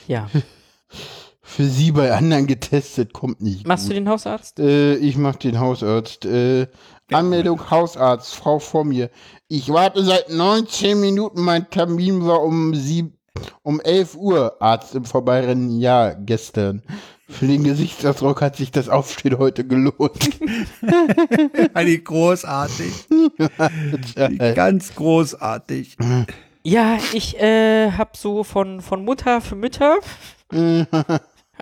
[0.07, 0.28] Ja.
[1.41, 3.66] Für sie bei anderen getestet, kommt nicht.
[3.66, 3.97] Machst du gut.
[3.97, 4.59] den Hausarzt?
[4.59, 6.24] Äh, ich mach den Hausarzt.
[6.24, 6.68] Äh,
[7.11, 9.11] Anmeldung Hausarzt, Frau vor mir.
[9.49, 13.18] Ich warte seit 19 Minuten, mein Termin war um sieb,
[13.62, 14.57] um 11 Uhr.
[14.61, 16.82] Arzt im Vorbeirennen, ja, gestern.
[17.32, 20.30] Für den Gesichtsausdruck hat sich das Aufstehen heute gelohnt.
[21.74, 22.92] Eigentlich großartig.
[24.54, 25.96] Ganz großartig.
[26.62, 29.98] Ja, ich äh, hab so von, von Mutter für Mütter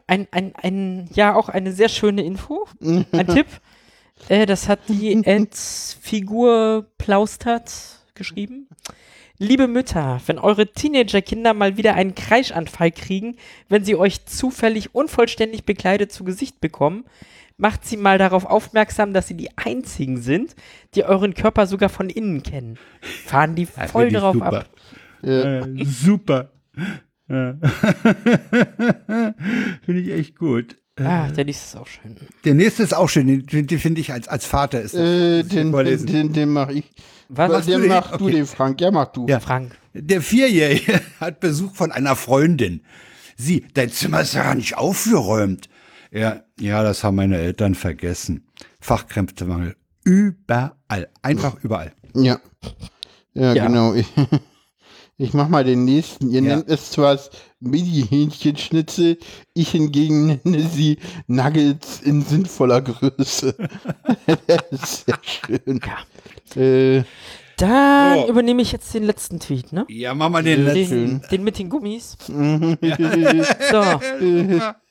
[0.06, 2.66] ein, ein, ein, ja, auch eine sehr schöne Info.
[2.80, 3.46] Ein Tipp.
[4.28, 5.22] Äh, das hat die
[6.00, 7.72] Figur Plaustert
[8.14, 8.68] geschrieben.
[9.42, 13.36] Liebe Mütter, wenn eure Teenagerkinder mal wieder einen Kreischanfall kriegen,
[13.70, 17.04] wenn sie euch zufällig unvollständig bekleidet zu Gesicht bekommen,
[17.56, 20.54] macht sie mal darauf aufmerksam, dass sie die einzigen sind,
[20.94, 22.78] die euren Körper sogar von innen kennen.
[23.24, 24.46] Fahren die voll darauf super.
[24.58, 24.68] ab.
[25.22, 26.50] Äh, super.
[27.26, 27.56] Ja.
[29.86, 30.76] Finde ich echt gut.
[30.98, 32.16] Ah, der liest es auch schön.
[32.44, 34.92] Der nächste ist auch schön, den, den finde ich als, als Vater ist.
[34.94, 36.90] das- äh, den, den, den, den mach ich.
[37.32, 37.50] Was?
[37.50, 37.88] Machst du den den?
[37.90, 38.34] mach du Okay.
[38.34, 38.80] den, Frank.
[38.80, 39.26] Ja, mach du.
[39.28, 39.40] Ja.
[39.40, 39.76] Frank.
[39.94, 42.82] Der Vierjährige hat Besuch von einer Freundin.
[43.36, 45.68] Sie, dein Zimmer ist ja gar nicht aufgeräumt.
[46.12, 48.44] Ja, ja, das haben meine Eltern vergessen.
[48.80, 49.76] Fachkräftemangel.
[50.04, 51.08] Überall.
[51.22, 51.92] Einfach überall.
[52.14, 52.40] Ja.
[53.32, 53.66] Ja, Ja.
[53.66, 53.94] genau.
[55.22, 56.30] Ich, mach mal den nächsten.
[56.30, 56.56] Ihr Ja.
[56.56, 57.18] nennt es zwar
[57.60, 59.18] Mini-Hähnchenschnitzel,
[59.52, 63.54] ich hingegen nenne sie Nuggets in sinnvoller Größe.
[64.46, 65.80] das ist sehr schön.
[66.56, 67.02] Äh,
[67.58, 68.28] Dann So.
[68.30, 69.84] übernehme ich jetzt den letzten Tweet, ne?
[69.90, 71.20] Ja, mach mal den letzten.
[71.20, 72.16] Den, den mit den Gummis.
[72.26, 74.00] So.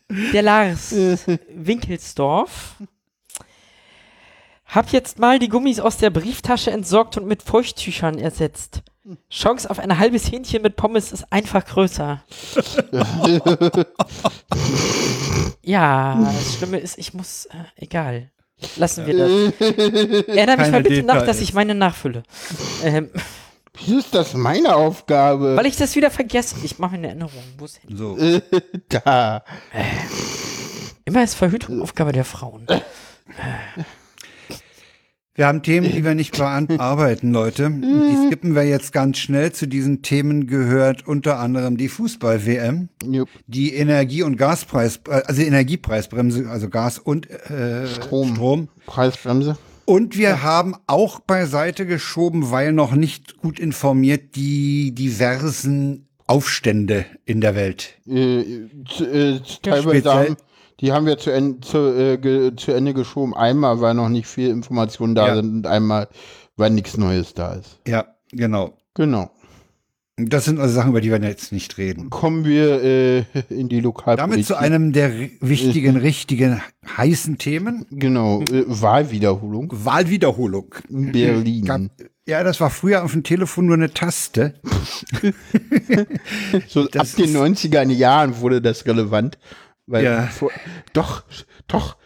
[0.33, 0.93] Der Lars
[1.55, 2.75] Winkelsdorf.
[4.65, 8.81] Hab jetzt mal die Gummis aus der Brieftasche entsorgt und mit Feuchttüchern ersetzt.
[9.29, 12.23] Chance auf ein halbes Hähnchen mit Pommes ist einfach größer.
[15.63, 18.29] ja, das Schlimme ist, ich muss, äh, egal.
[18.75, 19.29] Lassen wir das.
[20.27, 22.23] Erinnere mich mal bitte nach, dass ich meine nachfülle.
[22.83, 23.09] Ähm,
[23.73, 25.55] Wieso ist das meine Aufgabe?
[25.55, 26.55] weil ich das wieder vergesse.
[26.63, 27.43] Ich mache mir eine Erinnerung.
[27.57, 27.79] Wo ist?
[27.89, 28.17] So.
[28.89, 29.43] da.
[31.05, 32.67] Immer ist Verhütung Aufgabe der Frauen.
[35.39, 37.71] Wir haben Themen, die wir nicht bearbeiten, Leute.
[37.71, 39.53] Die skippen wir jetzt ganz schnell.
[39.53, 43.29] Zu diesen Themen gehört unter anderem die Fußball-WM, Jupp.
[43.47, 48.35] die Energie- und Gaspreis, äh, also Energiepreisbremse, also Gas und äh, Strom.
[48.35, 48.67] Strom.
[48.85, 49.57] Preisbremse.
[49.85, 57.39] Und wir haben auch beiseite geschoben, weil noch nicht gut informiert, die diversen Aufstände in
[57.39, 57.97] der Welt.
[58.05, 58.43] Äh,
[58.93, 60.37] zu, äh, teilweise speziell- haben,
[60.81, 63.33] die haben wir zu, en, zu, äh, ge, zu Ende geschoben.
[63.35, 65.35] Einmal, weil noch nicht viel Informationen da Ja.
[65.35, 66.07] sind und einmal,
[66.55, 67.79] weil nichts Neues da ist.
[67.87, 68.73] Ja, genau.
[68.95, 69.31] Genau.
[70.21, 72.09] Das sind also Sachen, über die wir jetzt nicht reden.
[72.09, 73.19] Kommen wir äh,
[73.49, 74.31] in die Lokalpolitik.
[74.33, 76.61] Damit zu einem der wichtigen, richtigen,
[76.97, 77.85] heißen Themen.
[77.89, 80.75] Genau, äh, Wahlwiederholung Wahlwiederholung.
[80.89, 81.63] in Berlin.
[81.63, 81.81] Gab,
[82.27, 84.55] ja, das war früher auf dem Telefon nur eine Taste.
[86.67, 89.37] so das ab den ist- 90er Jahren wurde das relevant.
[89.89, 90.27] Weil Ja.
[90.27, 90.51] vor,
[90.93, 91.23] doch,
[91.67, 91.97] doch.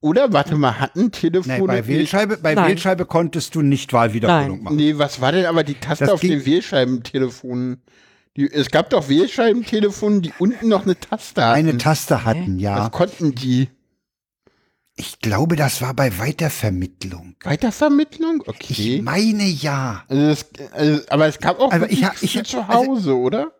[0.00, 1.58] Oder, warte mal, hatten Telefone...
[1.58, 2.70] Nee, bei Wählscheibe, bei Nein.
[2.70, 4.62] Wählscheibe konntest du nicht Wahlwiederholung Nein.
[4.64, 4.76] machen.
[4.76, 7.82] Nee, was war denn aber die Taste Das auf den Wählscheibentelefonen?
[8.36, 11.58] Die, es gab doch Wählscheibentelefonen, die unten noch eine Taste hatten.
[11.68, 12.78] Eine Taste hatten, ja.
[12.78, 13.68] Was konnten die?
[14.96, 17.36] Ich glaube, das war bei Weitervermittlung.
[17.42, 18.42] Weitervermittlung?
[18.42, 19.02] Ich Okay.
[19.02, 20.04] meine ja.
[20.08, 23.52] Also das, also, aber es gab auch Also ich hab- ich zu Hause, oder?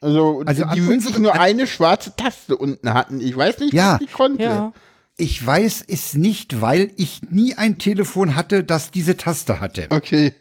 [0.00, 3.20] Also, Also die an wirklich nur an- eine schwarze Taste unten hatten.
[3.20, 3.94] Ich weiß nicht, Ja.
[3.94, 4.42] was die konnte.
[4.44, 4.72] Ja.
[5.16, 9.86] Ich weiß es nicht, weil ich nie ein Telefon hatte, das diese Taste hatte.
[9.90, 10.32] Okay.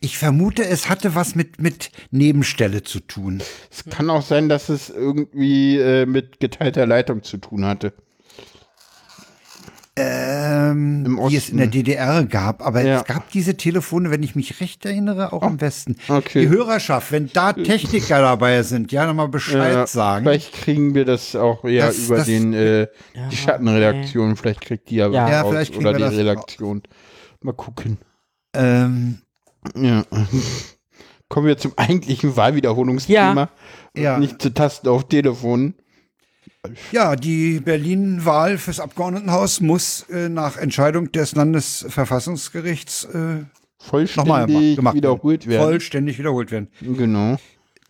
[0.00, 3.42] Ich vermute, es hatte was mit, mit Nebenstelle zu tun.
[3.72, 7.92] Es kann auch sein, dass es irgendwie äh, mit geteilter Leitung zu tun hatte.
[9.96, 11.68] Ähm, Im die es in der.
[11.68, 12.66] DDR gab.
[12.66, 13.00] Aber Ja.
[13.00, 15.96] es gab diese Telefone, wenn ich mich recht erinnere, auch im Westen.
[16.08, 16.40] okay.
[16.42, 20.24] Die Hörerschaft, wenn da Techniker dabei sind, ja, nochmal Bescheid Ja, sagen.
[20.24, 22.80] Vielleicht kriegen wir das auch eher Das- über das- den äh,
[23.14, 24.34] Ja, die Schattenredaktion.
[24.36, 25.42] Vielleicht kriegt die ja, Ja.
[25.42, 25.50] raus.
[25.52, 26.82] vielleicht oder wir die das Redaktion.
[27.40, 27.98] Mal gucken.
[28.54, 29.18] Ähm,
[29.76, 30.04] Ja.
[31.28, 33.48] Kommen wir zum eigentlichen Wahlwiederholungsthema.
[33.96, 34.02] Ja.
[34.02, 34.18] Ja.
[34.18, 35.74] Nicht zu Tasten auf Telefonen.
[36.92, 43.44] Ja, die Berlin-Wahl fürs Abgeordnetenhaus muss äh, nach Entscheidung des Landesverfassungsgerichts äh,
[43.78, 45.62] Vollständig nochmal gemacht, gemacht wiederholt werden.
[45.62, 46.68] Vollständig wiederholt werden.
[46.80, 47.36] Genau.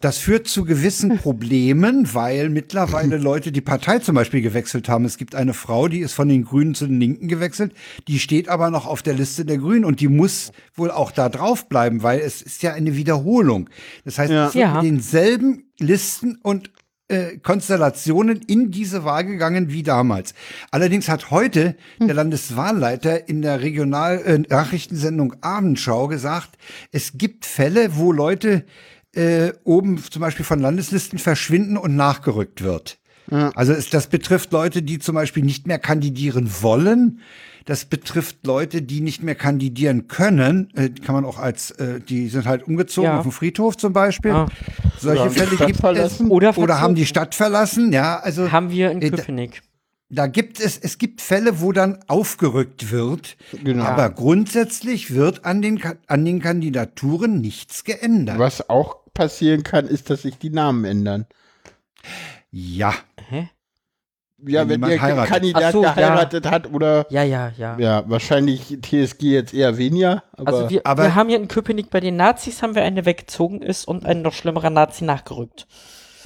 [0.00, 5.04] Das führt zu gewissen Problemen, weil mittlerweile Leute die Partei zum Beispiel gewechselt haben.
[5.04, 7.72] Es gibt eine Frau, die ist von den Grünen zu den Linken gewechselt,
[8.08, 11.28] die steht aber noch auf der Liste der Grünen und die muss wohl auch da
[11.28, 13.70] drauf bleiben, weil es ist ja eine Wiederholung.
[14.04, 14.48] Das heißt, Ja.
[14.48, 14.74] es wird Ja.
[14.82, 16.70] mit denselben Listen und
[17.08, 20.34] äh, Konstellationen in diese Wahl gegangen wie damals.
[20.70, 26.56] Allerdings hat heute der Landeswahlleiter in der Regional äh, Nachrichtensendung Abendschau gesagt,
[26.92, 28.64] es gibt Fälle, wo Leute
[29.14, 32.98] äh, oben zum Beispiel von Landeslisten verschwinden und nachgerückt wird.
[33.30, 37.20] Also es, das betrifft Leute, die zum Beispiel nicht mehr kandidieren wollen.
[37.64, 40.68] Das betrifft Leute, die nicht mehr kandidieren können.
[40.74, 43.16] Äh, kann man auch als, äh, die sind halt umgezogen Ja.
[43.18, 44.32] auf dem Friedhof zum Beispiel.
[44.32, 44.48] Ah.
[44.98, 46.26] Solche Oder haben die Fälle Stadt gibt verlassen.
[46.26, 46.30] es.
[46.30, 47.92] Oder Oder haben die Stadt verlassen.
[47.94, 49.62] Ja, also Haben wir in Äh, da- Köpenick.
[50.10, 53.38] da gibt es, es gibt Fälle, wo dann aufgerückt wird.
[53.64, 53.84] Genau.
[53.84, 58.38] Aber grundsätzlich wird an den, an den Kandidaturen nichts geändert.
[58.38, 61.24] Was auch passieren kann, ist, dass sich die Namen ändern.
[62.56, 62.94] Ja.
[63.28, 63.48] Hä?
[64.46, 65.32] Ja, Wenn wenn, jemand der heiratet.
[65.32, 65.92] Kandidat so, ja.
[65.92, 67.76] geheiratet hat oder Ja, ja, ja.
[67.78, 71.90] ja, wahrscheinlich TSG jetzt eher weniger, aber Also wir, aber- wir haben hier in Köpenick
[71.90, 75.66] bei den Nazis haben wir eine weggezogen ist und ein noch schlimmerer Nazi nachgerückt.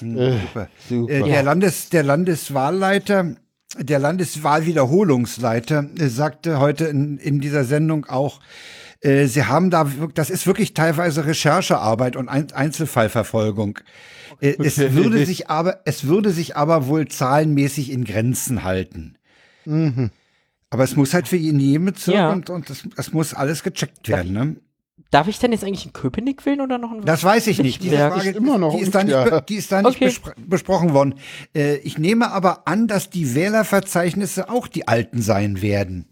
[0.03, 0.69] äh, Super.
[0.89, 1.13] super.
[1.13, 3.37] Äh, der, Landes, der Landeswahlleiter,
[3.79, 8.41] der Landeswahlwiederholungsleiter äh, sagte heute in, in dieser Sendung auch,
[9.01, 13.79] äh, sie haben da, das ist wirklich teilweise Recherchearbeit und ein, Einzelfallverfolgung.
[14.41, 14.95] Äh, Es Okay.
[14.95, 19.16] würde sich aber, es würde sich aber wohl zahlenmäßig in Grenzen halten.
[20.70, 22.31] Aber es muss halt für in jedem Bezirk Ja.
[22.31, 24.57] und, und das, das muss alles gecheckt werden, ne?
[25.11, 27.83] darf ich denn jetzt eigentlich in Köpenick wählen oder noch in Das weiß ich nicht.
[27.83, 27.97] Diese?
[27.97, 30.05] Frage Ist immer noch die ist da nicht, die ist da nicht Okay.
[30.07, 31.15] bespr besprochen worden.
[31.55, 36.07] Äh, ich nehme aber an, dass die Wählerverzeichnisse auch die alten sein werden.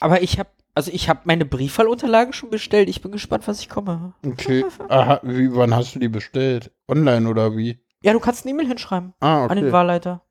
[0.00, 2.88] Aber ich habe also ich habe meine Briefwahlunterlagen schon bestellt.
[2.88, 4.14] Ich bin gespannt, was ich komme.
[4.24, 4.64] Okay.
[4.88, 6.70] Aha, wie, wann hast du die bestellt?
[6.86, 7.80] Online oder wie?
[8.04, 9.72] Ja, du kannst eine E-Mail hinschreiben Ah, an den okay.
[9.72, 10.22] Wahlleiter.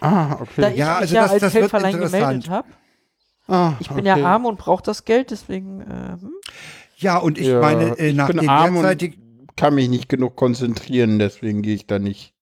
[0.00, 0.70] Ah, Da okay.
[0.70, 2.68] ich Ja, mich also ja das- als das Helferlein gemeldet habe.
[3.48, 4.06] Ah, Ich bin okay.
[4.06, 6.32] ja arm und brauche das Geld, deswegen äh, hm?
[6.98, 9.88] Ja, und ich Ja, meine, äh, ich nach bin den arm und derzeitigen kann mich
[9.88, 12.32] nicht genug konzentrieren, deswegen gehe ich da nicht.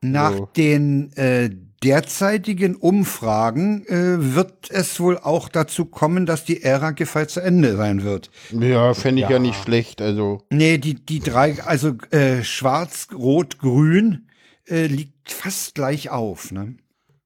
[0.00, 0.48] Nach So.
[0.56, 1.50] den äh,
[1.82, 7.76] derzeitigen Umfragen äh, wird es wohl auch dazu kommen, dass die Ära Giffey zu Ende
[7.76, 8.30] sein wird.
[8.50, 9.36] Ja, fände ich ja.
[9.36, 9.38] Ja.
[9.38, 10.00] nicht schlecht.
[10.02, 14.26] Also, Nee, die, die drei, also äh, schwarz, rot, grün
[14.68, 16.50] äh, liegt fast gleich auf.
[16.52, 16.74] Ne?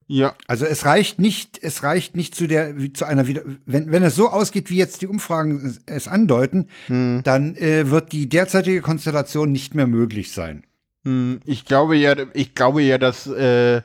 [0.07, 0.35] ja.
[0.47, 4.03] Also es reicht nicht, es reicht nicht zu der, wie zu einer wieder, wenn, wenn
[4.03, 8.83] es so ausgeht, wie jetzt die Umfragen es, es andeuten, dann äh, wird die derzeitige
[8.83, 10.65] Konstellation nicht mehr möglich sein.
[11.05, 13.81] Hm, Ich glaube ja, ich glaube ja, dass, äh,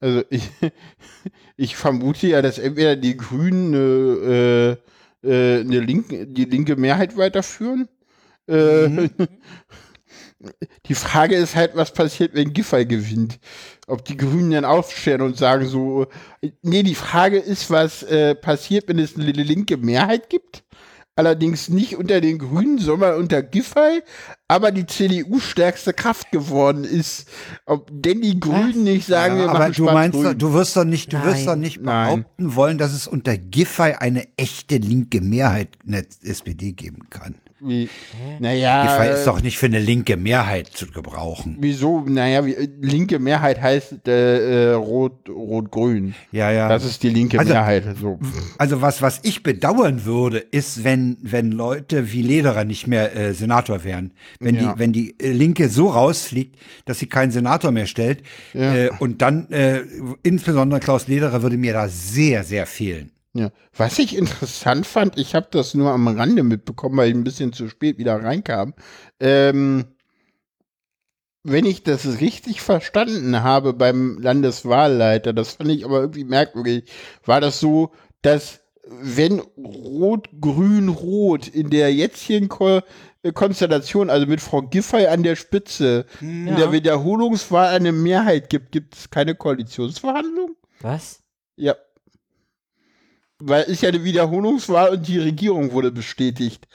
[0.00, 0.50] also ich,
[1.56, 4.70] ich vermute ja, dass entweder die Grünen äh,
[5.22, 7.88] äh, eine linke, die linke Mehrheit weiterführen.
[8.46, 9.08] Äh,
[10.86, 13.40] Die Frage ist halt, was passiert, wenn Giffey gewinnt?
[13.88, 16.06] Ob die Grünen dann aufstehen und sagen so,
[16.62, 20.62] nee, die Frage ist, was äh, passiert, wenn es eine linke Mehrheit gibt?
[21.18, 24.02] Allerdings nicht unter den Grünen, sondern unter Giffey,
[24.46, 27.28] aber die CDU stärkste Kraft geworden ist.
[27.66, 30.76] Ob denn die Grünen nicht sagen, wir Ja, machen aber du meinst, doch, du wirst
[30.76, 31.46] doch nicht, du wirst Nein.
[31.46, 32.20] doch nicht Nein.
[32.20, 37.34] behaupten wollen, dass es unter Giffey eine echte linke Mehrheit in der SPD geben kann.
[37.60, 37.88] Wie,
[38.38, 41.56] naja, äh, ist doch nicht für eine linke Mehrheit zu gebrauchen.
[41.60, 42.00] wieso?
[42.06, 46.14] Naja, wie, linke Mehrheit heißt äh, äh, rot, rot-grün.
[46.30, 46.68] Ja, ja.
[46.68, 47.84] Das ist die linke Also- Mehrheit.
[48.00, 48.18] So.
[48.58, 53.34] Also was, was ich bedauern würde, ist, wenn, wenn Leute wie Lederer nicht mehr äh,
[53.34, 54.12] Senator wären.
[54.38, 54.74] Wenn Ja.
[54.74, 58.22] die, wenn die äh, Linke so rausfliegt, dass sie keinen Senator mehr stellt.
[58.54, 58.74] Ja.
[58.74, 59.80] Äh, und dann, äh,
[60.22, 63.10] insbesondere Klaus Lederer würde mir da sehr, sehr fehlen.
[63.34, 63.50] Ja.
[63.76, 67.52] Was ich interessant fand, ich habe das nur am Rande mitbekommen, weil ich ein bisschen
[67.52, 68.74] zu spät wieder reinkam.
[69.20, 69.84] Ähm,
[71.44, 76.90] wenn ich das richtig verstanden habe beim Landeswahlleiter, das fand ich aber irgendwie merkwürdig,
[77.24, 77.92] war das so,
[78.22, 78.60] dass
[78.90, 82.80] wenn Rot, Grün, Rot in der jetzigen Ko
[83.22, 86.56] äh, Konstellation, also mit Frau Giffey an der Spitze, in Ja.
[86.56, 90.56] der Wiederholungswahl eine Mehrheit gibt, gibt es keine Koalitionsverhandlungen?
[90.80, 91.22] Was?
[91.56, 91.74] Ja.
[93.40, 96.66] Weil ist ja eine Wiederholungswahl und die Regierung wurde bestätigt.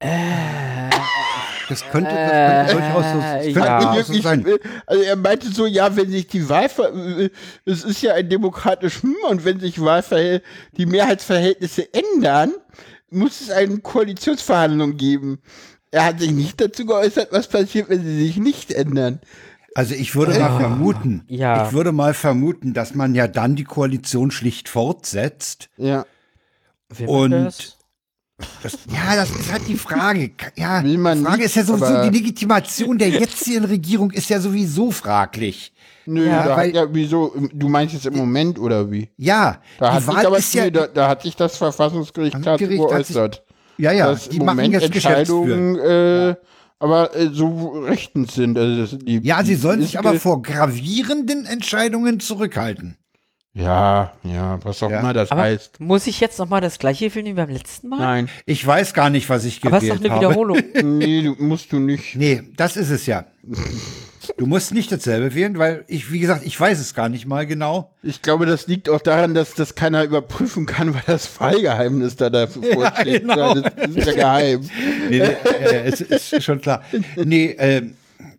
[0.00, 0.90] Äh,
[1.68, 3.80] Das könnte, das könnte durchaus so, das könnte ja.
[3.80, 4.46] durchaus so sein.
[4.86, 7.30] also er meinte so, ja, wenn sich die Wahlver äh,
[7.64, 10.42] es ist ja ein demokratisches hm, und wenn sich Wahlverhält
[10.76, 12.52] die Mehrheitsverhältnisse ändern,
[13.10, 15.40] muss es eine Koalitionsverhandlung geben.
[15.90, 19.20] Er hat sich nicht dazu geäußert, was passiert, wenn sie sich nicht ändern.
[19.74, 21.66] Also ich würde mal vermuten, ja.
[21.66, 25.68] ich würde mal vermuten, dass man ja dann die Koalition schlicht fortsetzt.
[25.76, 26.04] Ja.
[27.06, 27.78] Und das?
[28.62, 30.32] Das, ja, das ist halt die Frage.
[30.56, 34.90] Ja, die Frage nicht, ist ja sowieso, die Legitimation der jetzigen Regierung ist ja sowieso
[34.90, 35.72] fraglich.
[36.06, 37.32] Nö, Ja, da, weil- ja, wieso?
[37.52, 39.08] Du meinst jetzt im Moment oder wie?
[39.16, 42.58] Ja, Da, hat die sich, aber, ist ja, da, da hat sich das Verfassungsgericht sich-
[42.68, 43.44] geäußert.
[43.78, 44.82] ja, ja, dass die im machen Moment.
[44.82, 46.34] Entscheidungen, äh,
[46.82, 48.58] aber äh, so rechtens sind.
[48.58, 52.96] Also das, die, Ja, sie sollen sich aber vor gravierenden Entscheidungen zurückhalten.
[53.54, 55.00] Ja, ja, was auch Ja.
[55.00, 55.78] immer das Aber heißt.
[55.78, 57.98] muss ich jetzt nochmal das gleiche wählen wie beim letzten Mal?
[57.98, 60.30] Nein, Ich weiß gar nicht, was ich Aber es ist doch gewählt eine habe.
[60.30, 60.58] Wiederholung.
[60.98, 62.16] nee, du, musst du nicht.
[62.16, 63.26] Nee, das ist es ja.
[64.36, 67.46] Du musst nicht dasselbe wählen, weil ich, wie gesagt, ich weiß es gar nicht mal
[67.46, 67.92] genau.
[68.02, 72.30] Ich glaube, das liegt auch daran, dass das keiner überprüfen kann, weil das Wahlgeheimnis da
[72.30, 73.22] dafür vorsteht.
[73.22, 73.54] genau.
[73.54, 74.60] Das ist ja geheim.
[75.08, 76.82] Nee, nee, äh, es ist schon klar.
[77.16, 77.82] Nee, äh,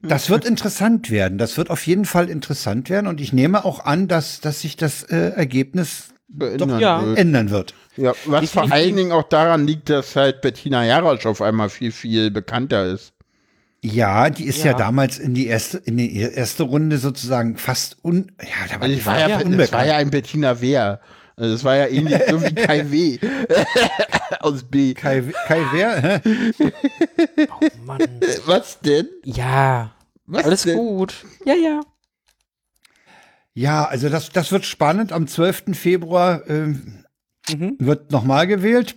[0.02, 1.38] das wird interessant werden.
[1.38, 3.08] Das wird auf jeden Fall interessant werden.
[3.08, 7.06] Und ich nehme auch an, dass, dass sich das äh, Ergebnis Beändern ja.
[7.06, 7.18] wird.
[7.20, 7.74] ändern wird.
[7.96, 8.72] Ja, was vor Definitiv.
[8.72, 13.13] allen Dingen auch daran liegt, dass halt Bettina Jarasch auf einmal viel, viel bekannter ist.
[13.86, 14.78] Ja, die ist ja, Ja.
[14.78, 18.96] damals in die erste, in die erste Runde sozusagen fast un, ja, da war Also
[18.96, 19.88] die war ja, ja das war unbekannt.
[19.88, 21.02] ja ein Bettina Wehr.
[21.36, 23.20] Also es war ja ähnlich so wie Kai W.
[24.40, 24.94] Aus B.
[24.94, 26.02] Kai, Kai wer?
[26.02, 26.22] hä?
[27.86, 28.02] Mann.
[28.46, 29.08] Was denn?
[29.26, 29.92] Ja,
[30.28, 30.78] Was alles denn?
[30.78, 31.26] gut.
[31.46, 31.82] Ja, ja.
[33.54, 35.12] Ja, also das, das wird spannend.
[35.12, 35.64] Am 12.
[35.78, 37.00] Februar ähm,
[37.50, 37.76] Mhm.
[37.80, 38.96] wird nochmal gewählt.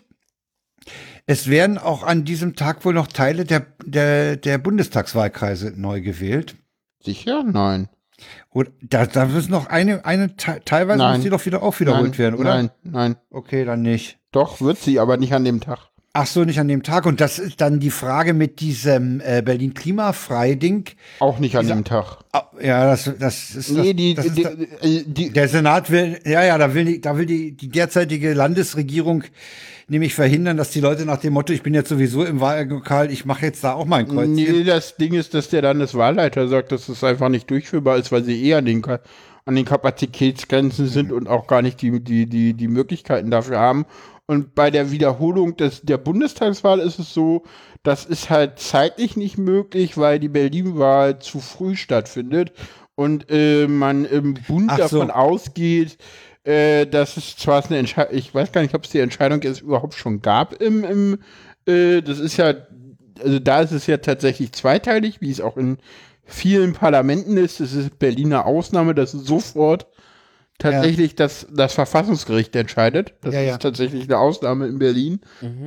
[1.27, 6.55] Es werden auch an diesem Tag wohl noch Teile der, der, der Bundestagswahlkreise neu gewählt.
[7.03, 7.43] Sicher?
[7.43, 7.89] Nein.
[8.49, 11.15] Und da, da müssen noch eine, eine te- teilweise Nein.
[11.17, 12.55] muss die doch wieder auch wiederholt nein, werden, oder?
[12.55, 13.17] Nein, nein.
[13.31, 14.19] Okay, dann nicht.
[14.31, 15.91] Doch, wird sie, aber nicht an dem Tag.
[16.19, 17.05] Ach so, nicht an dem Tag.
[17.07, 20.85] Und das ist dann die Frage mit diesem äh, Berlin Klimafrei-Ding.
[21.21, 22.19] Auch nicht an dem Tag.
[22.33, 23.71] Ah, Ja, das, das ist.
[23.71, 26.73] Nee, das, die, das ist die, da- äh, die, der Senat will, ja, ja, da
[26.75, 29.25] will die, da will die, die derzeitige Landesregierung
[29.89, 33.25] nämlich verhindern, dass die Leute nach dem Motto, ich bin jetzt sowieso im Wahllokal, ich
[33.25, 34.35] mache jetzt da auch mal ein Kreuzchen.
[34.35, 38.25] Nee, das Ding ist, dass der Landeswahlleiter sagt, dass es einfach nicht durchführbar ist, weil
[38.25, 38.83] sie eher an den,
[39.45, 43.87] an den Kapazitätsgrenzen sind und auch gar nicht die, die, die, die Möglichkeiten dafür haben.
[44.27, 47.45] Und bei der Wiederholung des, der Bundestagswahl ist es so,
[47.85, 52.53] das ist halt zeitlich nicht möglich, weil die Berlin-Wahl zu früh stattfindet
[52.97, 54.77] und äh, man im Bund so.
[54.77, 55.97] davon ausgeht,
[56.43, 59.61] äh, dass es zwar eine Entscheidung, ich weiß gar nicht, ob es die Entscheidung jetzt
[59.61, 61.19] überhaupt schon gab im, im
[61.67, 62.55] äh, das ist ja,
[63.23, 65.79] also da ist es ja tatsächlich zweiteilig, wie es auch in
[66.25, 67.61] vielen Parlamenten ist.
[67.61, 69.87] Das ist Berliner Ausnahme, dass sofort
[70.59, 73.15] tatsächlich das, das Verfassungsgericht entscheidet.
[73.21, 73.53] Das Ja, ja.
[73.55, 75.21] ist tatsächlich eine Ausnahme in Berlin.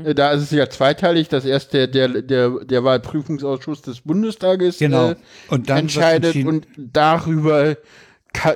[0.03, 4.79] Äh, Da ist es ja zweiteilig, dass erst der, der, der, der Wahlprüfungsausschuss des Bundestages
[4.79, 5.11] Genau.
[5.11, 5.15] äh,
[5.49, 7.77] Und entscheidet und darüber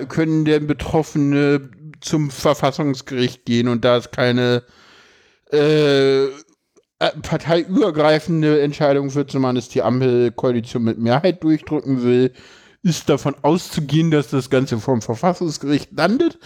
[0.10, 1.70] können der Betroffene
[2.02, 4.64] zum Verfassungsgericht gehen und da es keine
[5.52, 6.30] äh, äh,
[7.22, 12.32] parteiübergreifende Entscheidung wird, sondern es die Ampelkoalition mit Mehrheit durchdrücken will,
[12.84, 16.38] ist davon auszugehen, dass das Ganze vom Verfassungsgericht landet.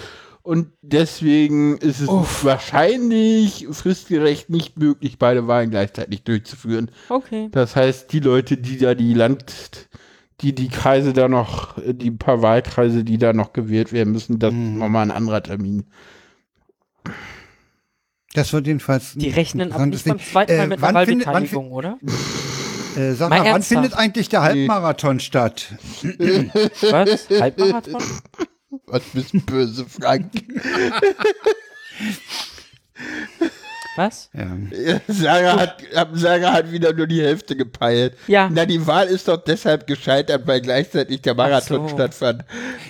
[0.43, 6.89] Und deswegen ist es wahrscheinlich fristgerecht nicht möglich, beide Wahlen gleichzeitig durchzuführen.
[7.09, 7.49] Okay.
[7.51, 9.89] Das heißt, die Leute, die da die Land,
[10.39, 14.53] die die Kreise da noch, die paar Wahlkreise, die da noch gewählt werden müssen, das
[14.53, 15.85] ist nochmal ein anderer Termin.
[18.33, 19.13] Das wird jedenfalls.
[19.15, 21.97] Die rechnen aber nicht beim zweiten Mal Äh, mit einer wann findet- Wahlbeteiligung, oder?
[22.97, 25.67] Äh, sag Mal mal, wann findet eigentlich der Halbmarathon statt?
[26.01, 27.29] Was?
[27.29, 28.03] Halbmarathon?
[28.87, 30.31] Was bist böse, Frank?
[33.95, 34.29] Was?
[34.33, 34.47] Ja.
[35.07, 35.83] Sarah hat,
[36.13, 38.13] Sarah hat wieder nur die Hälfte gepeilt.
[38.27, 38.47] Ja.
[38.51, 41.95] Na, die Wahl ist doch deshalb gescheitert, weil gleichzeitig der Marathon so.
[41.95, 42.45] stattfand.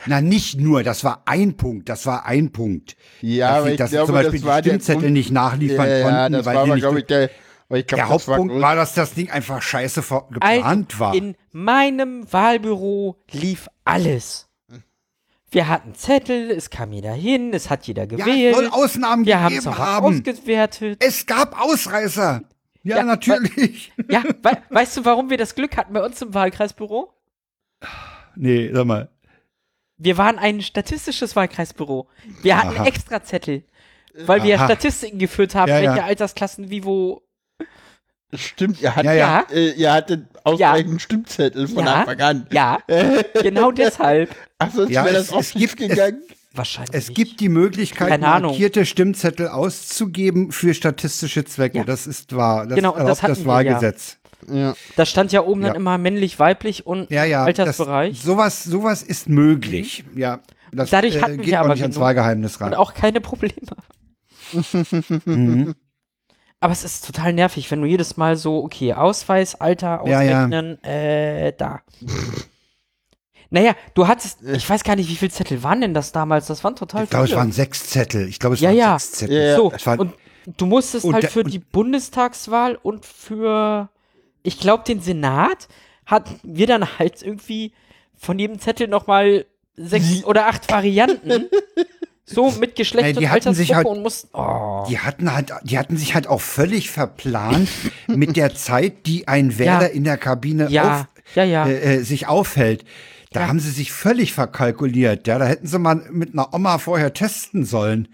[0.06, 2.98] Na, nicht nur, das war ein Punkt, das war ein Punkt.
[3.22, 5.14] Ja, dass aber sie, ich dass glaube, zum Beispiel das war die der Stimmzettel Grund-
[5.14, 7.30] nicht nachliefern Ja, ja, konnten, das weil war die aber, nicht glaube ich, der,
[7.70, 11.00] aber ich glaub, Der das war Hauptpunkt groß- war, dass das Ding einfach scheiße geplant
[11.00, 11.14] war.
[11.16, 14.46] in meinem Wahlbüro lief alles.
[15.50, 18.54] Wir hatten Zettel, es kam jeder hin, es hat jeder Ja, gewählt.
[18.54, 20.06] es soll Ausnahmen wir haben es gegeben auch haben.
[20.20, 20.98] ausgewertet.
[21.04, 22.42] Es gab Ausreißer.
[22.84, 23.92] Ja, Ja, natürlich.
[24.10, 27.14] Ja, we weißt du, warum wir das Glück hatten bei uns im Wahlkreisbüro?
[28.36, 29.10] Nee, sag mal.
[29.98, 32.08] Wir waren ein statistisches Wahlkreisbüro.
[32.44, 32.86] Wir hatten Aha.
[32.86, 33.64] extra Zettel,
[34.26, 34.66] weil wir Aha.
[34.66, 35.90] Statistiken geführt haben, Ja, ja.
[35.92, 37.24] welche Altersklassen wie wo.
[38.34, 39.46] Stimmt, ihr hattet, Ja, ja.
[39.52, 41.94] Äh, ihr hattet ausreichend Stimmzettel von Ja.
[42.02, 42.48] Anfang an.
[42.52, 42.80] Ja,
[43.42, 44.36] genau deshalb.
[44.60, 46.22] Ach, sonst Ja, wäre es- das auch schief gegangen.
[46.54, 46.96] Wahrscheinlich.
[46.96, 51.80] Es gibt die Möglichkeit, markierte Stimmzettel auszugeben für statistische Zwecke.
[51.80, 51.84] Ja.
[51.84, 52.66] Das ist wahr.
[52.66, 53.54] Das Genau, das erlaubt hatten das wir ja.
[53.74, 54.18] Wahlgesetz.
[54.52, 54.76] Ja.
[54.96, 55.68] Da stand ja oben Ja.
[55.68, 57.44] dann immer männlich, weiblich und Ja, ja.
[57.44, 58.16] Altersbereich.
[58.18, 60.04] Das, sowas, sowas ist möglich.
[60.16, 60.40] Ja.
[60.72, 62.00] Das Dadurch äh, hatten wir geht auch aber nicht ans.
[62.00, 62.70] Wahlgeheimnis ran.
[62.70, 63.54] und auch keine Probleme.
[65.26, 65.76] Mhm.
[66.60, 70.38] Aber es ist total nervig, wenn du jedes Mal so, okay, Ausweis, Alter, Ja, ja.
[70.46, 71.82] ausrechnen, äh, da.
[73.50, 76.48] naja, du hattest, ich weiß gar nicht, wie viele Zettel waren denn das damals?
[76.48, 77.40] Das waren total Ich glaube, es viele.
[77.40, 78.28] waren sechs Zettel.
[78.28, 79.00] Ich glaube, es Ja, waren ja.
[79.00, 79.36] sechs Zettel.
[79.38, 79.56] Ja, ja.
[79.56, 80.14] so, und
[80.58, 83.90] du musstest und halt für die Bundestagswahl und für,
[84.44, 85.68] ich glaube, den Senat
[86.06, 87.72] hatten wir dann halt irgendwie
[88.16, 91.50] von jedem Zettel nochmal sechs oder acht Varianten.
[92.30, 94.86] so mit Geschlecht Ey, die und hatten sich halt- und mussten, oh.
[94.90, 97.70] die hatten halt, die hatten sich halt auch völlig verplant
[98.08, 99.88] mit der Zeit, die ein Wähler Ja.
[99.88, 101.06] in der Kabine Ja, auf,
[101.36, 101.66] ja, ja.
[101.68, 102.84] Äh, äh, sich aufhält.
[103.32, 103.48] Da Ja.
[103.48, 105.26] haben sie sich völlig verkalkuliert.
[105.28, 108.10] Ja, da hätten sie mal mit einer Oma vorher testen sollen.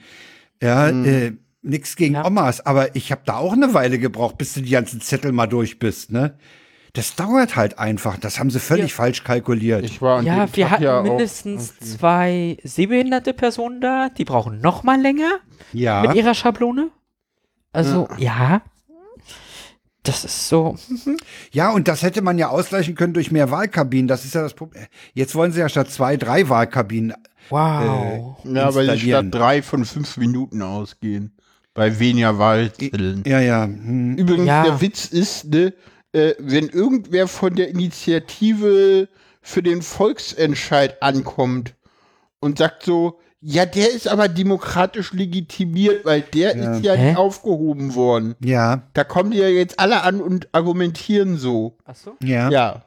[0.62, 1.34] Ja, äh,
[1.64, 2.20] nix gegen Mhm.
[2.22, 2.26] Ja.
[2.28, 5.48] Omas, aber ich habe da auch eine Weile gebraucht, bis du die ganzen Zettel mal
[5.48, 6.38] durch bist, ne?
[6.96, 8.18] Das dauert halt einfach.
[8.18, 8.98] Das haben sie völlig Ja.
[8.98, 9.84] falsch kalkuliert.
[9.84, 14.26] Ich war an Ja, dem wir Tag hatten ja mindestens zwei sehbehinderte Personen da, die
[14.26, 15.40] brauchen noch mal länger
[15.72, 16.04] ja.
[16.04, 16.90] mit ihrer Schablone.
[17.72, 18.62] Also, ja.
[20.04, 20.76] Das ist so.
[21.52, 24.08] Ja, und das hätte man ja ausgleichen können durch mehr Wahlkabinen.
[24.08, 24.86] Das ist ja das Problem.
[25.14, 27.14] Jetzt wollen sie ja statt zwei, drei Wahlkabinen.
[27.50, 28.38] Wow.
[28.44, 31.36] Ja, weil sie statt drei von fünf Minuten ausgehen.
[31.74, 33.24] Bei weniger Wahlzetteln.
[33.26, 33.64] Ja, ja.
[33.64, 34.16] Hm.
[34.18, 34.64] Übrigens, Ja.
[34.64, 35.74] der Witz ist, ne,
[36.14, 39.08] äh, wenn irgendwer von der Initiative
[39.42, 41.76] für den Volksentscheid ankommt
[42.40, 46.74] und sagt so, ja, der ist aber demokratisch legitimiert, weil der Ja.
[46.76, 47.10] ist ja Hä?
[47.10, 48.36] nicht aufgehoben worden.
[48.42, 51.78] Ja, Da kommen die ja jetzt alle an und argumentieren so.
[51.84, 52.16] Achso?
[52.24, 52.50] ja.
[52.50, 52.86] Ja.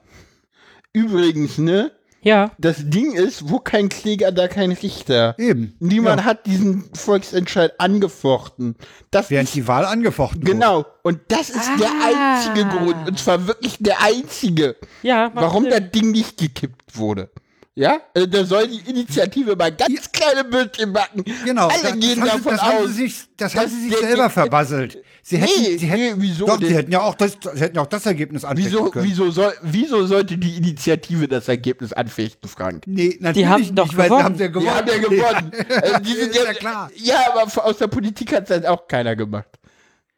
[0.94, 1.90] Übrigens, ne,
[2.26, 2.50] Ja.
[2.58, 5.36] Das Ding ist, wo kein Kläger, da kein Richter.
[5.38, 5.76] Eben.
[5.78, 6.24] Niemand Ja.
[6.26, 8.74] hat diesen Volksentscheid angefochten.
[9.12, 10.50] Das Während ist, die Wahl angefochten wurde.
[10.52, 10.86] genau.
[11.04, 12.34] Und das ist der Ah.
[12.40, 13.06] einzige Grund.
[13.08, 15.70] Und zwar wirklich der einzige, Ja, warum Sinn.
[15.70, 17.30] das Ding nicht gekippt wurde.
[17.78, 18.00] Ja?
[18.14, 21.22] Also da soll die Initiative mal ganz kleine Bildchen machen.
[21.44, 22.86] Genau, Alle da- gehen das, haben, davon das haben aus.
[22.88, 24.96] sie sich, das haben sie sich der- selber verbasselt.
[25.22, 27.76] Sie hätten, Nee, sie hätten, nee, wieso Doch, sie hätten ja auch das, sie hätten
[27.76, 29.04] ja auch das Ergebnis anfechten Wieso, können.
[29.04, 32.84] wieso, soll, wieso sollte die Initiative das Ergebnis anfechten, Frank?
[32.86, 34.24] Nee, natürlich haben nicht, doch weil gewonnen.
[34.24, 34.70] haben ja Die gewonnen.
[34.70, 35.52] haben ja gewonnen.
[35.82, 36.90] Also die sind Ist ja klar.
[36.96, 39.48] Ja, aber aus der Politik hat es halt auch keiner gemacht.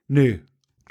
[0.06, 0.40] Nee.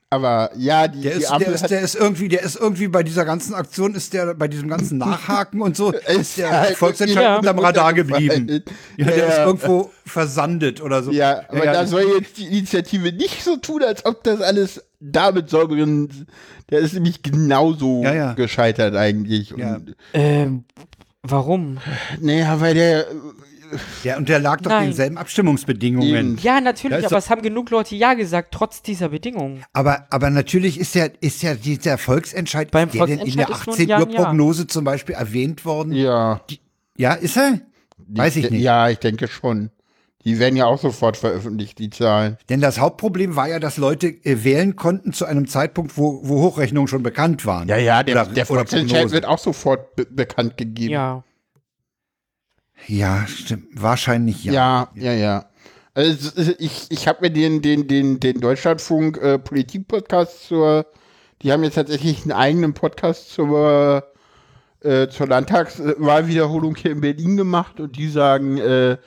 [0.09, 2.87] Aber ja, die, Der die ist, Ampel der, ist, der ist irgendwie, der ist irgendwie
[2.87, 6.77] bei dieser ganzen Aktion, ist der bei diesem ganzen Nachhaken und so, ist der halt
[6.77, 7.37] Volksentscheid Ja.
[7.37, 8.63] unterm Radar geblieben.
[8.95, 9.25] Ja, der Ja.
[9.27, 11.11] ist irgendwo versandet oder so.
[11.11, 14.81] Ja, aber ja, da soll jetzt die Initiative nicht so tun, als ob das alles
[15.01, 16.27] damit sauberen.
[16.69, 18.33] Der ist nämlich genauso Ja, ja.
[18.33, 19.53] gescheitert eigentlich.
[19.53, 19.77] Und, Ja.
[20.13, 20.63] Ähm,
[21.21, 21.79] warum?
[22.21, 23.07] Naja, weil der.
[24.03, 24.85] Ja, und der lag doch Nein.
[24.85, 26.37] denselben Abstimmungsbedingungen.
[26.41, 29.63] Ja, natürlich, aber es haben genug Leute Ja gesagt, trotz dieser Bedingungen.
[29.73, 33.57] Aber, aber natürlich ist ja, ist ja dieser Volksentscheid, Beim der denn in der Volksentscheid
[33.57, 34.23] ist nur ein 18 Ja, Uhr ein Ja.
[34.23, 35.91] Prognose zum Beispiel erwähnt worden?
[35.93, 36.41] Ja.
[36.97, 37.59] Ja, ist er?
[38.07, 38.61] Weiß ich nicht.
[38.61, 39.69] Ja, ich denke schon.
[40.25, 42.37] Die werden ja auch sofort veröffentlicht, die Zahlen.
[42.49, 46.41] Denn das Hauptproblem war ja, dass Leute äh, wählen konnten zu einem Zeitpunkt, wo, wo
[46.41, 47.67] Hochrechnungen schon bekannt waren.
[47.69, 49.13] Ja, ja, der, Oder- der Volksentscheid Prognose.
[49.15, 50.91] wird auch sofort be bekannt gegeben.
[50.93, 51.23] Ja.
[52.85, 53.67] Ja, stimmt.
[53.73, 54.53] Wahrscheinlich ja.
[54.53, 55.45] Ja, ja, ja.
[55.93, 60.85] Also ich, ich habe mir den, den, den, den Deutschlandfunk äh, Politik-Podcast zur,
[61.41, 64.03] die haben jetzt tatsächlich einen eigenen Podcast zur,
[64.81, 68.97] äh, zur Landtagswahlwiederholung hier in Berlin gemacht und die sagen, äh,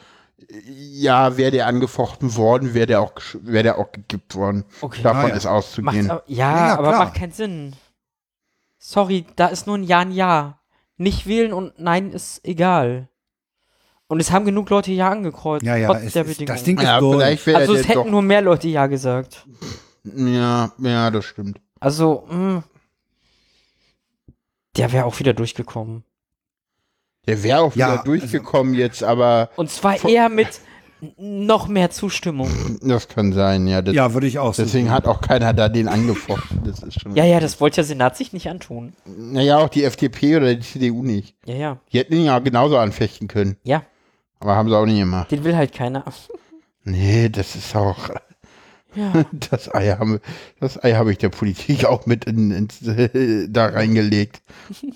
[0.67, 4.65] ja, wäre der angefochten worden, wäre der auch, gesch- wäre der auch gekippt worden.
[4.81, 5.03] Okay.
[5.03, 5.37] Davon ja.
[5.37, 6.11] ist auszugehen.
[6.11, 7.05] aber- ja, Ja, ja, aber klar.
[7.05, 7.77] macht keinen Sinn.
[8.79, 10.59] Sorry, da ist nur ein Ja, ein Ja.
[10.97, 13.09] Nicht wählen und Nein ist egal.
[14.11, 16.47] Und es haben genug Leute Ja angekreuzt, Ja, ja, trotz es Bedingungen.
[16.47, 17.41] das Ding ist Ja, durch.
[17.41, 19.47] vielleicht also es hätten nur mehr Leute Ja gesagt.
[20.03, 21.61] Ja, ja, das stimmt.
[21.78, 22.65] Also, mh,
[24.77, 26.03] der wäre auch wieder durchgekommen.
[27.28, 30.49] Der wäre auch wieder Ja, also durchgekommen jetzt, aber Und zwar eher mit
[31.16, 32.51] noch mehr Zustimmung.
[32.82, 33.81] das kann sein, ja.
[33.81, 34.93] Das, Ja, würde ich auch so Deswegen sehen.
[34.93, 36.62] hat auch keiner da den angefochten.
[36.65, 37.15] Das ist schon.
[37.15, 38.93] Ja, ja, das wollte der Senat sich nicht antun.
[39.07, 41.37] Naja, auch die FDP oder die CDU nicht.
[41.47, 41.78] Ja, ja.
[41.93, 43.57] Die hätten ihn ja genauso anfechten können.
[43.62, 43.82] Ja,
[44.41, 45.31] Aber haben sie auch nicht gemacht.
[45.31, 46.05] den will halt keiner.
[46.85, 48.11] Nee, das ist auch.
[48.95, 49.25] Ja.
[49.51, 50.21] Das Ei habe
[50.59, 54.43] das Ei habe ich der Politik auch mit in, ins, äh, da reingelegt,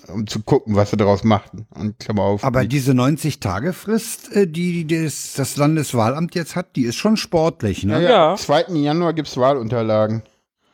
[0.09, 1.65] um zu gucken, was sie daraus machten.
[1.69, 2.43] Und Klammer auf.
[2.43, 7.85] Aber die, diese 90-Tage-Frist, äh, die das, das Landeswahlamt jetzt hat, die ist schon sportlich,
[7.85, 8.03] ne?
[8.03, 8.31] ja, Ja.
[8.31, 8.65] am 2.
[8.73, 10.23] Januar gibt es Wahlunterlagen.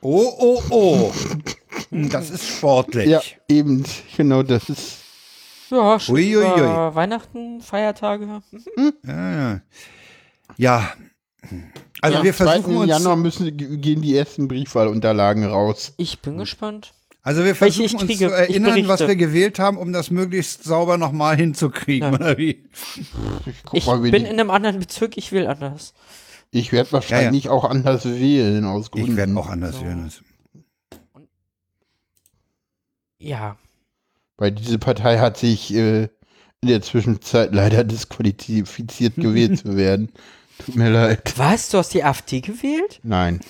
[0.01, 1.11] Oh, oh, oh.
[1.91, 3.07] Das ist sportlich.
[3.07, 3.83] Ja, eben,
[4.17, 4.97] genau, das ist.
[5.71, 8.41] Ja, schon über Weihnachten, Feiertage.
[9.05, 9.61] Ja, ja.
[10.57, 10.93] ja.
[12.01, 12.45] Also ja, wir am 2.
[12.45, 15.93] versuchen uns, Januar müssen, gehen die ersten Briefwahlunterlagen raus.
[15.97, 16.93] Ich bin gespannt.
[17.23, 18.27] also wir versuchen ich uns kriege.
[18.29, 22.15] zu erinnern, Ich was wir gewählt haben, um das möglichst sauber nochmal hinzukriegen, Ja.
[22.19, 22.63] oder wie?
[23.45, 25.93] Ich, guck Ich mal, wie bin die- in einem anderen Bezirk, ich will anders.
[26.51, 29.11] ich werde wahrscheinlich auch anders wählen aus Gründen.
[29.11, 29.85] Ich werde auch anders So.
[29.85, 30.11] hören.
[33.19, 33.57] Ja.
[34.41, 36.07] Weil diese Partei hat sich äh,
[36.61, 40.09] in der Zwischenzeit leider disqualifiziert gewählt zu werden.
[40.65, 41.33] Tut mir leid.
[41.37, 41.69] Was?
[41.69, 42.99] Du hast die AfD gewählt?
[43.03, 43.39] Nein.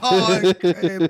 [0.00, 1.08] Okay.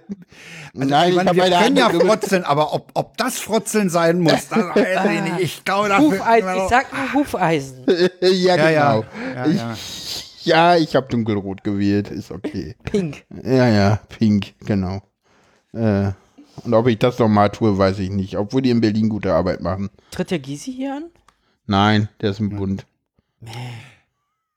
[0.72, 4.48] Nein, ich meine, hab wir können ja frotzeln, aber ob, ob das Frotzeln sein muss,
[4.48, 5.40] das weiß ich nicht.
[5.40, 6.12] Ich glaube, dafür...
[6.12, 7.84] Hufeisen, ich sag nur Hufeisen.
[8.20, 9.04] ja, ja, ja, genau.
[9.34, 10.74] ja, ich, ja.
[10.74, 12.10] ja, ich habe dunkelrot gewählt.
[12.10, 12.76] Ist okay.
[12.84, 13.24] Pink.
[13.42, 15.02] Ja, ja, pink, genau.
[15.72, 16.12] Äh,
[16.64, 18.36] und ob ich das nochmal tue, weiß ich nicht.
[18.36, 19.90] Obwohl die in Berlin gute Arbeit machen.
[20.10, 21.04] Tritt der Gysi hier an?
[21.66, 22.86] Nein, der ist im Bund.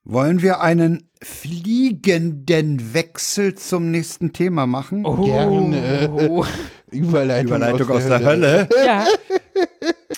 [0.03, 5.05] Wollen wir einen fliegenden Wechsel zum nächsten Thema machen?
[5.05, 5.23] Oh.
[5.23, 6.09] Gerne.
[6.91, 8.69] Überleitung, Überleitung aus der Hölle.
[8.85, 9.05] Ja.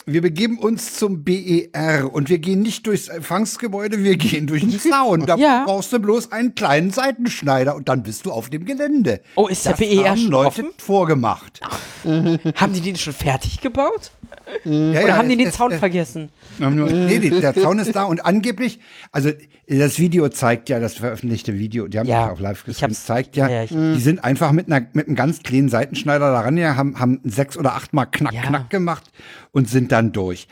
[0.06, 4.78] Wir begeben uns zum BER und wir gehen nicht durchs Empfangsgebäude, wir gehen durch den
[4.78, 5.26] Zaun.
[5.26, 5.64] Da Ja.
[5.66, 9.22] brauchst du bloß einen kleinen Seitenschneider und dann bist du auf dem Gelände.
[9.36, 10.70] Oh, ist der Das BER haben schon Leute offen?
[10.78, 11.62] vorgemacht.
[12.04, 14.12] Haben die den schon fertig gebaut?
[14.66, 16.30] Ja, Oder ja, haben die den es- Zaun es- vergessen?
[16.60, 18.80] nur- Nee, die- der Zaun ist da und angeblich,
[19.12, 19.32] also
[19.68, 23.36] das Video zeigt ja, das veröffentlichte Video, die haben Ja, ja auch live gestreamt, zeigt
[23.36, 27.00] ja, ja, die sind einfach mit, einer, mit einem ganz kleinen Seitenschneider daran ja, haben,
[27.00, 28.42] haben sechs oder achtmal knack, Ja.
[28.44, 29.04] knack gemacht
[29.52, 30.48] und sind dann durch.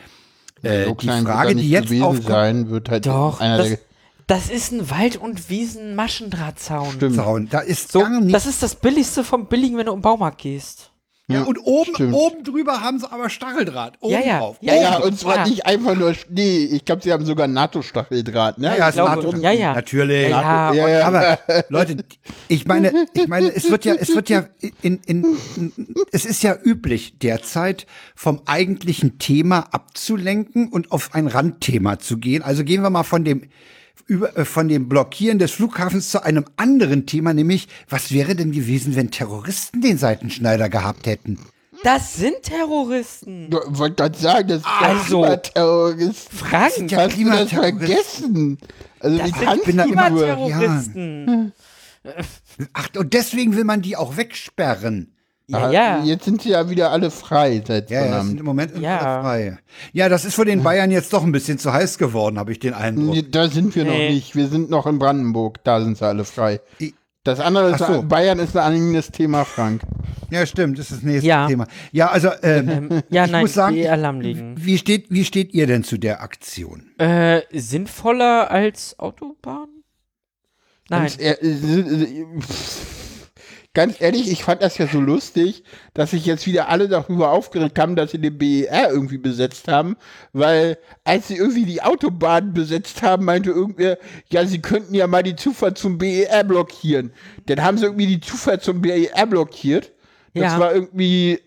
[0.62, 3.78] Äh, So die Frage, die jetzt aufkommt, sein, wird halt Doch, einer das, der
[4.28, 6.92] das ist ein Wald- und Wiesen-Maschendrahtzaun.
[6.94, 7.16] Stimmt.
[7.16, 10.00] Zaun, da ist So, gar nicht das ist das Billigste vom Billigen, wenn du im
[10.00, 10.91] Baumarkt gehst.
[11.32, 12.14] Ja, und oben, stimmt.
[12.14, 13.94] oben drüber haben sie aber Stacheldraht.
[14.00, 14.38] Oben Ja, ja.
[14.38, 14.56] drauf.
[14.60, 15.46] Ja, Ja, und zwar Ja.
[15.48, 16.64] nicht einfach nur Schnee.
[16.64, 18.58] Ich glaube, sie haben sogar NATO-Stacheldraht.
[18.58, 18.66] Ne?
[18.68, 19.36] Ja, ja, glaube, NATO.
[19.36, 19.74] ja, ja.
[19.74, 20.28] Natürlich.
[20.28, 21.06] Ja, ja, ja.
[21.06, 21.38] Aber
[21.68, 21.96] Leute,
[22.48, 24.44] ich meine, ich meine, es wird ja, es wird ja
[24.82, 25.24] in, in,
[26.12, 32.42] es ist ja üblich derzeit vom eigentlichen Thema abzulenken und auf ein Randthema zu gehen.
[32.42, 33.48] Also gehen wir mal von dem
[34.06, 38.52] über, äh, von dem Blockieren des Flughafens zu einem anderen Thema, nämlich was wäre denn
[38.52, 41.38] gewesen, wenn Terroristen den Seitenschneider gehabt hätten?
[41.84, 43.48] Das sind Terroristen.
[43.50, 46.28] Ich wollte gerade sagen, das ist Also, also, Terrorist.
[46.32, 47.58] Frank, Ja, Hast du das Klimaterroristen.
[47.60, 48.58] vergessen?
[49.00, 50.20] Also das sind kannst bin da du immer nur?
[50.22, 51.52] Klimaterroristen.
[52.72, 55.11] Ach, und deswegen will man die auch wegsperren.
[55.48, 56.02] Ja, ja.
[56.04, 58.80] Jetzt sind sie ja wieder alle frei seit Ja, ja, sind im Moment Ja.
[59.02, 59.22] ja.
[59.22, 59.58] frei.
[59.92, 62.58] Ja, das ist für den Bayern jetzt doch ein bisschen zu heiß geworden, habe ich
[62.60, 63.14] den Eindruck.
[63.14, 64.10] Nee, Da sind wir noch Nee.
[64.10, 64.34] nicht.
[64.36, 65.62] Wir sind noch in Brandenburg.
[65.64, 66.60] Da sind sie alle frei.
[67.24, 68.02] Das andere ist, so.
[68.02, 69.82] Bayern ist ein eigenes Thema, Frank.
[70.30, 71.46] Ja, stimmt, das ist das nächste Ja.
[71.46, 71.66] Thema.
[71.92, 74.54] Ja, also ähm, Ähm, ja, ich nein, muss sagen, die Alarm liegen.
[74.56, 76.90] wie steht, wie steht ihr denn zu der Aktion?
[76.98, 79.68] Äh, sinnvoller als Autobahn?
[80.88, 81.10] Nein.
[81.18, 82.24] Ehr- äh,
[83.74, 87.78] ganz ehrlich, ich fand das ja so lustig, dass sich jetzt wieder alle darüber aufgeregt
[87.78, 89.96] haben, dass sie den BER irgendwie besetzt haben,
[90.32, 95.22] weil als sie irgendwie die Autobahn besetzt haben, meinte irgendwer, ja, sie könnten ja mal
[95.22, 97.12] die Zufahrt zum BER blockieren.
[97.46, 99.92] Dann haben sie irgendwie die Zufahrt zum BER blockiert.
[100.34, 100.58] Das Ja.
[100.58, 101.40] war irgendwie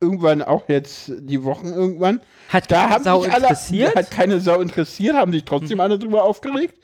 [0.00, 2.20] irgendwann auch jetzt die Wochen irgendwann.
[2.48, 3.96] Hat Da keine haben Sau sich alle, interessiert?
[3.96, 6.74] hat keine Sau interessiert, haben sich trotzdem alle drüber aufgeregt.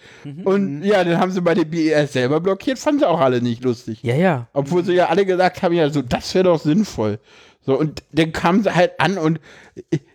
[0.44, 3.62] Und ja, dann haben sie bei dem BER selber blockiert, fanden sie auch alle nicht
[3.62, 4.02] lustig.
[4.02, 4.48] Ja, ja.
[4.55, 7.18] Obwohl sie ja alle gesagt haben, ja, so, das wäre doch sinnvoll.
[7.64, 9.40] So, und dann kamen sie halt an und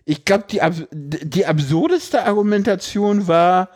[0.04, 0.60] ich, glaube, die,
[0.92, 3.70] die absurdeste Argumentation war,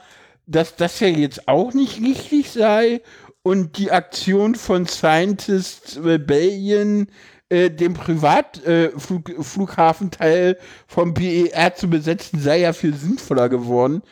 [0.46, 3.00] dass das ja jetzt auch nicht richtig sei
[3.42, 7.06] und die Aktion von Scientists Rebellion
[7.52, 9.28] äh, dem Privatflug,
[10.20, 10.54] äh,
[10.86, 14.02] vom BER zu besetzen, sei ja viel sinnvoller geworden.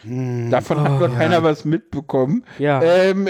[0.51, 2.45] Davon hat noch keiner was mitbekommen.
[2.59, 2.83] Ja.
[2.83, 3.27] Ähm,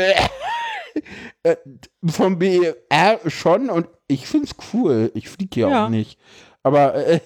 [1.43, 1.55] äh,
[2.05, 5.13] vom BER schon und ich find's cool.
[5.15, 5.85] Ich fliege ja, Ja.
[5.87, 6.19] auch nicht.
[6.63, 7.21] Aber äh,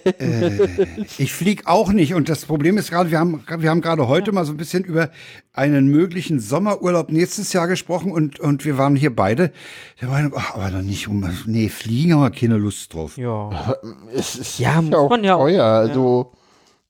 [1.17, 2.13] Ich flieg auch nicht.
[2.13, 4.85] Und das Problem ist gerade, wir haben, wir haben gerade heute mal so ein bisschen
[4.85, 5.11] über
[5.51, 9.51] einen möglichen Sommerurlaub nächstes Jahr gesprochen und, und wir waren hier beide
[9.99, 13.17] der Meinung, ach, aber doch nicht um, nee, fliegen haben wir keine Lust drauf.
[13.17, 13.75] Ja.
[14.13, 15.65] es ist Ja, muss auch man ja auch- teuer.
[15.65, 16.31] Also,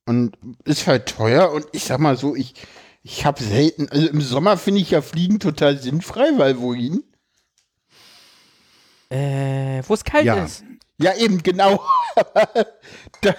[0.05, 2.53] und ist halt teuer und ich sag mal so, ich,
[3.01, 7.03] ich habe selten, also im Sommer finde ich ja Fliegen total sinnfrei, weil wohin?
[9.09, 10.43] Äh, wo es kalt Ja.
[10.43, 10.63] ist.
[10.97, 11.83] Ja, eben, genau.
[13.21, 13.35] da,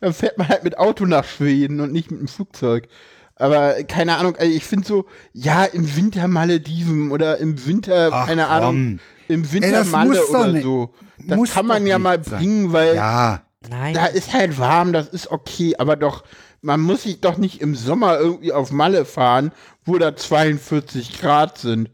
[0.00, 2.88] da fährt man halt mit Auto nach Schweden und nicht mit dem Flugzeug.
[3.36, 8.26] Aber keine Ahnung, also ich finde so, ja, im Winter Malediven oder im Winter, Ach,
[8.26, 8.52] keine komm.
[8.52, 10.94] Ahnung, im Winter Ey, Malle oder nicht- so.
[11.18, 12.38] Das muss kann man ja mal sein.
[12.38, 13.94] bringen, weil Ja, Nein.
[13.94, 16.24] da ist halt warm, das ist okay, aber doch,
[16.60, 19.52] man muss sich doch nicht im Sommer irgendwie auf Malle fahren,
[19.84, 21.90] wo da 42 Grad sind.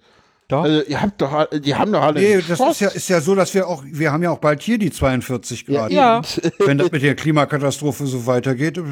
[0.49, 0.63] Doch.
[0.63, 2.21] Also ihr habt doch, alle- die haben doch alle.
[2.21, 4.63] nee, das ist ja, ist ja so, dass wir auch, wir haben ja auch bald
[4.63, 5.91] hier die 42 Grad.
[5.93, 6.23] Ja.
[6.59, 8.79] Wenn das mit der Klimakatastrophe so weitergeht.
[8.79, 8.83] äh,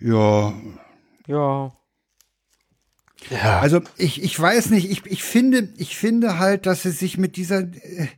[0.00, 0.52] Ja,
[1.28, 1.72] ja.
[3.30, 3.60] Ja.
[3.60, 7.36] Also ich, ich weiß nicht, ich, ich finde, ich finde halt, dass sie sich mit
[7.36, 8.08] dieser äh,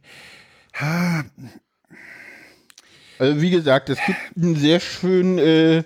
[3.19, 5.79] Also wie gesagt, es gibt einen sehr schönen, äh,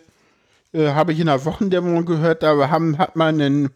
[0.72, 3.70] äh, habe ich in der Wochendämmerung gehört, da haben, hat man einen,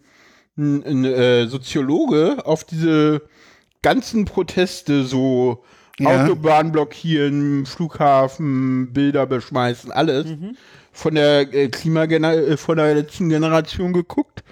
[0.57, 3.23] einen, einen äh, Soziologe auf diese
[3.83, 5.63] ganzen Proteste so
[5.99, 6.25] Ja.
[6.25, 10.27] Autobahn blockieren, Flughafen, Bilder beschmeißen, alles
[10.93, 14.43] von der äh, Klimagener äh, von der letzten Generation geguckt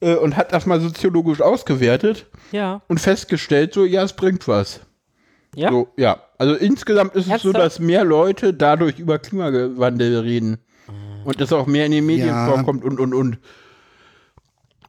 [0.00, 2.82] äh, und hat das mal soziologisch ausgewertet Ja.
[2.88, 4.80] und festgestellt, so ja, es bringt was.
[5.56, 5.70] Ja.
[5.70, 6.20] So, ja.
[6.38, 10.58] Also insgesamt ist es so, dass mehr Leute dadurch über Klimawandel reden.
[11.24, 12.46] Und das auch mehr in den Medien Ja.
[12.46, 13.38] vorkommt und, und, und.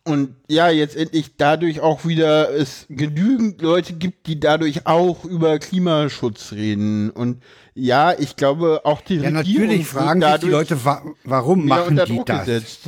[0.03, 5.59] Und ja, jetzt endlich dadurch auch wieder es genügend Leute gibt, die dadurch auch über
[5.59, 7.11] Klimaschutz reden.
[7.11, 7.43] Und
[7.75, 11.97] ja, ich glaube auch die ja Regierung natürlich fragen sich die Leute, wa warum machen
[12.03, 12.45] die Druck das?
[12.45, 12.79] gesetzt.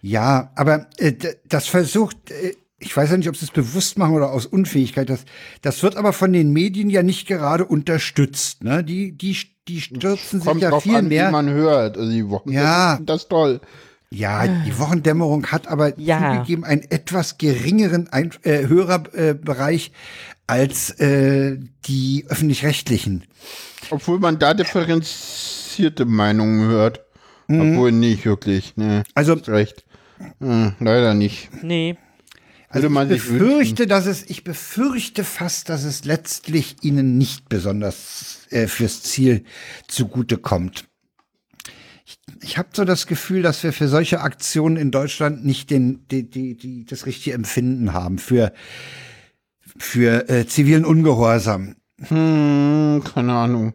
[0.00, 1.12] Ja, aber äh,
[1.46, 5.08] das versucht, äh, ich weiß ja nicht, ob sie es bewusst machen oder aus Unfähigkeit.
[5.08, 5.24] Das,
[5.62, 8.62] das wird aber von den Medien ja nicht gerade unterstützt.
[8.64, 8.84] Ne?
[8.84, 9.36] Die, die,
[9.68, 11.28] die stürzen sich Kommt ja drauf viel an, mehr.
[11.28, 11.96] wie man hört.
[11.96, 12.98] Also die Wochen Ja.
[13.02, 13.60] das ist toll.
[14.10, 16.34] Ja, die Wochendämmerung hat aber Ja.
[16.34, 19.92] zugegeben einen etwas geringeren Ein äh, Hörerbereich äh, Bereich
[20.46, 23.24] als äh, die öffentlich-rechtlichen.
[23.90, 27.00] Obwohl man da differenzierte Meinungen hört.
[27.48, 28.76] Obwohl nicht wirklich.
[28.76, 29.84] Ne, Also hast recht.
[30.40, 31.50] Hm, leider nicht.
[31.62, 31.96] Nee.
[32.72, 38.46] Würde man ich befürchte, dass es, ich befürchte fast, dass es letztlich ihnen nicht besonders
[38.50, 39.44] äh, fürs Ziel
[39.86, 40.84] zugute kommt.
[42.06, 46.06] Ich, ich habe so das Gefühl, dass wir für solche Aktionen in Deutschland nicht den,
[46.08, 48.52] die, die, die, das richtige Empfinden haben für,
[49.76, 51.74] für äh, zivilen Ungehorsam.
[51.98, 53.74] Hm, keine Ahnung.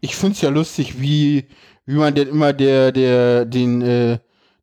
[0.00, 1.46] Ich find's ja lustig, wie,
[1.86, 4.18] wie man denn immer der, der, den, äh,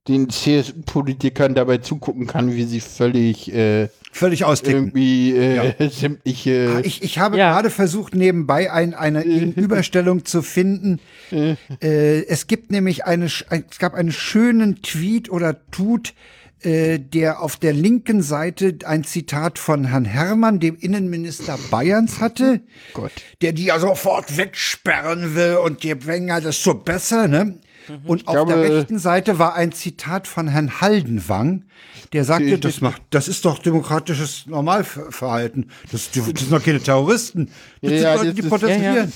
[0.07, 4.86] den CSU-Politikern dabei zugucken kann, wie sie völlig äh, Völlig austicken.
[4.88, 6.76] irgendwie äh, sämtliche.
[6.77, 7.52] Ah, Ich, ich habe Ja.
[7.53, 10.99] gerade versucht, nebenbei ein, eine Gegenüberstellung zu finden.
[11.32, 16.14] äh, es gibt nämlich eine, es gab einen schönen Tweet oder Tut,
[16.61, 22.61] äh, der auf der linken Seite ein Zitat von Herrn Herrmann, dem Innenminister Bayerns, hatte,
[22.94, 23.11] Gott.
[23.41, 27.60] der die ja sofort wegsperren will und je länger, desto besser, ne?
[28.06, 31.66] Und auf glaube- der rechten Seite war ein Zitat von Herrn Haldenwang,
[32.14, 35.70] der sagte, das macht, das ist doch demokratisches Normalverhalten.
[35.91, 37.49] Das, das sind doch keine Terroristen.
[37.82, 39.14] Das Ja, sind ja, Leute, das die protestieren.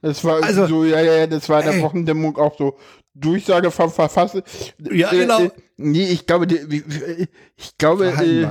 [0.00, 1.82] Das war Also- so, ja, ja, ja, das war in der.
[1.82, 2.76] Wochendämmung auch so.
[3.14, 4.42] Durchsage vom Verfasser.
[4.90, 5.50] Ja, genau.
[5.76, 6.84] nee, ich glaube, die, wie-
[7.56, 8.46] ich glaube, äh,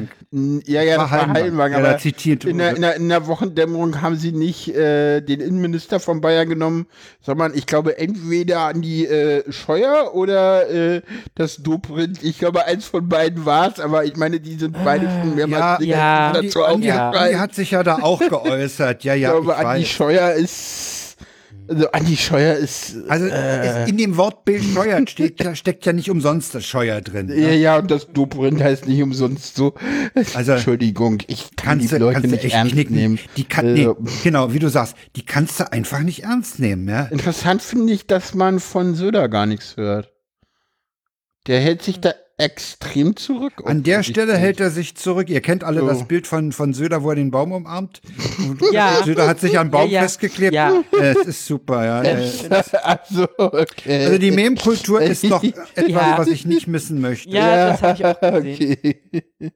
[0.72, 4.16] ja, ja, das war aber da zitiert in der, in, der, in der Wochendämmerung haben
[4.16, 6.86] sie nicht äh, den Innenminister von Bayern genommen,
[7.22, 11.02] sondern ich glaube entweder an die äh, Scheuer oder äh,
[11.36, 12.24] das Dobrindt.
[12.24, 15.84] Ich glaube, eins von beiden war es, aber ich meine, die sind beide schon mehrmals
[15.84, 17.28] Ja, ja, dazu Die, die, Ja.
[17.30, 19.04] die hat sich ja da auch geäußert.
[19.04, 19.88] Ja, ich ja, glaube, ich Andi weiß.
[19.90, 21.01] Scheuer ist.
[21.72, 22.95] Also Andi Scheuer ist.
[23.07, 27.30] Also äh, in dem Wortbild Scheuer steht, da steckt ja nicht umsonst das Scheuer drin.
[27.30, 27.56] ja, Ne?
[27.56, 29.73] ja, und das Dobrindt heißt nicht umsonst so.
[30.34, 32.95] Also, Entschuldigung, ich kann die Leute nicht ernst knicken.
[32.95, 33.19] nehmen.
[33.38, 36.89] Die kann, nee, Also, genau, wie du sagst, die kannst du einfach nicht ernst nehmen,
[36.89, 37.03] ja.
[37.06, 40.11] Interessant finde ich, dass man von Söder gar nichts hört.
[41.48, 43.54] Der hält sich da extrem zurück.
[43.66, 45.30] An der Stelle hält er sich zurück.
[45.30, 45.88] Ihr kennt alle So.
[45.88, 48.02] das Bild von, von Söder, wo er den Baum umarmt.
[48.72, 49.02] Ja.
[49.06, 50.02] Söder hat sich an den Baum Ja, ja.
[50.02, 50.54] festgeklebt.
[50.54, 50.82] Ja.
[51.00, 52.02] Es ist super, ja.
[52.04, 52.30] Äh,
[52.84, 54.06] also, okay.
[54.06, 55.44] Also die Meme-Kultur ist doch
[55.76, 56.18] etwas, Ja.
[56.18, 57.30] was ich nicht missen möchte.
[57.30, 58.78] Ja, das habe ich auch gesehen.
[58.82, 59.52] okay.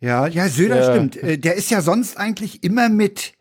[0.00, 0.90] Ja, ja, Söder Ja.
[0.92, 1.16] stimmt.
[1.22, 3.32] Äh, Der ist ja sonst eigentlich immer mit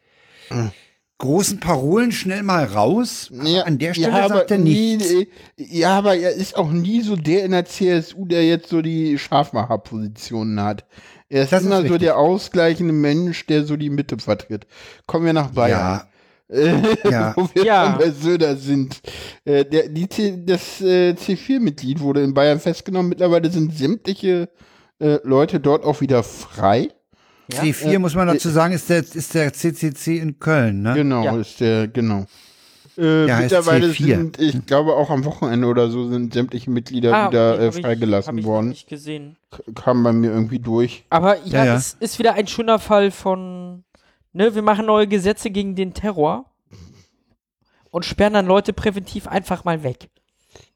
[1.19, 3.30] großen Parolen schnell mal raus.
[3.44, 5.11] Ja, An der Stelle ja, sagt er aber nie, nichts.
[5.11, 5.26] äh,
[5.57, 9.18] Ja, aber er ist auch nie so der in der CSU, der jetzt so die
[9.18, 10.85] Scharfmacherpositionen hat.
[11.30, 11.99] Er ist Das ist immer so richtig.
[12.02, 14.65] der ausgleichende Mensch, der so die Mitte vertritt.
[15.07, 16.02] Kommen wir nach Bayern.
[16.49, 17.34] Ja, ja.
[17.35, 17.89] wo wir Ja.
[17.89, 19.02] dann bei Söder sind.
[19.44, 23.10] Äh, der, die, C- das äh, C4-Mitglied wurde in Bayern festgenommen.
[23.10, 24.48] Mittlerweile sind sämtliche
[24.99, 26.89] äh, Leute dort auch wieder frei.
[27.52, 27.61] Ja.
[27.61, 30.94] C4, muss man dazu sagen, ist der, ist der CCC in Köln, ne?
[30.95, 31.38] Genau, Ja.
[31.38, 32.26] ist der, genau.
[32.98, 34.06] Äh, Der heißt mittlerweile C4.
[34.18, 37.69] sind, ich glaube auch am Wochenende oder so, sind sämtliche Mitglieder Ah, wieder okay, äh,
[37.69, 38.69] ich- hab freigelassen ich worden.
[38.69, 39.38] Nicht gesehen.
[39.76, 41.06] Kam bei mir irgendwie durch.
[41.10, 41.76] Aber ja, Ja, ja.
[41.76, 43.84] es ist wieder ein schöner Fall von,
[44.34, 46.45] ne, wir machen neue Gesetze gegen den Terror
[47.91, 50.10] und sperren dann Leute präventiv einfach mal weg.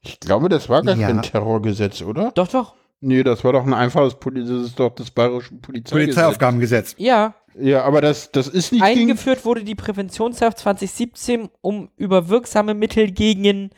[0.00, 1.08] Ich glaube, das war gar Ja.
[1.08, 2.30] kein Terrorgesetz, oder?
[2.34, 2.74] Doch, doch.
[3.04, 5.90] Nee, das war doch ein einfaches Poli das ist doch das bayerische Polizeigesetz.
[5.90, 6.94] Polizeiaufgabengesetz.
[6.98, 12.28] Ja, Ja, aber das, das ist nicht gegen, eingeführt wurde die Präventionshaft 2017, um über
[12.28, 13.70] wirksame Mittel gegen,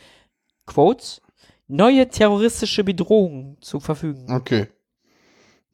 [0.67, 1.23] Quotes,
[1.67, 4.31] neue terroristische Bedrohungen zu verfügen.
[4.31, 4.67] Okay.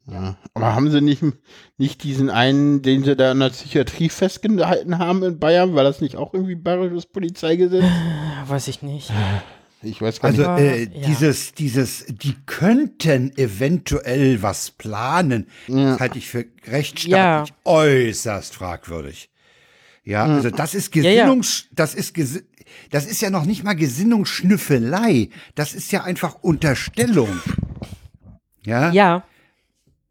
[0.07, 0.37] Ja.
[0.53, 1.21] Aber haben sie nicht,
[1.77, 5.75] nicht diesen einen, den sie da in der Psychiatrie festgehalten haben in Bayern?
[5.75, 7.83] War das nicht auch irgendwie bayerisches Polizeigesetz?
[8.47, 9.11] Weiß ich nicht.
[9.83, 10.61] Ich weiß gar Also nicht.
[10.61, 11.07] äh, Ja.
[11.07, 15.91] dieses, dieses, die könnten eventuell was planen, Ja.
[15.91, 19.29] das halte ich für rechtsstaatlich äußerst fragwürdig.
[20.03, 21.11] Ja, also das ist Ja, ja.
[21.25, 22.41] Gesinnungs, das ist Gesi
[22.89, 27.41] das ist ja noch nicht mal Gesinnungsschnüffelei, das ist ja einfach Unterstellung.
[28.63, 29.23] Ja, Ja,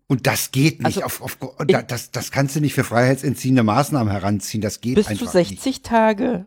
[0.09, 3.63] und das geht nicht Also, auf, auf da- das, das kannst du nicht für freiheitsentziehende
[3.63, 6.47] Maßnahmen heranziehen, das geht bis zu einfach 60 Tage in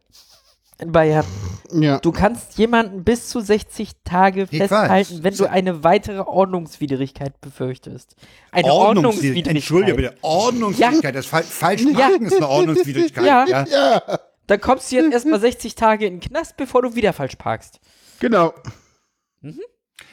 [0.91, 1.25] Bayern.
[1.71, 1.99] ja.
[1.99, 5.23] Du kannst jemanden bis zu 60 Tage Ich festhalten, weiß.
[5.23, 8.15] wenn du eine weitere Ordnungswidrigkeit befürchtest.
[8.51, 8.71] Eine nicht.
[8.73, 9.55] Ordnungswidrigkeit.
[9.55, 10.15] Entschuldige Ordnungswidrigkeit.
[10.21, 11.91] bitte, Ordnungswidrigkeit, das Fall, falsch Ja.
[12.09, 13.25] parken ist eine Ordnungswidrigkeit.
[13.25, 13.45] Ja.
[13.47, 13.65] ja.
[13.69, 17.35] ja, Dann kommst du jetzt erstmal 60 Tage in den Knast, bevor du wieder falsch
[17.37, 17.79] parkst.
[18.19, 18.53] genau.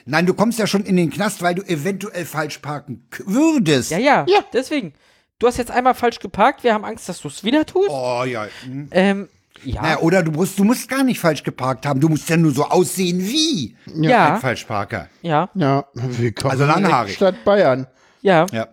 [0.07, 3.91] Nein, du kommst ja schon in den Knast, weil du eventuell falsch parken würdest.
[3.91, 4.41] Ja, ja, Ja.
[4.53, 4.95] Deswegen.
[5.39, 7.89] Du hast jetzt einmal falsch geparkt, wir haben Angst, dass du es wieder tust.
[7.91, 8.47] Oh ja.
[8.65, 8.89] hm.
[8.91, 9.29] Ähm,
[9.65, 9.82] ja.
[9.82, 12.01] Naja, oder du musst, du musst gar nicht falsch geparkt haben.
[12.01, 14.35] Du musst ja nur so aussehen wie ja.
[14.35, 15.09] ein Falschparker.
[15.23, 15.49] ja.
[15.55, 17.15] Ja, willkommen Also in der langhaarig.
[17.15, 17.87] Stadt Bayern.
[18.23, 18.47] Ja.
[18.53, 18.69] Ja.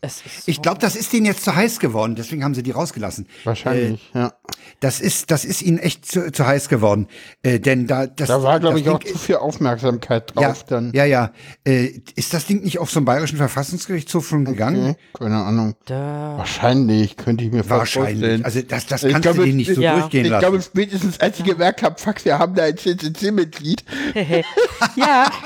[0.00, 2.70] Es ist Ich glaube, das ist denen jetzt zu heiß geworden, deswegen haben sie die
[2.72, 3.26] rausgelassen.
[3.44, 4.32] Wahrscheinlich, ja.
[4.80, 7.06] Das ist, das ist ihnen echt zu, zu heiß geworden.
[7.42, 10.64] Äh, denn da, das, Da war, glaube ich, auch Ding- zu viel Aufmerksamkeit ja, drauf
[10.64, 10.90] dann.
[10.94, 11.30] ja, ja.
[11.64, 14.90] Äh, ist das Ding nicht auf so einen bayerischen Verfassungsgerichtshof schon gegangen?
[14.90, 15.74] Okay, keine Ahnung.
[15.84, 16.34] da.
[16.38, 18.14] Wahrscheinlich, könnte ich mir Wahrscheinlich.
[18.18, 18.44] vorstellen.
[18.44, 19.98] Also das, das Ich kannst glaube, du denen nicht so ja.
[20.00, 20.40] durchgehen ich lassen.
[20.40, 23.84] glaube, spätestens als sie gemerkt haben, fuck, wir haben da ein CCC-Mitglied,
[24.96, 25.30] ja.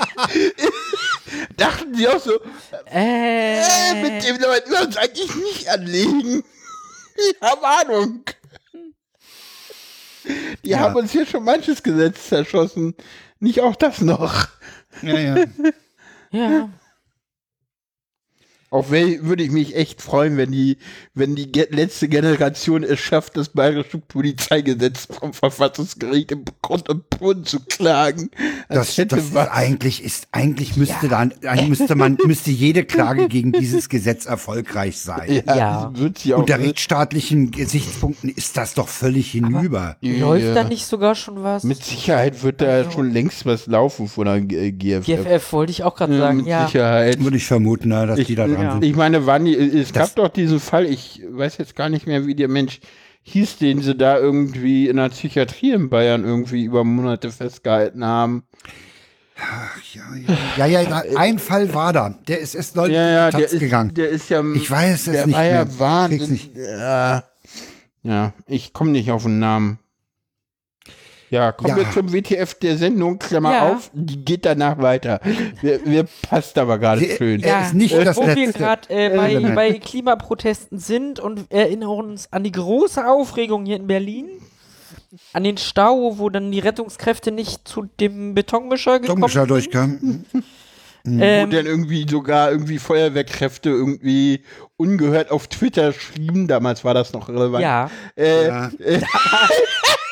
[1.57, 2.39] dachten sie auch so,
[2.85, 6.43] Äh, äh, mit dem wollten wir uns eigentlich nicht anlegen.
[7.17, 8.23] Ich habe Ahnung.
[10.63, 10.79] Die Ja.
[10.79, 12.95] haben uns hier schon manches Gesetz zerschossen.
[13.39, 14.47] Nicht auch das noch.
[15.01, 15.45] ja, ja.
[16.31, 16.69] ja.
[18.69, 20.77] Auf wel würde ich mich echt freuen, wenn die,
[21.13, 27.09] wenn die ge letzte Generation es schafft, das bayerische Polizeigesetz vom Verfassungsgericht im Grund und
[27.09, 28.29] Boden zu klagen.
[28.67, 29.47] Das, hätte das ist was.
[29.49, 34.99] eigentlich ist eigentlich müsste dann eigentlich müsste man müsste jede Klage gegen dieses Gesetz erfolgreich
[34.99, 35.41] sein.
[35.47, 35.91] ja, Ja.
[35.95, 39.95] Wird sie auch Unter rechtsstaatlichen Gesichtspunkten ist das doch völlig hinüber.
[40.01, 40.53] Läuft Ja.
[40.55, 41.63] da nicht sogar schon was?
[41.63, 45.05] Mit Sicherheit wird da schon längst was laufen von der GFF.
[45.05, 46.37] GFF wollte ich auch gerade Ja, sagen.
[46.37, 46.65] mit Ja.
[46.67, 47.23] Sicherheit.
[47.23, 48.79] Würde ich vermuten, na, dass Ich, die da ja.
[48.81, 52.07] ich meine, wann die, es Das- gab doch diesen Fall, ich weiß jetzt gar nicht
[52.07, 52.79] mehr, wie der Mensch
[53.23, 58.43] hieß, den sie da irgendwie in der Psychiatrie in Bayern irgendwie über Monate festgehalten haben.
[59.39, 60.03] Ach, ja,
[60.57, 62.17] ja, ja, ja, ein Fall war da.
[62.27, 63.93] Der ist erst neulich Ja, ja, der ist, gegangen.
[63.93, 64.43] der ist ja.
[64.55, 65.65] Ich weiß es der nicht war ja mehr.
[65.65, 66.31] Krieg's Wahnsinn.
[66.31, 66.55] nicht.
[66.55, 67.23] Ja,
[68.03, 69.77] ja, ich komme nicht auf den Namen.
[71.29, 71.77] Ja, kommen Ja.
[71.77, 73.71] wir zum WTF der Sendung, Klammer Ja.
[73.73, 75.19] auf, die geht danach weiter.
[75.61, 77.43] Wir, wir passt aber gerade schön.
[77.43, 81.89] Er ist nicht das wo wir letzte gerade äh, bei, bei Klimaprotesten sind und erinnern
[81.89, 84.27] uns an die große Aufregung hier in Berlin.
[85.33, 89.49] An den Stau, wo dann die Rettungskräfte nicht zu dem Betonmischer gekommen Dommischer sind.
[89.49, 90.25] durchkam.
[91.09, 94.43] Wo Ähm, dann irgendwie sogar irgendwie Feuerwehrkräfte irgendwie
[94.75, 97.63] ungehört auf Twitter schrieben, damals war das noch relevant.
[97.63, 98.69] ja, Äh, Ja.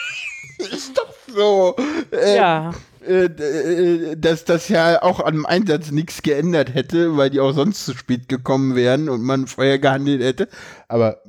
[0.72, 1.76] ist doch so.
[2.12, 2.74] Äh, ja.
[3.06, 7.86] äh, äh, dass das ja auch am Einsatz nichts geändert hätte, weil die auch sonst
[7.86, 10.48] zu spät gekommen wären und man vorher gehandelt hätte.
[10.88, 11.22] Aber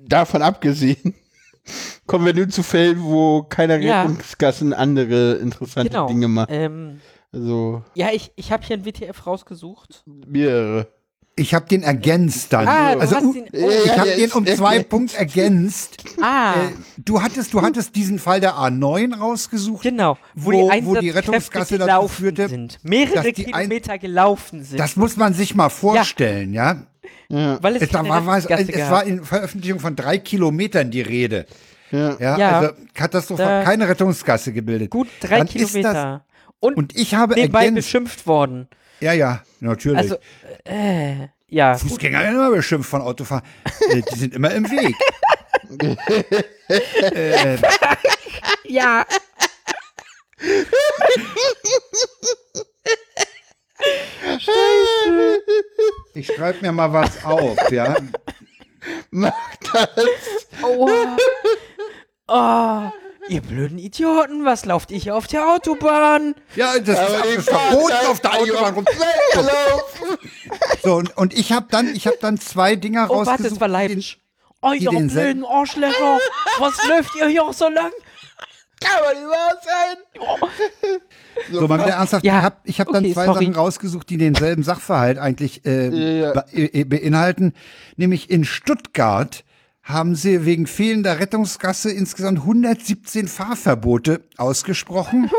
[0.00, 1.14] davon abgesehen,
[2.06, 4.04] kommen wir nun zu Fällen, wo keine Ja.
[4.74, 6.06] Andere interessante Genau.
[6.08, 6.50] Dinge machen.
[6.52, 7.00] Ähm,
[7.32, 10.02] Also ja, ich, ich habe hier ein WTF rausgesucht.
[10.06, 10.88] mehrere.
[11.34, 12.68] Ich habe den ergänzt dann.
[12.68, 14.82] Ah, du also hast uh, ihn- Ja, ich habe den um zwei.
[14.82, 16.04] Punkte ergänzt.
[16.20, 19.82] Ah, Äh, du hattest, du hattest diesen Fall der A9 rausgesucht.
[19.82, 20.18] genau.
[20.34, 22.78] Wo, wo- die wo die Rettungskasse dazu führte, sind.
[22.82, 24.78] Mehrere ein- Kilometer gelaufen sind.
[24.78, 26.82] Das muss man sich mal vorstellen, ja.
[27.30, 27.58] Ja.
[27.62, 31.00] weil es Es, war, war, es, Rettungsgasse es war in Veröffentlichung von drei Kilometern die
[31.00, 31.46] Rede.
[31.90, 32.14] Ja.
[32.20, 32.58] Ja, Ja.
[32.60, 34.90] also katastrophal, Da- keine Rettungsgasse gebildet.
[34.90, 36.24] Gut drei Dann ist das- Kilometer.
[36.60, 37.86] Und, Und ich habe nebenbei ergänzt.
[37.86, 38.68] beschimpft worden.
[39.02, 39.98] Ja, ja, natürlich.
[39.98, 40.16] Also,
[40.64, 41.74] äh, ja.
[41.74, 43.42] Fußgänger werden immer beschimpft von Autofahrern.
[43.90, 44.94] Äh, die sind immer im Weg.
[46.68, 47.58] äh,
[48.64, 49.04] Ja.
[56.14, 57.96] ich schreibe mir mal was auf, ja.
[59.10, 59.32] Mach
[59.72, 60.46] das.
[60.62, 60.88] Oh.
[62.28, 62.90] oh.
[63.28, 66.34] Ihr blöden Idioten, was lauft ihr hier auf der Autobahn?
[66.56, 68.84] Ja, das Aber die ist verboten auf der Autobahn rum.
[68.86, 70.18] Weggelaufen.
[70.82, 73.52] So, und, und ich habe dann, ich habe dann zwei Dinger Oh, warte, rausgesucht.
[73.52, 74.20] es war die Leipzig.
[74.60, 76.18] Oh, ihr blöden Arschlöcher.
[76.58, 77.90] Was läuft ihr hier auch so lang?
[78.80, 81.00] Kann man nicht wahr sein.
[81.52, 82.24] So, mal wieder ernsthaft.
[82.24, 83.44] Ja, Ich habe hab dann okay, zwei sorry.
[83.46, 86.32] Sachen rausgesucht, die denselben Sachverhalt eigentlich äh, Ja.
[86.32, 87.54] be äh, beinhalten.
[87.96, 89.44] Nämlich in Stuttgart
[89.82, 95.30] haben sie wegen fehlender Rettungsgasse insgesamt 117 Fahrverbote ausgesprochen.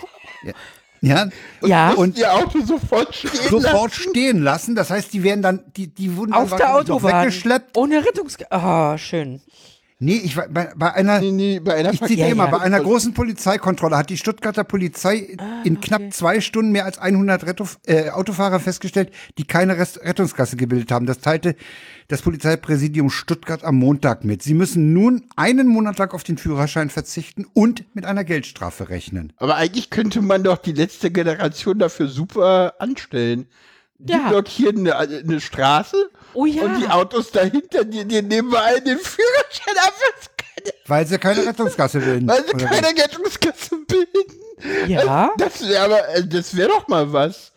[0.42, 0.52] ja.
[1.00, 1.28] ja.
[1.62, 1.90] Ja.
[1.92, 4.74] Und Ihr Auto sofort stehen sofort stehen lassen.
[4.74, 7.22] Das heißt, die werden dann, die, die wurden dann Auf der Autobahn.
[7.22, 7.76] weggeschleppt.
[7.76, 8.36] Ohne Rettungs...
[8.50, 9.40] Ah, schön.
[10.04, 12.50] Nee, ich war bei, bei einer, Nee, nee, bei einer ich zitiere Ja, mal, ja.
[12.50, 17.46] bei einer großen Polizeikontrolle hat die Stuttgarter Polizei in knapp zwei Stunden mehr als 100
[17.46, 21.06] Retto, äh, Autofahrer festgestellt, die keine Rest Rettungskasse gebildet haben.
[21.06, 21.54] Das teilte
[22.08, 24.42] das Polizeipräsidium Stuttgart am Montag mit.
[24.42, 29.32] Sie müssen nun einen Monat lang auf den Führerschein verzichten und mit einer Geldstrafe rechnen.
[29.36, 33.46] Aber eigentlich könnte man doch die letzte Generation dafür super anstellen.
[33.98, 34.28] Die Ja.
[34.30, 36.64] blockieren eine, eine Straße Oh ja.
[36.64, 39.92] und die Autos dahinter, die, die nehmen wir allen den Führerschein ab,
[40.88, 42.26] Weil sie keine Rettungskasse bilden.
[42.26, 44.88] weil sie keine Rettungskasse bilden.
[44.88, 45.30] Ja.
[45.38, 47.51] Das wäre aber, äh, das wäre doch mal was.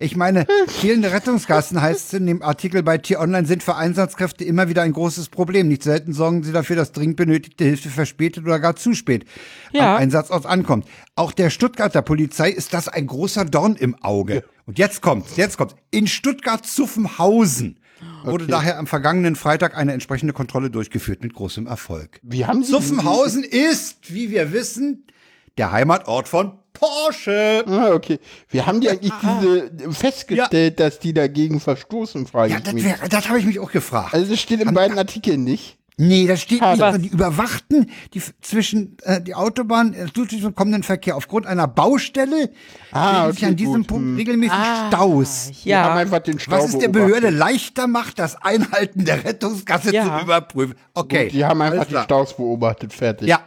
[0.00, 4.68] Ich meine, fehlende Rettungskassen heißt es in dem Artikel bei T-Online sind für Einsatzkräfte immer
[4.68, 5.66] wieder ein großes Problem.
[5.66, 9.24] Nicht selten sorgen sie dafür, dass dringend benötigte Hilfe verspätet oder gar zu spät
[9.72, 9.96] Ja.
[9.96, 10.86] am Einsatzort ankommt.
[11.16, 14.44] Auch der Stuttgarter Polizei ist das ein großer Dorn im Auge.
[14.66, 15.74] Und jetzt kommt's, jetzt kommt's.
[15.90, 17.80] In Stuttgart-Zuffenhausen
[18.22, 18.52] wurde Okay.
[18.52, 22.20] daher am vergangenen Freitag eine entsprechende Kontrolle durchgeführt mit großem Erfolg.
[22.22, 25.08] Wie haben Sie Zuffenhausen ist, wie wir wissen,
[25.56, 27.64] der Heimatort von Porsche.
[27.66, 28.18] Ah, okay.
[28.50, 32.84] Wie haben die eigentlich diese festgestellt, dass die dagegen verstoßen, frage Ja, ich das, mich.
[32.84, 34.14] wär- das habe ich mich auch gefragt.
[34.14, 35.76] Also das steht in beiden Artikeln nicht.
[36.00, 36.80] Nee, das steht nicht.
[36.80, 41.66] Also die überwachten die zwischen äh, die Autobahn, äh, durch den kommenden Verkehr aufgrund einer
[41.66, 42.50] Baustelle
[42.92, 43.86] Ah, sich okay, an diesem gut.
[43.88, 44.16] Punkt Hm.
[44.16, 45.50] regelmäßig Ah, Staus.
[45.64, 45.94] Die haben Ja.
[45.96, 46.86] einfach den Stau Was es der.
[46.88, 50.18] Behörde leichter macht, das Einhalten der Rettungsgasse Ja.
[50.20, 50.76] zu überprüfen.
[50.94, 51.30] Okay.
[51.32, 52.04] Die haben einfach alles die.
[52.04, 53.26] Staus beobachtet, fertig.
[53.26, 53.40] Ja.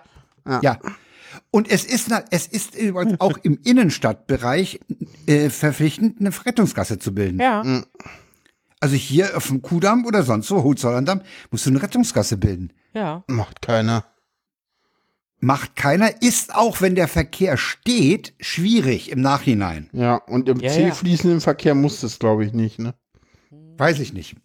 [0.61, 0.77] Ja.
[1.51, 4.79] Und es ist, es ist übrigens auch im Innenstadtbereich
[5.27, 7.39] äh, verpflichtend, eine Rettungsgasse zu bilden.
[7.39, 7.83] Ja.
[8.79, 11.21] Also hier auf dem Kudamm oder sonst wo, Hohenzollern-Damm,
[11.51, 12.71] musst du eine Rettungsgasse bilden.
[12.93, 13.23] Ja.
[13.27, 14.05] Macht keiner.
[15.43, 19.89] Macht keiner, ist auch, wenn der Verkehr steht, schwierig im Nachhinein.
[19.91, 20.93] Ja, und im Ja, zäh ja.
[20.93, 22.93] fließenden Verkehr muss das, glaube ich, nicht, ne?
[23.77, 24.35] Weiß ich nicht.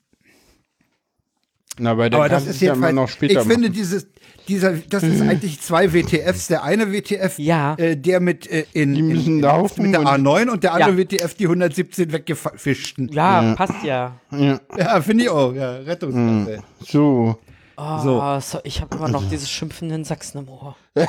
[1.78, 3.74] Na, bei der Aber das ist ja noch später ich finde machen.
[3.74, 4.06] dieses,
[4.48, 6.46] dieser, das ist eigentlich zwei WTFs.
[6.48, 7.74] Der eine WTF, Ja.
[7.74, 10.74] äh, der mit äh, in, Die müssen in, laufen mit der und- A9 und der
[10.74, 10.96] andere Ja.
[10.98, 13.08] WTF, die 117 weggefischten.
[13.12, 14.12] Ja, passt ja.
[14.30, 14.60] Ja.
[14.78, 15.52] Ja, finde ich auch.
[15.52, 16.62] Ja, Rettungsgasse.
[16.84, 17.38] So.
[17.78, 18.40] Oh, So.
[18.40, 18.58] so.
[18.64, 20.76] ich habe immer noch dieses schimpfenden Sachsen im Ohr.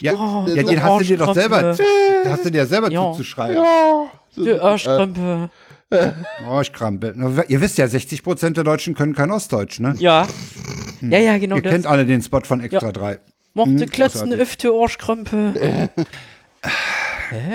[0.00, 1.76] Ja, Oh, ja den hast du dir doch selber,
[2.26, 3.12] hast du dir selber Ja.
[3.12, 3.56] zuzuschreiben.
[3.56, 4.06] Ja.
[4.34, 5.50] So, Du Arschkrömpe.
[6.48, 7.12] Oh, ich krampe.
[7.16, 9.94] Na, Ihr wisst ja, 60 Prozent der Deutschen können kein Ostdeutsch, ne?
[9.98, 10.26] Ja.
[11.00, 11.72] Ja, ja, genau Ihr das.
[11.72, 13.18] kennt alle den Spot von Extra 3.
[13.54, 14.40] Mochte klotzen, großartig.
[14.40, 15.90] öfte Arschkrömpe.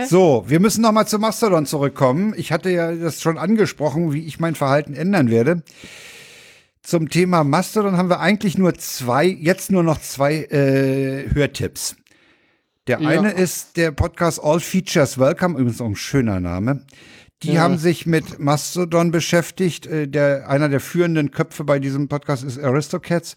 [0.09, 2.34] So, wir müssen noch mal zu Mastodon zurückkommen.
[2.35, 5.61] Ich hatte ja das schon angesprochen, wie ich mein Verhalten ändern werde.
[6.81, 11.95] Zum Thema Mastodon haben wir eigentlich nur zwei, jetzt nur noch zwei äh, Hörtipps.
[12.88, 13.09] Der Ja.
[13.09, 16.81] eine ist der Podcast All Features Welcome, übrigens auch ein schöner Name.
[17.43, 19.85] Die haben sich mit Mastodon beschäftigt.
[19.85, 23.35] Äh, Der, einer der führenden Köpfe bei diesem Podcast ist Aristocats.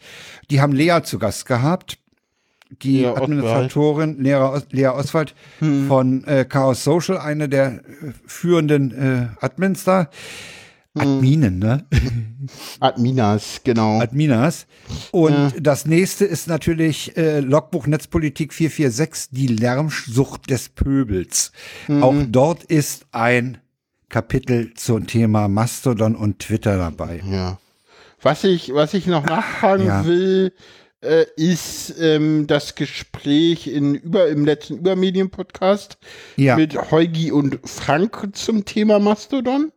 [0.50, 1.98] Die haben Lea zu Gast gehabt.
[2.82, 3.06] Die Lea.
[3.08, 5.34] Administratorin Lea, Os Lea Oswald
[5.88, 7.80] von äh, Chaos Social, eine der äh,
[8.26, 10.08] führenden äh, Admins da.
[10.94, 11.84] Adminen, ne?
[12.80, 14.00] Adminas, genau.
[14.00, 14.66] Adminas.
[15.12, 21.52] Und das nächste ist natürlich äh, Logbuch Netzpolitik 446, die Lärmsucht des Pöbels.
[22.00, 23.58] Auch dort ist ein
[24.10, 27.22] Kapitel zum Thema Mastodon und Twitter dabei.
[27.30, 27.58] Ja.
[28.20, 30.04] Was ich, was ich noch nachfragen Ja.
[30.04, 30.52] will,
[31.00, 35.96] äh, ist ähm, das Gespräch in über, im letzten Übermedien-Podcast
[36.36, 36.56] Ja.
[36.56, 39.72] mit Heugi und Frank zum Thema Mastodon.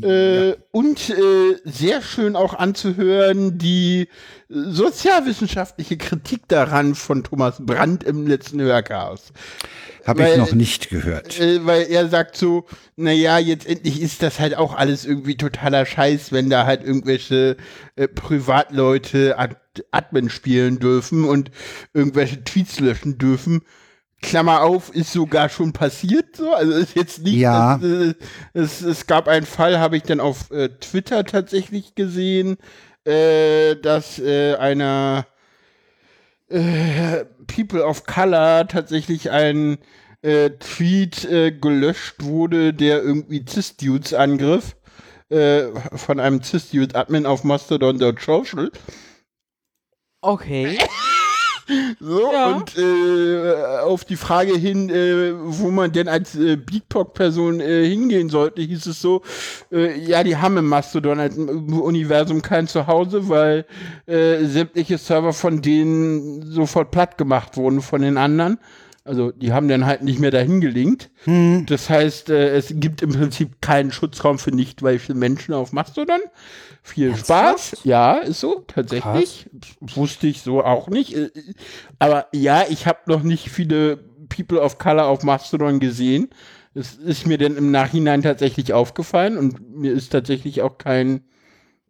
[0.00, 4.06] Äh, und äh, sehr schön auch anzuhören die äh,
[4.48, 9.32] sozialwissenschaftliche Kritik daran von Thomas Brandt im letzten Hörchaos.
[10.06, 11.40] Habe ich noch nicht gehört.
[11.40, 15.84] Äh, weil er sagt so, naja, jetzt endlich ist das halt auch alles irgendwie totaler
[15.84, 17.56] Scheiß, wenn da halt irgendwelche
[17.96, 19.56] äh, Privatleute Ad
[19.90, 21.50] Admin spielen dürfen und
[21.94, 23.62] irgendwelche Tweets löschen dürfen.
[24.22, 26.52] Klammer auf, ist sogar schon passiert so.
[26.52, 27.78] Also ist jetzt nicht, Ja.
[27.78, 28.14] dass, äh,
[28.52, 32.56] es, es gab einen Fall, habe ich dann auf äh, Twitter tatsächlich gesehen,
[33.04, 35.26] äh, dass äh, einer
[36.48, 39.78] äh, People of Color tatsächlich ein
[40.22, 44.76] äh, Tweet äh, gelöscht wurde, der irgendwie Cis-Dudes angriff.
[45.30, 48.72] Äh, von einem Cis-Dude-Admin auf Mastodon.social.
[50.22, 50.76] Okay.
[52.00, 52.48] So, Ja.
[52.56, 58.28] und äh, auf die Frage hin, äh, wo man denn als äh, BeatPok-Person äh, hingehen
[58.28, 59.22] sollte, hieß es so,
[59.72, 63.64] äh, ja, die haben im Mastodon als im Universum kein Zuhause, weil
[64.06, 68.58] äh, sämtliche Server von denen sofort platt gemacht wurden von den anderen.
[69.10, 71.10] Also die haben dann halt nicht mehr dahin gelinkt.
[71.66, 76.20] Das heißt, äh, es gibt im Prinzip keinen Schutzraum für nicht weiche Menschen auf Mastodon.
[76.82, 77.78] Viel Spaß.
[77.84, 79.50] Ja, ist so, tatsächlich.
[79.80, 81.16] Wusste ich so auch nicht.
[81.16, 81.30] Äh,
[81.98, 83.96] Aber ja, ich habe noch nicht viele
[84.28, 86.28] People of Color auf Mastodon gesehen.
[86.72, 91.24] Es ist mir dann im Nachhinein tatsächlich aufgefallen und mir ist tatsächlich auch kein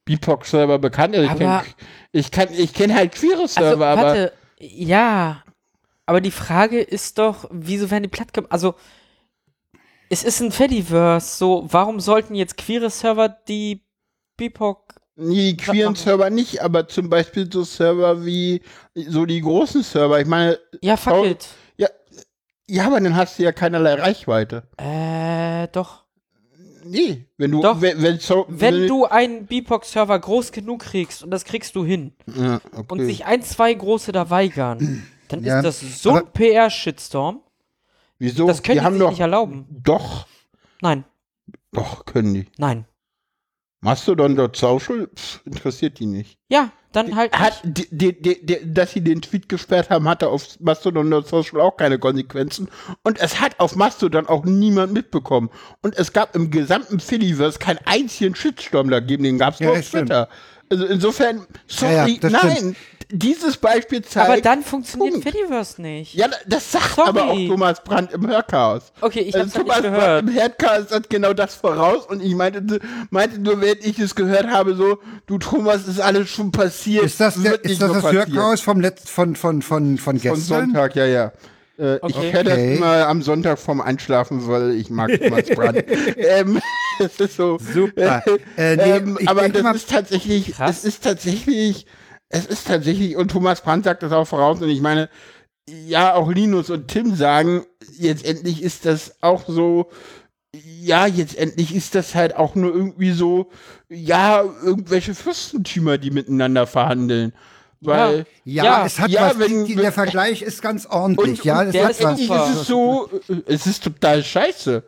[0.07, 1.15] BIPOC-Server bekannt.
[1.15, 1.75] Also ich Aber- kenn-
[2.13, 4.33] ich kann, ich kenne halt queere Also, Server, aber warte.
[4.59, 5.43] Ja.
[6.11, 8.51] Aber die Frage ist doch, wieso werden die platt gemacht?
[8.51, 8.75] Also,
[10.09, 11.37] es ist ein Fediverse.
[11.37, 13.85] So, warum sollten jetzt queere Server die
[14.37, 15.95] BIPOC Nee, die queeren?
[15.95, 18.61] Server nicht, aber zum Beispiel so Server wie
[18.97, 20.21] so die großen Server.
[20.21, 21.47] Ich meine, Ja, fuck it.
[21.77, 21.87] ja,
[22.67, 24.65] ja, aber dann hast du ja keinerlei Reichweite.
[24.79, 26.07] Äh, doch.
[26.83, 27.81] Nee, wenn du, Doch.
[27.81, 32.15] wenn, wenn, so, Wenn du einen BIPOC-Server groß genug kriegst, und das kriegst du hin,
[32.27, 32.87] ja, okay.
[32.89, 37.41] und sich ein, zwei große da weigern, dann Ja, ist das so aber- ein PR-Shitstorm.
[38.19, 38.47] Wieso?
[38.47, 39.11] Das können die, haben sich doch.
[39.11, 39.67] nicht erlauben.
[39.71, 40.27] Doch,
[40.83, 41.05] Nein,
[41.73, 42.47] doch, können die.
[42.59, 42.85] nein.
[43.83, 46.39] Mastodon.social Pff, interessiert die nicht.
[46.51, 47.33] Ja, dann halt.
[47.39, 51.77] Hat, die, die, die, die, dass sie den Tweet gesperrt haben, hatte auf Mastodon.social auch
[51.79, 52.69] keine Konsequenzen.
[53.05, 55.49] Und es hat auf Mastodon auch niemand mitbekommen.
[55.83, 59.79] Und es gab im gesamten Fediverse keinen einzigen Shitstorm dagegen, den gab es Ja, nur
[59.79, 60.29] auf Twitter.
[60.71, 62.77] Also insofern, sorry, Ja, ja, nein, stimmt.
[63.11, 64.29] dieses Beispiel zeigt.
[64.31, 65.29] aber dann funktioniert Punkt.
[65.29, 66.15] Fediverse nicht.
[66.15, 67.09] Ja, das sagt Sorry.
[67.09, 68.93] aber auch Thomas Brandt im Hörchaos.
[69.01, 70.29] Okay, ich hab's also halt Thomas nicht Brandt gehört.
[70.29, 70.35] im
[70.69, 72.79] Hörchaos hat genau das voraus und ich meinte,
[73.11, 77.05] meinte nur, während ich es gehört habe, so, du Thomas, ist alles schon passiert.
[77.05, 78.13] Ist das, der, ist das das.
[78.13, 80.67] Hörchaos vom Letz von, von, von, von Von gestern?
[80.67, 81.33] Sonntag, ja, ja.
[81.81, 82.33] Äh, Ich Okay.
[82.33, 82.77] höre das Okay.
[82.77, 85.85] immer am Sonntag vorm Einschlafen, weil ich mag Thomas Brandt.
[86.17, 86.61] ähm,
[86.99, 87.59] das ist so.
[87.59, 88.23] Super.
[88.57, 90.79] Äh, nee, ähm, ich aber das ist tatsächlich, Krass.
[90.79, 91.87] es ist tatsächlich,
[92.29, 95.09] es ist tatsächlich, und Thomas Brandt sagt das auch voraus, und ich meine,
[95.69, 97.65] ja, auch Linus und Tim sagen,
[97.97, 99.91] jetzt endlich ist das auch so,
[100.53, 103.51] ja, jetzt endlich ist das halt auch nur irgendwie so,
[103.89, 107.33] ja, irgendwelche Fürstentümer, die miteinander verhandeln.
[107.83, 109.39] Weil, Ja, Ja, es hat ja, was.
[109.39, 111.41] wenn- die, der Vergleich ist ganz ordentlich.
[111.41, 114.83] Und- ja, und das hat ist es so, äh, es ist total scheiße.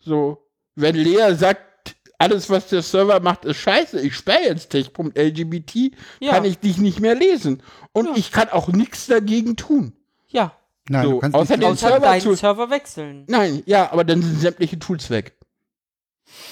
[0.00, 0.38] So,
[0.74, 5.74] wenn Lea sagt, alles, was der Server macht, ist scheiße, ich sperre jetzt tech.lgbt,
[6.20, 6.32] Ja.
[6.32, 7.62] kann ich dich nicht mehr lesen.
[7.92, 9.92] Und ich kann auch nichts dagegen tun.
[10.28, 10.52] Ja.
[10.88, 13.24] Nein, so, du kannst außer nicht den Server deinen zu- Server wechseln.
[13.28, 15.36] Nein, ja, aber dann sind sämtliche Tools weg.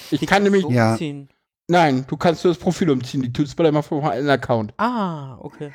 [0.09, 0.97] Ich kann nämlich, so Ja.
[1.67, 4.73] Nein, du kannst nur das Profil umziehen, die Tools bleiben auf einem Account.
[4.77, 5.71] Ah, okay.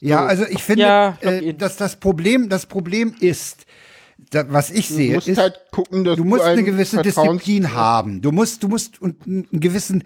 [0.00, 3.66] Ja, also ich finde, Ja, äh, dass das Problem, das Problem ist,
[4.30, 6.96] da, was ich Du sehe, musst ist, halt gucken, dass du musst eine einen gewisse
[7.00, 8.20] Vertrauens- Disziplin haben.
[8.22, 10.04] Du musst, du musst und einen gewissen,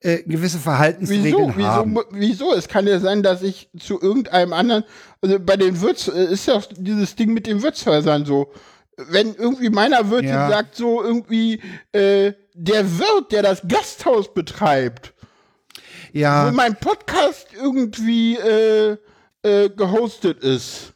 [0.00, 0.58] äh, gewisse Wieso?
[0.58, 1.66] Verhaltensregeln Wieso?
[1.68, 1.98] haben.
[2.12, 2.54] Wieso?
[2.54, 4.84] Es kann ja sein, dass ich zu irgendeinem anderen,
[5.20, 8.52] also bei den Wirts, äh, ist ja auch dieses Ding mit den Wirtshäusern so.
[8.96, 10.48] Wenn irgendwie meiner Wirt Ja.
[10.48, 11.60] sagt so irgendwie,
[11.92, 15.12] äh, der Wirt, der das Gasthaus betreibt,
[16.12, 18.96] wo Ja, mein Podcast irgendwie äh,
[19.42, 20.94] äh, gehostet ist,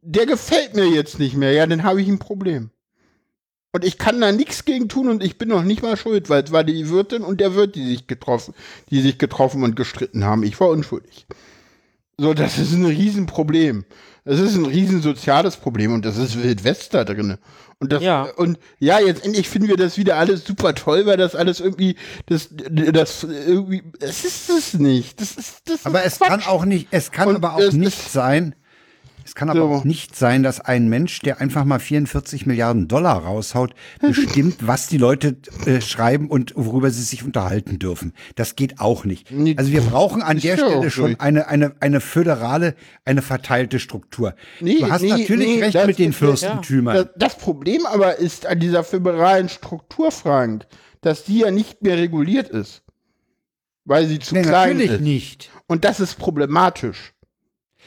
[0.00, 2.70] der gefällt mir jetzt nicht mehr, ja, dann habe ich ein Problem.
[3.72, 6.42] Und ich kann da nichts gegen tun und ich bin noch nicht mal schuld, weil
[6.42, 8.54] es war die Wirtin und der Wirt, die sich getroffen,
[8.90, 10.42] die sich getroffen und gestritten haben.
[10.42, 11.26] Ich war unschuldig.
[12.20, 13.84] So, das ist ein Riesenproblem.
[14.26, 17.38] Das ist ein riesen soziales Problem und das ist Wild West da drin.
[17.78, 18.24] Und das, Ja.
[18.36, 21.96] und ja, jetzt endlich finden wir das wieder alles super toll, weil das alles irgendwie,
[22.26, 25.18] das, das irgendwie, es ist es nicht.
[25.18, 26.48] Das ist, das aber ist es kann Quatsch.
[26.48, 28.54] auch nicht, es kann Und aber auch nicht sein,
[29.30, 29.66] es kann aber So.
[29.68, 34.88] auch nicht sein, dass ein Mensch, der einfach mal 44 Milliarden Dollar raushaut, bestimmt, was
[34.88, 35.36] die Leute
[35.66, 38.12] äh, schreiben und worüber sie sich unterhalten dürfen.
[38.34, 39.28] Das geht auch nicht.
[39.56, 42.74] Also wir brauchen an der ja Stelle schon eine, eine, eine föderale,
[43.04, 44.34] eine verteilte Struktur.
[44.58, 46.96] Nee, du hast nee, natürlich nee, recht mit den Fürstentümern.
[46.96, 50.66] Das, das Problem aber ist an dieser föderalen Struktur, Frank,
[51.02, 52.82] dass die ja nicht mehr reguliert ist.
[53.84, 55.00] Weil sie zu Nee, klein natürlich ist.
[55.02, 55.50] nicht.
[55.68, 57.12] Und das ist problematisch.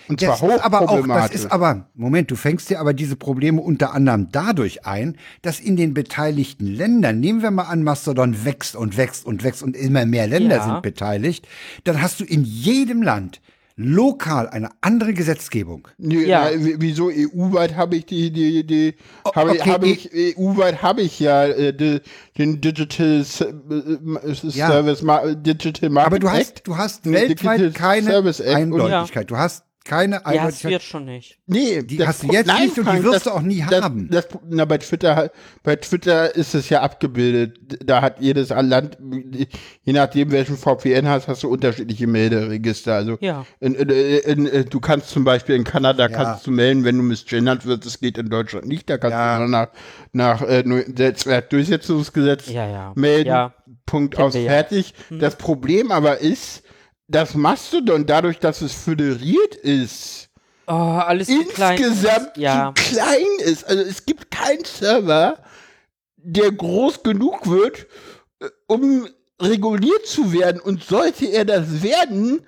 [0.08, 3.16] Und Das zwar ist aber auch, das ist aber, Moment, du fängst dir aber diese
[3.16, 8.46] Probleme unter anderem dadurch ein, dass in den beteiligten Ländern, nehmen wir mal an, Mastodon
[8.46, 10.64] wächst und wächst und wächst und immer mehr Länder Ja.
[10.66, 11.48] sind beteiligt,
[11.86, 13.42] dann hast du in jedem Land
[13.76, 15.88] lokal eine andere Gesetzgebung.
[15.98, 16.50] Ja.
[16.56, 18.94] na, wieso EU-weit habe ich die, die, die,
[19.36, 22.00] habe okay, hab ich, EU-weit habe ich ja äh, die,
[22.38, 24.68] den Digital äh, äh, Ja.
[24.68, 25.04] Service,
[25.42, 26.38] Digital Market Aber du Act.
[26.38, 28.24] hast, du hast weltweit Digital keine
[28.56, 29.32] Eindeutigkeit.
[29.32, 30.72] Du hast keine Ja, das Eindeutigkeit.
[30.72, 31.40] wird schon nicht.
[31.46, 33.66] Nee, Die das hast du jetzt Nein, nicht und die wirst das, du auch nie
[33.70, 34.10] das, haben.
[34.10, 35.32] Das, na, bei Twitter,
[35.62, 37.58] bei Twitter ist es ja abgebildet.
[37.86, 38.98] Da hat jedes Land,
[39.84, 42.96] je nachdem welchen VPN hast, hast du unterschiedliche Melderegister.
[42.96, 43.46] Also Ja.
[43.60, 46.10] in, in, in, in, du kannst zum Beispiel in Kanada Ja.
[46.10, 47.86] kannst du melden, wenn du misgendert wirst.
[47.86, 48.90] Das geht in Deutschland nicht.
[48.90, 49.36] Da kannst Ja.
[49.36, 49.68] du nur nach,
[50.14, 52.94] nach äh, Netzwerkdurchsetzungsgesetz Ja, ja.
[52.96, 53.28] melden.
[53.30, 53.54] Ja.
[53.86, 54.94] Punkt Kennen aus fertig.
[55.10, 56.63] Das Problem aber ist,
[57.14, 60.30] dass Mastodon dadurch, dass es föderiert ist,
[60.68, 61.78] Oh, alles zu klein.
[61.78, 62.74] insgesamt Ja.
[62.76, 63.66] zu klein ist.
[63.66, 65.38] Also es gibt keinen Server,
[66.18, 67.88] der groß genug wird,
[68.42, 69.08] äh, um
[69.42, 70.62] reguliert zu werden.
[70.62, 72.42] Und sollte er das werden,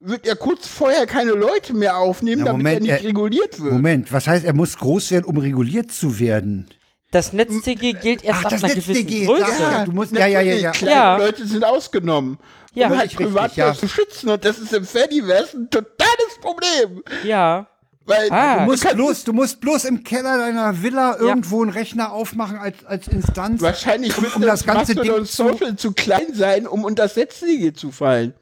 [0.00, 3.60] wird er kurz vorher keine Leute mehr aufnehmen, Na, damit Moment, er nicht er- reguliert
[3.62, 3.72] wird.
[3.72, 6.68] Moment, was heißt, er muss groß werden, um reguliert zu werden?
[7.10, 9.44] Das NetzDG gilt erst Ach, ab das einer gewissen Größe.
[9.62, 9.84] ja.
[9.84, 10.70] du musst- ja, ja, ja, ja.
[10.72, 11.16] Kleine Ja.
[11.18, 12.38] Leute sind ausgenommen.
[12.74, 13.74] Ja, um halt Privatsphäre ja.
[13.74, 14.30] zu schützen.
[14.30, 17.02] Und das ist im Fediverse ein totales Problem.
[17.24, 17.66] Ja.
[18.04, 18.58] Weil Ah.
[18.58, 22.84] Du musst, bloß, du musst bloß im Keller deiner Villa irgendwo einen Rechner aufmachen als,
[22.84, 23.62] als Instanz.
[23.62, 27.14] Wahrscheinlich um, wird um das ganze Ding zu, Social zu klein sein, um unter das
[27.14, 28.34] Netzlige zu fallen.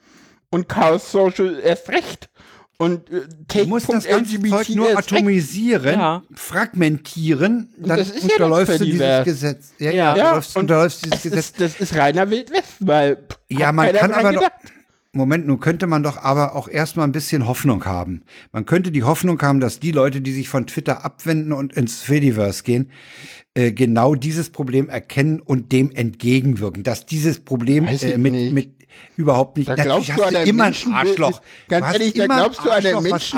[0.51, 2.30] Und Chaos Social erst recht.
[2.81, 6.23] Und äh, Du musst das ganze Zeug nur atomisieren, Ja.
[6.35, 9.25] fragmentieren, dann das ist ja unterläufst du dieses Fediverse.
[9.31, 9.73] Gesetz.
[9.79, 9.93] Ja, Ja.
[9.93, 11.45] ja, Ja, du läufst- und unterläufst dieses Das Gesetz.
[11.47, 14.41] ist, das ist reiner Wildwesten, weil Ja, man kann aber doch.
[14.41, 14.53] gedacht.
[15.13, 18.23] Moment, nun könnte man doch aber auch erstmal ein bisschen Hoffnung haben.
[18.53, 22.01] Man könnte die Hoffnung haben, dass die Leute, die sich von Twitter abwenden und ins
[22.01, 22.91] Fediverse gehen,
[23.55, 26.85] äh, genau dieses Problem erkennen und dem entgegenwirken.
[26.85, 28.80] Dass dieses Problem äh, mit, mit
[29.17, 29.69] überhaupt nicht.
[29.69, 31.21] Da Natürlich glaubst du ein immer ein Menschenbild.
[31.21, 31.41] Arschloch.
[31.69, 33.33] Ganz du ehrlich, da glaubst du an ein Arschloch, was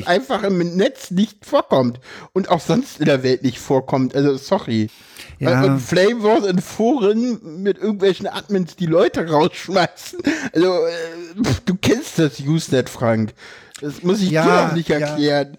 [0.00, 2.00] was einfach im Netz nicht vorkommt
[2.32, 4.14] und auch sonst in der Welt nicht vorkommt.
[4.14, 4.90] Also sorry.
[5.38, 5.62] Ja.
[5.64, 10.20] Und Flame Wars in Foren mit irgendwelchen Admins die Leute rausschmeißen.
[10.52, 13.32] Also äh, pff, du kennst das Usenet, Frank.
[13.80, 14.98] Das muss ich Ja, dir auch nicht ja.
[14.98, 15.56] erklären.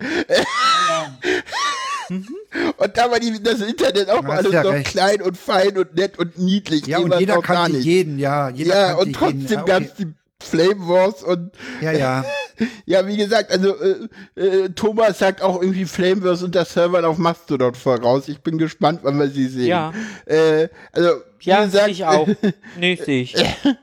[2.78, 4.88] Und da war die, das Internet auch hast alles ja noch recht.
[4.88, 6.86] klein und fein und nett und niedlich.
[6.88, 7.86] Ja, und jeder kannte nicht.
[7.86, 8.50] jeden, ja.
[8.50, 9.54] Jeder Ja, und trotzdem jeden.
[9.54, 9.90] Ja, gab okay.
[9.92, 10.14] es die
[10.44, 11.52] Flame Wars und
[11.82, 12.26] Ja, ja.
[12.86, 17.18] ja, wie gesagt, also äh, äh, Thomas sagt auch irgendwie Flameverse und der Server auf
[17.18, 18.28] Mastodon voraus.
[18.28, 19.68] Ich bin gespannt, wann wir sie sehen.
[19.68, 19.94] Ja.
[20.26, 21.10] Äh, also,
[21.46, 22.28] Ja, sehe ich auch.
[22.80, 23.36] Nee, sehe ich.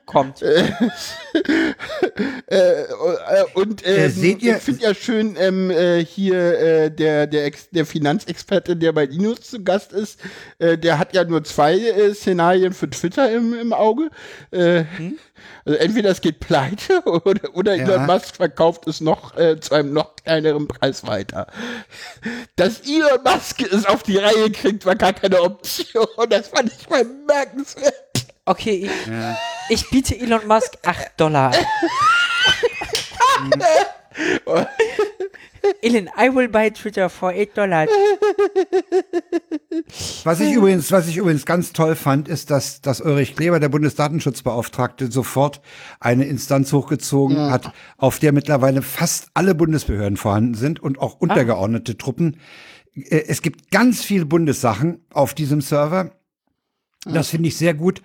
[0.06, 0.42] Kommt.
[0.42, 0.64] äh,
[2.46, 2.84] äh,
[3.54, 7.44] und Äh, ähm, seht ihr- ich finde ja schön ähm, äh, hier äh, der der
[7.44, 10.18] Ex der Finanzexperte, der bei Linus zu Gast ist,
[10.58, 14.10] äh, der hat ja nur zwei äh, Szenarien für Twitter im, im Auge.
[14.50, 14.84] Äh,
[15.70, 17.84] Also entweder es geht pleite oder, oder Ja.
[17.84, 21.46] Elon Musk verkauft es noch äh, zu einem noch kleineren Preis weiter.
[22.56, 26.08] Dass Elon Musk es auf die Reihe kriegt, war gar keine Option.
[26.28, 27.94] Das fand ich mal bemerkenswert.
[28.46, 28.90] Okay,
[29.68, 31.52] ich, ich biete Elon Musk 8 Dollar.
[35.82, 37.86] Elon, I will buy Twitter for 8 Dollar.
[40.24, 43.68] Was ich übrigens, was ich übrigens ganz toll fand, ist, dass, dass Ulrich Kleber, der
[43.68, 45.60] Bundesdatenschutzbeauftragte, sofort
[46.00, 51.96] eine Instanz hochgezogen hat, auf der mittlerweile fast alle Bundesbehörden vorhanden sind und auch untergeordnete
[51.96, 52.36] Truppen.
[52.94, 56.12] Äh, Es gibt ganz viele Bundessachen auf diesem Server.
[57.04, 58.02] Das finde ich sehr gut.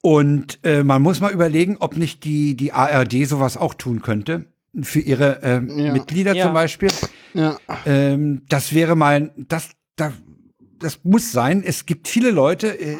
[0.00, 4.46] Und äh, man muss mal überlegen, ob nicht die, die ARD sowas auch tun könnte.
[4.82, 5.92] Für ihre ähm, Ja.
[5.92, 6.44] Mitglieder Ja.
[6.46, 6.90] zum Beispiel.
[7.34, 7.56] Ja.
[7.86, 10.12] Ähm, das wäre mein, das, da,
[10.78, 11.62] das muss sein.
[11.64, 12.96] Es gibt viele Leute, äh,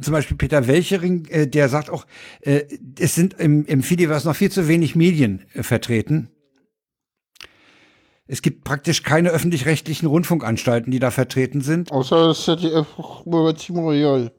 [0.00, 2.06] zum Beispiel Peter Welchering, äh, der sagt auch,
[2.40, 2.64] äh,
[2.98, 6.30] es sind im, im Fediverse noch viel zu wenig Medien äh, vertreten.
[8.26, 11.92] Es gibt praktisch keine öffentlich-rechtlichen Rundfunkanstalten, die da vertreten sind.
[11.92, 12.86] Außer das ZDF
[13.26, 14.32] Magazin Royal.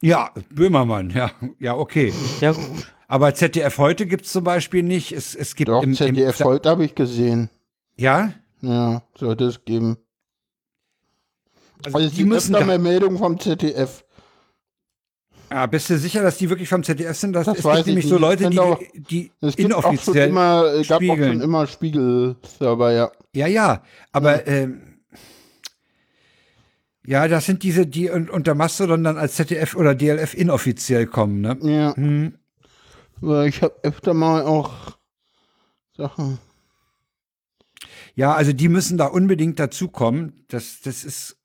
[0.00, 2.12] Ja, Böhmermann, ja, ja, okay.
[2.40, 2.90] Ja, gut.
[3.10, 5.10] Aber ZDF heute gibt's zum Beispiel nicht.
[5.10, 7.50] Es, es gibt Doch, im, ZDF im, heute habe ich gesehen.
[7.96, 9.96] Ja, Ja, sollte es geben.
[11.84, 14.04] also, Also die müssen öfter da, mehr Meldungen vom ZDF.
[15.50, 17.32] ja, bist du sicher, dass die wirklich vom ZDF sind?
[17.32, 18.20] Das, Das es weiß gibt ich nämlich so nicht.
[18.22, 21.40] Leute, Ich die, auch- die Es gibt auch inoffiziell immer, äh, gab auch schon spiegeln.
[21.40, 23.10] immer Spiegel-Server, ja.
[23.34, 23.82] Ja, ja,
[24.12, 25.00] aber ähm,
[27.04, 31.40] ja, das sind diese, die un unter Mastodon dann als ZDF oder DLF inoffiziell kommen,
[31.40, 31.58] ne?
[31.62, 31.96] Ja.
[31.96, 32.34] Hm.
[33.20, 34.98] Weil ich habe öfter mal auch
[35.96, 36.38] Sachen.
[38.14, 40.44] Ja, also die müssen da unbedingt dazukommen.
[40.48, 41.36] Das, das ist.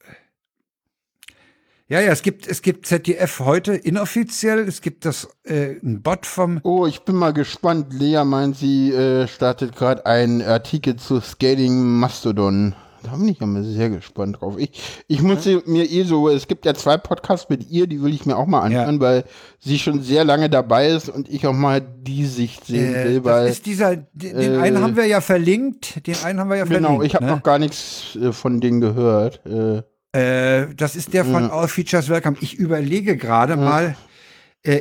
[1.87, 4.59] Ja, ja, es gibt, es gibt ZDF heute inoffiziell.
[4.67, 6.59] Es gibt das äh, ein Bot vom.
[6.63, 7.93] Oh, ich bin mal gespannt.
[7.93, 12.75] Lea meint, sie äh, startet gerade einen Artikel zu Scaling Mastodon.
[13.05, 14.55] Da bin ich ja mal sehr gespannt drauf.
[14.57, 14.71] Ich,
[15.07, 18.11] ich muss sie mir eh so, es gibt ja zwei Podcasts mit ihr, die will
[18.13, 19.25] ich mir auch mal anhören, weil
[19.59, 23.23] sie schon sehr lange dabei ist und ich auch mal die Sicht sehen Äh, will,
[23.23, 26.05] weil das ist dieser, den, äh, einen haben wir ja verlinkt.
[26.07, 27.05] Den einen haben wir ja genau, verlinkt.
[27.05, 27.31] ich habe ne?
[27.31, 29.41] noch gar nichts äh, von denen gehört.
[29.45, 29.83] Äh,
[30.17, 31.49] Äh, das ist der von Ja.
[31.51, 32.37] All Features Welcome.
[32.41, 33.95] Ich überlege gerade mal,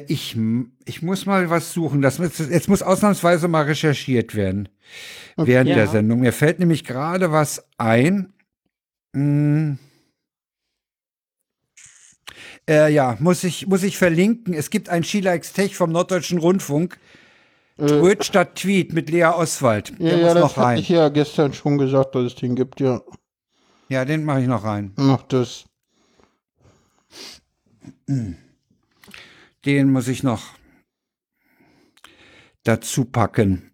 [0.06, 0.34] ich,
[0.86, 2.00] ich muss mal was suchen.
[2.00, 4.70] Das jetzt muss ausnahmsweise mal recherchiert werden
[5.36, 5.76] während Ja.
[5.76, 6.20] der Sendung.
[6.20, 8.32] Mir fällt nämlich gerade was ein.
[9.14, 9.78] Hm.
[12.68, 14.54] Äh, ja, muss ich, muss ich verlinken.
[14.54, 16.98] Es gibt ein Sheila X Tech vom Norddeutschen Rundfunk.
[17.76, 19.90] Twitch statt Tweet mit Lea Oswald.
[19.98, 20.78] ja, Der ja, muss das noch rein.
[20.78, 23.02] ich ja gestern schon gesagt, dass es den gibt, ja.
[23.88, 24.92] Ja, den mache ich noch rein.
[24.96, 25.64] Mach das.
[29.66, 30.54] Den muss ich noch
[32.62, 33.72] dazu packen.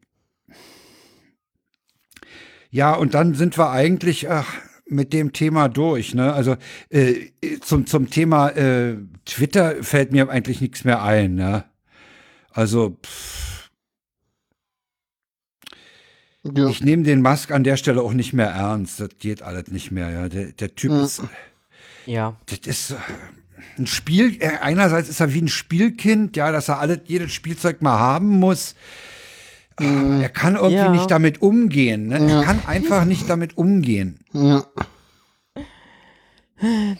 [2.70, 4.52] Ja, und dann sind wir eigentlich ach,
[4.86, 6.14] mit dem Thema durch.
[6.14, 6.32] Ne?
[6.32, 6.56] Also
[6.88, 7.28] äh,
[7.60, 11.34] zum, zum Thema äh, Twitter fällt mir eigentlich nichts mehr ein.
[11.34, 11.64] Ne?
[12.52, 13.70] Also pff,
[16.42, 16.68] Ja.
[16.68, 18.98] ich nehme den Musk an der Stelle auch nicht mehr ernst.
[19.00, 20.10] Das geht alles nicht mehr.
[20.10, 20.28] Ja?
[20.28, 21.04] Der, der Typ Ja.
[21.04, 21.22] ist
[22.06, 22.36] Ja.
[22.46, 22.96] das ist äh,
[23.78, 27.82] ein Spiel, äh, einerseits ist er wie ein Spielkind, ja, dass er alle, jedes Spielzeug
[27.82, 28.74] mal haben muss.
[29.78, 30.90] Er kann irgendwie Ja.
[30.90, 32.08] nicht damit umgehen.
[32.08, 32.18] Ne?
[32.28, 32.40] Ja.
[32.40, 34.20] Er kann einfach nicht damit umgehen.
[34.32, 34.64] Ja.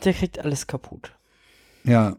[0.05, 1.13] Der kriegt alles kaputt.
[1.85, 2.17] Ja.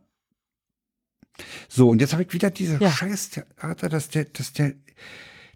[1.67, 2.91] So, und jetzt habe ich wieder diese Ja.
[2.91, 4.73] scheiß Theater, dass der, dass der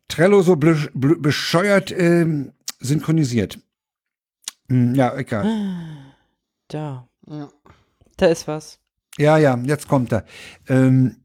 [0.08, 3.60] Trello so blö- blö- bescheuert ähm, synchronisiert.
[4.70, 5.46] Hm, ja, egal.
[6.70, 7.08] Da.
[7.28, 7.50] Ja.
[8.18, 8.80] Da ist was.
[9.18, 10.26] Ja, ja, jetzt kommt er.
[10.68, 11.18] Ähm,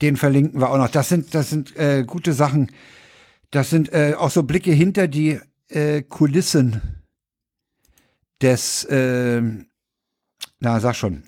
[0.00, 0.90] den verlinken wir auch noch.
[0.90, 2.70] Das sind, das sind äh, gute Sachen.
[3.50, 7.02] Das sind äh, auch so Blicke hinter die äh, Kulissen
[8.40, 9.66] des, ähm,
[10.60, 11.24] na, sag schon,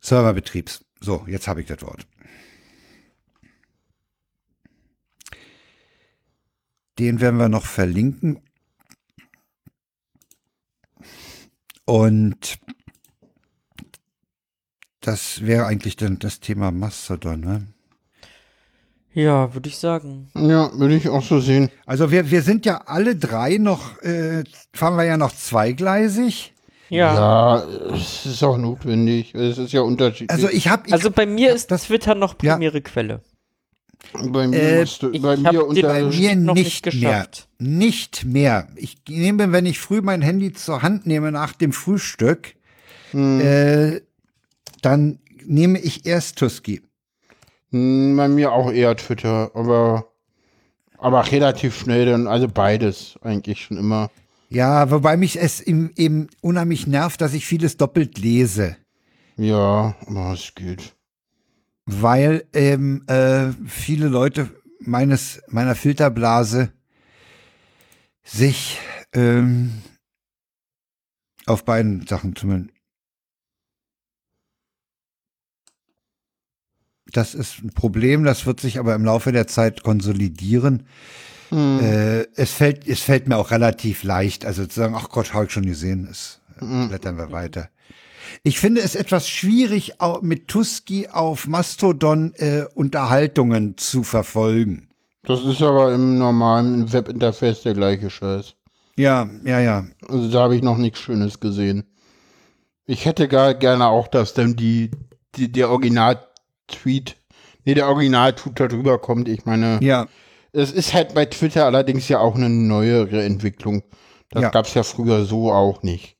[0.00, 0.84] Serverbetriebs.
[1.00, 2.06] So, jetzt habe ich das Wort.
[6.98, 8.40] Den werden wir noch verlinken.
[11.86, 12.58] Und
[15.06, 17.40] das wäre eigentlich dann das Thema Mastodon.
[17.40, 17.62] Ne?
[19.12, 20.28] Ja, würde ich sagen.
[20.34, 21.70] Ja, würde ich auch so sehen.
[21.86, 26.52] Also wir, wir sind ja alle drei noch, äh, fahren wir ja noch zweigleisig.
[26.88, 27.14] Ja.
[27.14, 27.64] Ja,
[27.94, 29.34] es ist auch notwendig.
[29.34, 30.30] Es ist ja unterschiedlich.
[30.30, 32.54] Also ich habe, Also bei mir ist das- Twitter noch Ja.
[32.54, 33.20] primäre Quelle.
[34.28, 35.88] bei mir, äh, musst du, Ich bei mir den unter.
[35.88, 37.48] bei mir noch nicht nicht mehr, geschafft.
[37.58, 38.68] nicht mehr.
[38.76, 42.54] Ich nehme, wenn ich früh mein Handy zur Hand nehme nach dem Frühstück,
[43.12, 44.00] Hm, äh,
[44.84, 46.82] dann nehme ich erst Tusky.
[47.70, 50.12] hm, bei mir auch eher Twitter, aber,
[50.98, 54.10] aber relativ schnell dann, also beides eigentlich schon immer.
[54.48, 58.76] Ja, wobei mich es eben unheimlich nervt, dass ich vieles doppelt lese.
[59.36, 60.94] Ja, aber es geht.
[61.86, 64.50] weil eben äh, viele Leute
[64.80, 66.72] meines meiner Filterblase
[68.22, 68.78] sich
[69.12, 69.82] ähm,
[71.46, 72.70] auf beiden Sachen tummeln.
[77.14, 80.82] Das ist ein Problem, das wird sich aber im Laufe der Zeit konsolidieren.
[81.50, 85.32] Hm, Äh, es fällt es fällt mir auch relativ leicht, also zu sagen, ach Gott,
[85.32, 86.88] habe ich schon gesehen, es hm.
[86.88, 87.68] blättern wir weiter.
[88.42, 89.92] Ich finde es etwas schwierig,
[90.22, 94.88] mit Tusky auf Mastodon äh, Unterhaltungen zu verfolgen.
[95.22, 98.54] Das ist aber im normalen Webinterface der gleiche Scheiß.
[98.96, 99.84] Ja, ja, ja.
[100.08, 101.84] Also da habe ich noch nichts Schönes gesehen.
[102.86, 104.90] Ich hätte gar gerne auch, dass dann die,
[105.36, 105.70] die der
[106.74, 107.16] Original-Tweet,
[107.64, 109.28] nee, der Original-Tweet da drüber kommt.
[109.28, 110.06] Ich meine, Ja,
[110.52, 113.82] es ist halt bei Twitter allerdings ja auch eine neuere Entwicklung.
[114.30, 114.48] Das Ja.
[114.50, 116.16] gab's ja früher so auch nicht.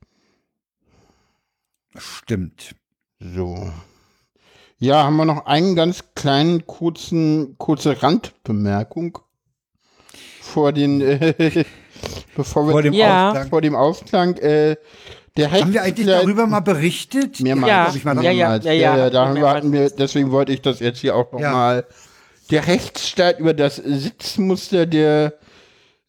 [1.96, 2.74] stimmt.
[3.20, 3.70] So.
[4.78, 9.18] Ja, haben wir noch einen ganz kleinen, kurzen, kurze Randbemerkung
[10.40, 11.64] vor den, äh,
[12.36, 13.28] bevor wir Vor dem Ja.
[13.30, 13.48] Ausklang.
[13.48, 14.76] vor dem Ausklang, äh,
[15.36, 17.40] der Haben wir eigentlich darüber mal berichtet?
[17.40, 17.68] Mehrmals.
[17.70, 18.64] Ja, ich mal ja, ja, mehrmals.
[18.64, 19.10] ja, ja.
[19.10, 19.56] da haben wir, Mehrmals.
[19.56, 21.48] hatten wir, deswegen wollte ich das jetzt hier auch Ja.
[21.50, 21.86] nochmal.
[22.50, 25.34] Der Rechtsstreit über das Sitzmuster der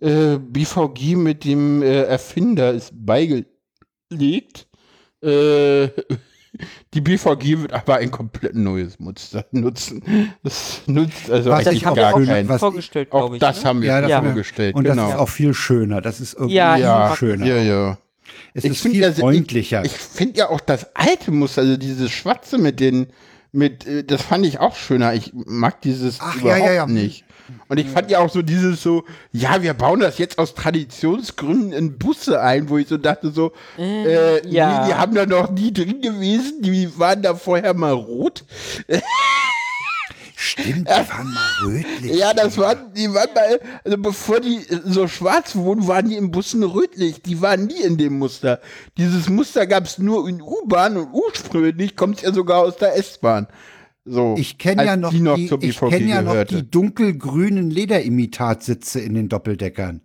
[0.01, 4.67] äh, BVG mit dem äh, Erfinder ist beigelegt.
[5.23, 5.87] Äh,
[6.93, 10.03] die BVG wird aber ein komplett neues Muster nutzen.
[10.43, 12.47] Das nutzt also Was eigentlich gar keinen.
[12.49, 13.39] was- vorgestellt, Auch glaube ich.
[13.39, 13.69] das ne?
[13.69, 14.75] haben wir Ja, das haben wir- vorgestellt.
[14.75, 15.03] Und genau.
[15.03, 16.01] das ist auch viel schöner.
[16.01, 17.45] Das ist irgendwie Ja, viel ja, schöner.
[17.47, 17.97] ja, ja.
[18.53, 19.83] Es Ich ist viel ja, ich- freundlicher.
[19.85, 23.07] Ich finde ja auch das alte Muster, also dieses Schwarze mit den,
[23.51, 25.13] mit, äh, das fand ich auch schöner.
[25.13, 26.85] Ich mag dieses Ach, überhaupt ja, ja.
[26.87, 27.23] nicht.
[27.67, 31.73] Und ich fand ja auch so dieses so, ja, wir bauen das jetzt aus Traditionsgründen
[31.73, 34.81] in Busse ein, wo ich so dachte so, äh, ja.
[34.81, 38.43] nee, die haben da noch nie drin gewesen, die waren da vorher mal rot.
[40.45, 42.15] Stimmt, die waren mal rötlich.
[42.15, 46.31] Ja, das waren, die waren mal, also bevor die so schwarz wurden, waren die in
[46.31, 47.21] Bussen rötlich.
[47.21, 48.59] Die waren nie in dem Muster.
[48.97, 52.95] Dieses Muster gab es nur in U-Bahn und ursprünglich kommt es ja sogar aus der
[52.97, 53.47] S-Bahn.
[54.07, 57.71] So, Ich kenne ja noch die noch die, ich BVG kenn ja noch die dunkelgrünen
[57.71, 60.01] Lederimitatsitze in den Doppeldeckern.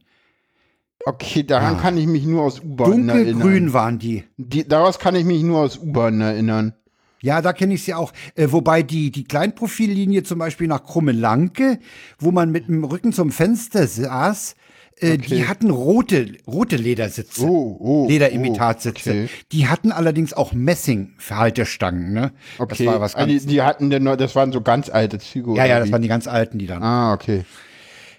[1.06, 1.80] Okay, daran Ah.
[1.80, 3.72] kann ich mich nur aus U-Bahn Dunkelgrün erinnern.
[3.72, 4.24] waren die.
[4.36, 6.74] Die, daraus kann ich mich nur aus U-Bahn erinnern.
[7.22, 8.12] Ja, da kenne ich sie auch.
[8.34, 11.78] Äh, wobei die, die Kleinprofillinie zum Beispiel nach Krummelanke,
[12.18, 14.54] wo man mit dem Rücken zum Fenster saß,
[15.00, 17.44] äh, die hatten rote, rote Ledersitze.
[17.44, 18.08] Oh, oh.
[18.08, 19.10] Lederimitatsitze.
[19.10, 19.28] oh, okay.
[19.52, 22.32] Die hatten allerdings auch Messing-Verhaltestangen, ne?
[22.58, 25.18] Okay, Das war was Ah, ganz, die, die hatten denn, das waren so ganz alte
[25.18, 25.54] Züge.
[25.56, 25.92] ja, ja, das wie?
[25.92, 26.82] waren die ganz alten, die dann.
[26.82, 27.44] Ah, okay.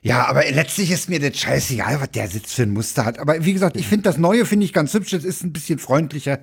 [0.04, 3.20] Ja, aber letztlich ist mir das scheißegal, was der Sitz für ein Muster hat.
[3.20, 5.12] Aber wie gesagt, ich finde das Neue finde ich ganz hübsch.
[5.12, 6.40] Das ist ein bisschen freundlicher.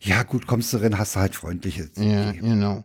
[0.00, 1.90] Ja, gut, kommst du rein, hast du halt freundliche.
[1.96, 2.84] Ja, genau.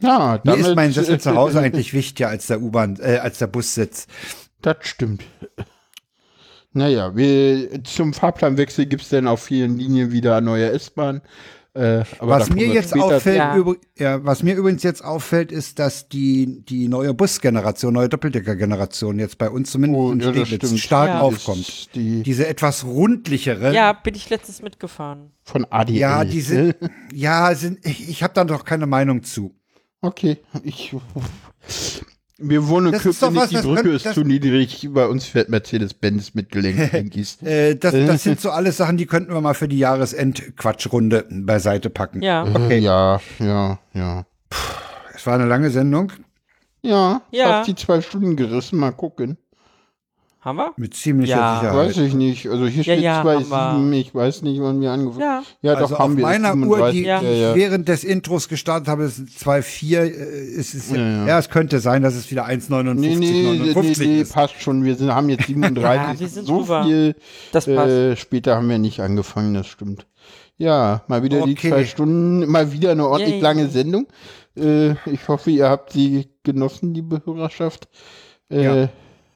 [0.00, 3.38] Ja, Mir damit, ist mein Sessel zu Hause eigentlich wichtiger als der U-Bahn, äh, als
[3.38, 4.06] der Bussitz.
[4.60, 5.24] Das stimmt.
[6.72, 11.22] Naja, wir, zum Fahrplanwechsel gibt es dann auf vielen Linien wieder neue S-Bahn.
[11.78, 13.54] Äh, aber Was mir jetzt später auffällt, Ja.
[13.54, 19.20] übr- ja, was mir übrigens jetzt auffällt, ist, dass die, die neue Busgeneration, neue Doppeldecker-Generation
[19.20, 21.20] jetzt bei uns zumindest Oh, in ja, Steglitz stark Ja.
[21.20, 21.94] aufkommt.
[21.94, 23.72] Die Diese etwas rundlichere.
[23.72, 25.30] Ja, bin ich letztens mitgefahren.
[25.44, 25.96] von ADL.
[25.96, 26.90] Ja, die sind, ne?
[27.14, 29.54] ja, sind, ich, ich habe da doch keine Meinung zu.
[30.00, 30.94] Okay, ich.
[32.40, 34.88] Wir wohnen in Das ist Köpenick, die Brücke könnt- ist das- zu niedrig.
[34.92, 37.38] Bei uns fährt Mercedes-Benz mit Gelenkdinkies.
[37.42, 41.90] Äh, das, das sind so alles Sachen, die könnten wir mal für die Jahresendquatschrunde beiseite
[41.90, 42.22] packen.
[42.22, 42.44] Ja.
[42.44, 42.78] okay.
[42.78, 44.24] Ja, ja, ja.
[45.14, 46.12] Es war eine lange Sendung
[46.82, 47.48] Ja, Ja.
[47.48, 48.78] fast die zwei Stunden gerissen.
[48.78, 49.36] Mal gucken.
[50.48, 50.72] Haben wir?
[50.76, 51.60] mit ziemlicher Ja.
[51.60, 51.88] Sicherheit.
[51.88, 52.46] Weiß ich nicht.
[52.48, 53.74] Also hier Ja, steht ja, zwei haben wir.
[53.76, 53.92] sieben.
[53.92, 55.42] Ich weiß nicht, wann wir angefangen Ja.
[55.62, 56.22] Ja, also doch, haben auf wir.
[56.22, 57.22] meiner ist Uhr, die 37, Ja.
[57.22, 57.54] ja, ja.
[57.54, 60.00] während des Intros gestartet habe, ist 2,4.
[60.04, 61.38] Äh, ist es, ja, Ja, ja.
[61.38, 64.32] es könnte sein, dass es wieder 1,59, Nee, nee, nee, 59 nee, ist.
[64.32, 64.84] passt schon.
[64.84, 65.84] Wir sind, haben jetzt 37.
[66.14, 66.84] Ja, wir sind so drüber.
[66.84, 67.14] viel.
[67.52, 67.88] Das passt.
[67.90, 70.06] Äh, später haben wir nicht angefangen, das stimmt.
[70.56, 71.68] Ja, mal wieder die Okay.
[71.70, 73.40] zwei Stunden, mal wieder eine ordentlich Yay.
[73.42, 74.08] lange Sendung.
[74.56, 77.88] Äh, ich hoffe, ihr habt sie genossen, liebe Hörerschaft.
[78.50, 78.88] Äh, Ja.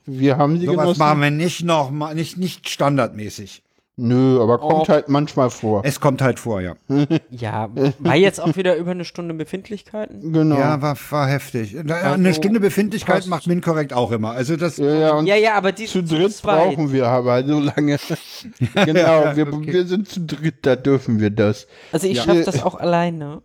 [0.06, 0.98] Wir haben sie Sowas genossen.
[0.98, 3.62] machen wir nicht noch mal, nicht, nicht standardmäßig.
[3.96, 4.88] Nö, aber kommt Oh.
[4.88, 5.82] halt manchmal vor.
[5.84, 6.76] Es kommt halt vor, ja.
[7.30, 7.68] Ja,
[7.98, 10.32] war jetzt auch wieder über eine Stunde Befindlichkeiten.
[10.32, 10.56] Genau.
[10.56, 11.76] Ja, war, war heftig.
[11.78, 13.28] Also, Eine Stunde Befindlichkeit passt.
[13.28, 14.30] macht Minkorrekt auch immer.
[14.30, 16.70] Also das, ja, ja, Ja, ja, aber die zu dritt zweit.
[16.70, 17.98] brauchen wir aber so lange.
[18.86, 19.72] genau, wir, Okay.
[19.74, 21.66] wir sind zu dritt, da dürfen wir das.
[21.92, 22.22] Also ich Ja.
[22.24, 23.42] schaff das auch alleine.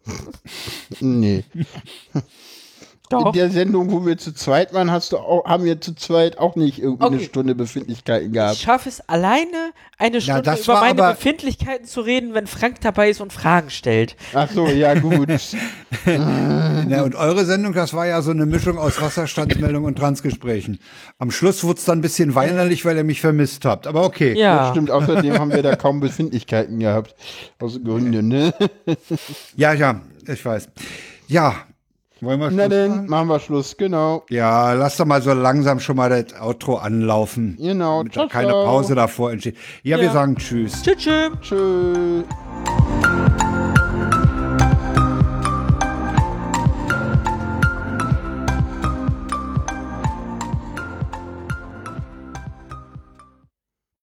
[1.02, 1.44] Nee.
[3.10, 3.32] In Doch.
[3.32, 6.58] der Sendung, wo wir zu zweit waren, hast du auch, haben wir zu zweit auch
[6.58, 7.26] nicht irgendwie eine Okay.
[7.26, 8.58] Stunde Befindlichkeiten Ich gehabt.
[8.58, 12.82] schaffe es alleine, eine Stunde das über war meine aber- Befindlichkeiten zu reden, wenn Frank
[12.82, 14.18] dabei ist und Fragen stellt.
[14.34, 15.30] Ach so, ja gut.
[16.06, 20.80] ja, und eure Sendung, das war ja so eine Mischung aus Wasserstandsmeldung und Transgesprächen.
[21.18, 23.88] Am Schluss wurde es dann ein bisschen weinerlich, weil ihr mich vermisst habt.
[23.88, 24.32] Aber okay.
[24.34, 24.72] Das Ja.
[24.72, 27.16] stimmt, außerdem haben wir da kaum Befindlichkeiten gehabt.
[27.60, 28.54] Aus Gründen, ne?
[29.56, 30.68] Ja, ja, ich weiß.
[31.28, 31.56] Ja,
[32.22, 33.10] wollen wir Na Schluss dann, machen?
[33.10, 34.23] machen wir Schluss, genau.
[34.30, 37.57] Ja, lass doch mal so langsam schon mal das Outro anlaufen.
[37.60, 37.99] Genau.
[37.99, 38.65] Damit da Ciao, keine ciao.
[38.65, 39.56] Pause davor entsteht.
[39.84, 40.11] Ja, wir Ja.
[40.14, 40.81] sagen Tschüss.
[40.81, 40.98] Tschüss.
[40.98, 41.31] tschüss.
[41.41, 42.23] Tschüss.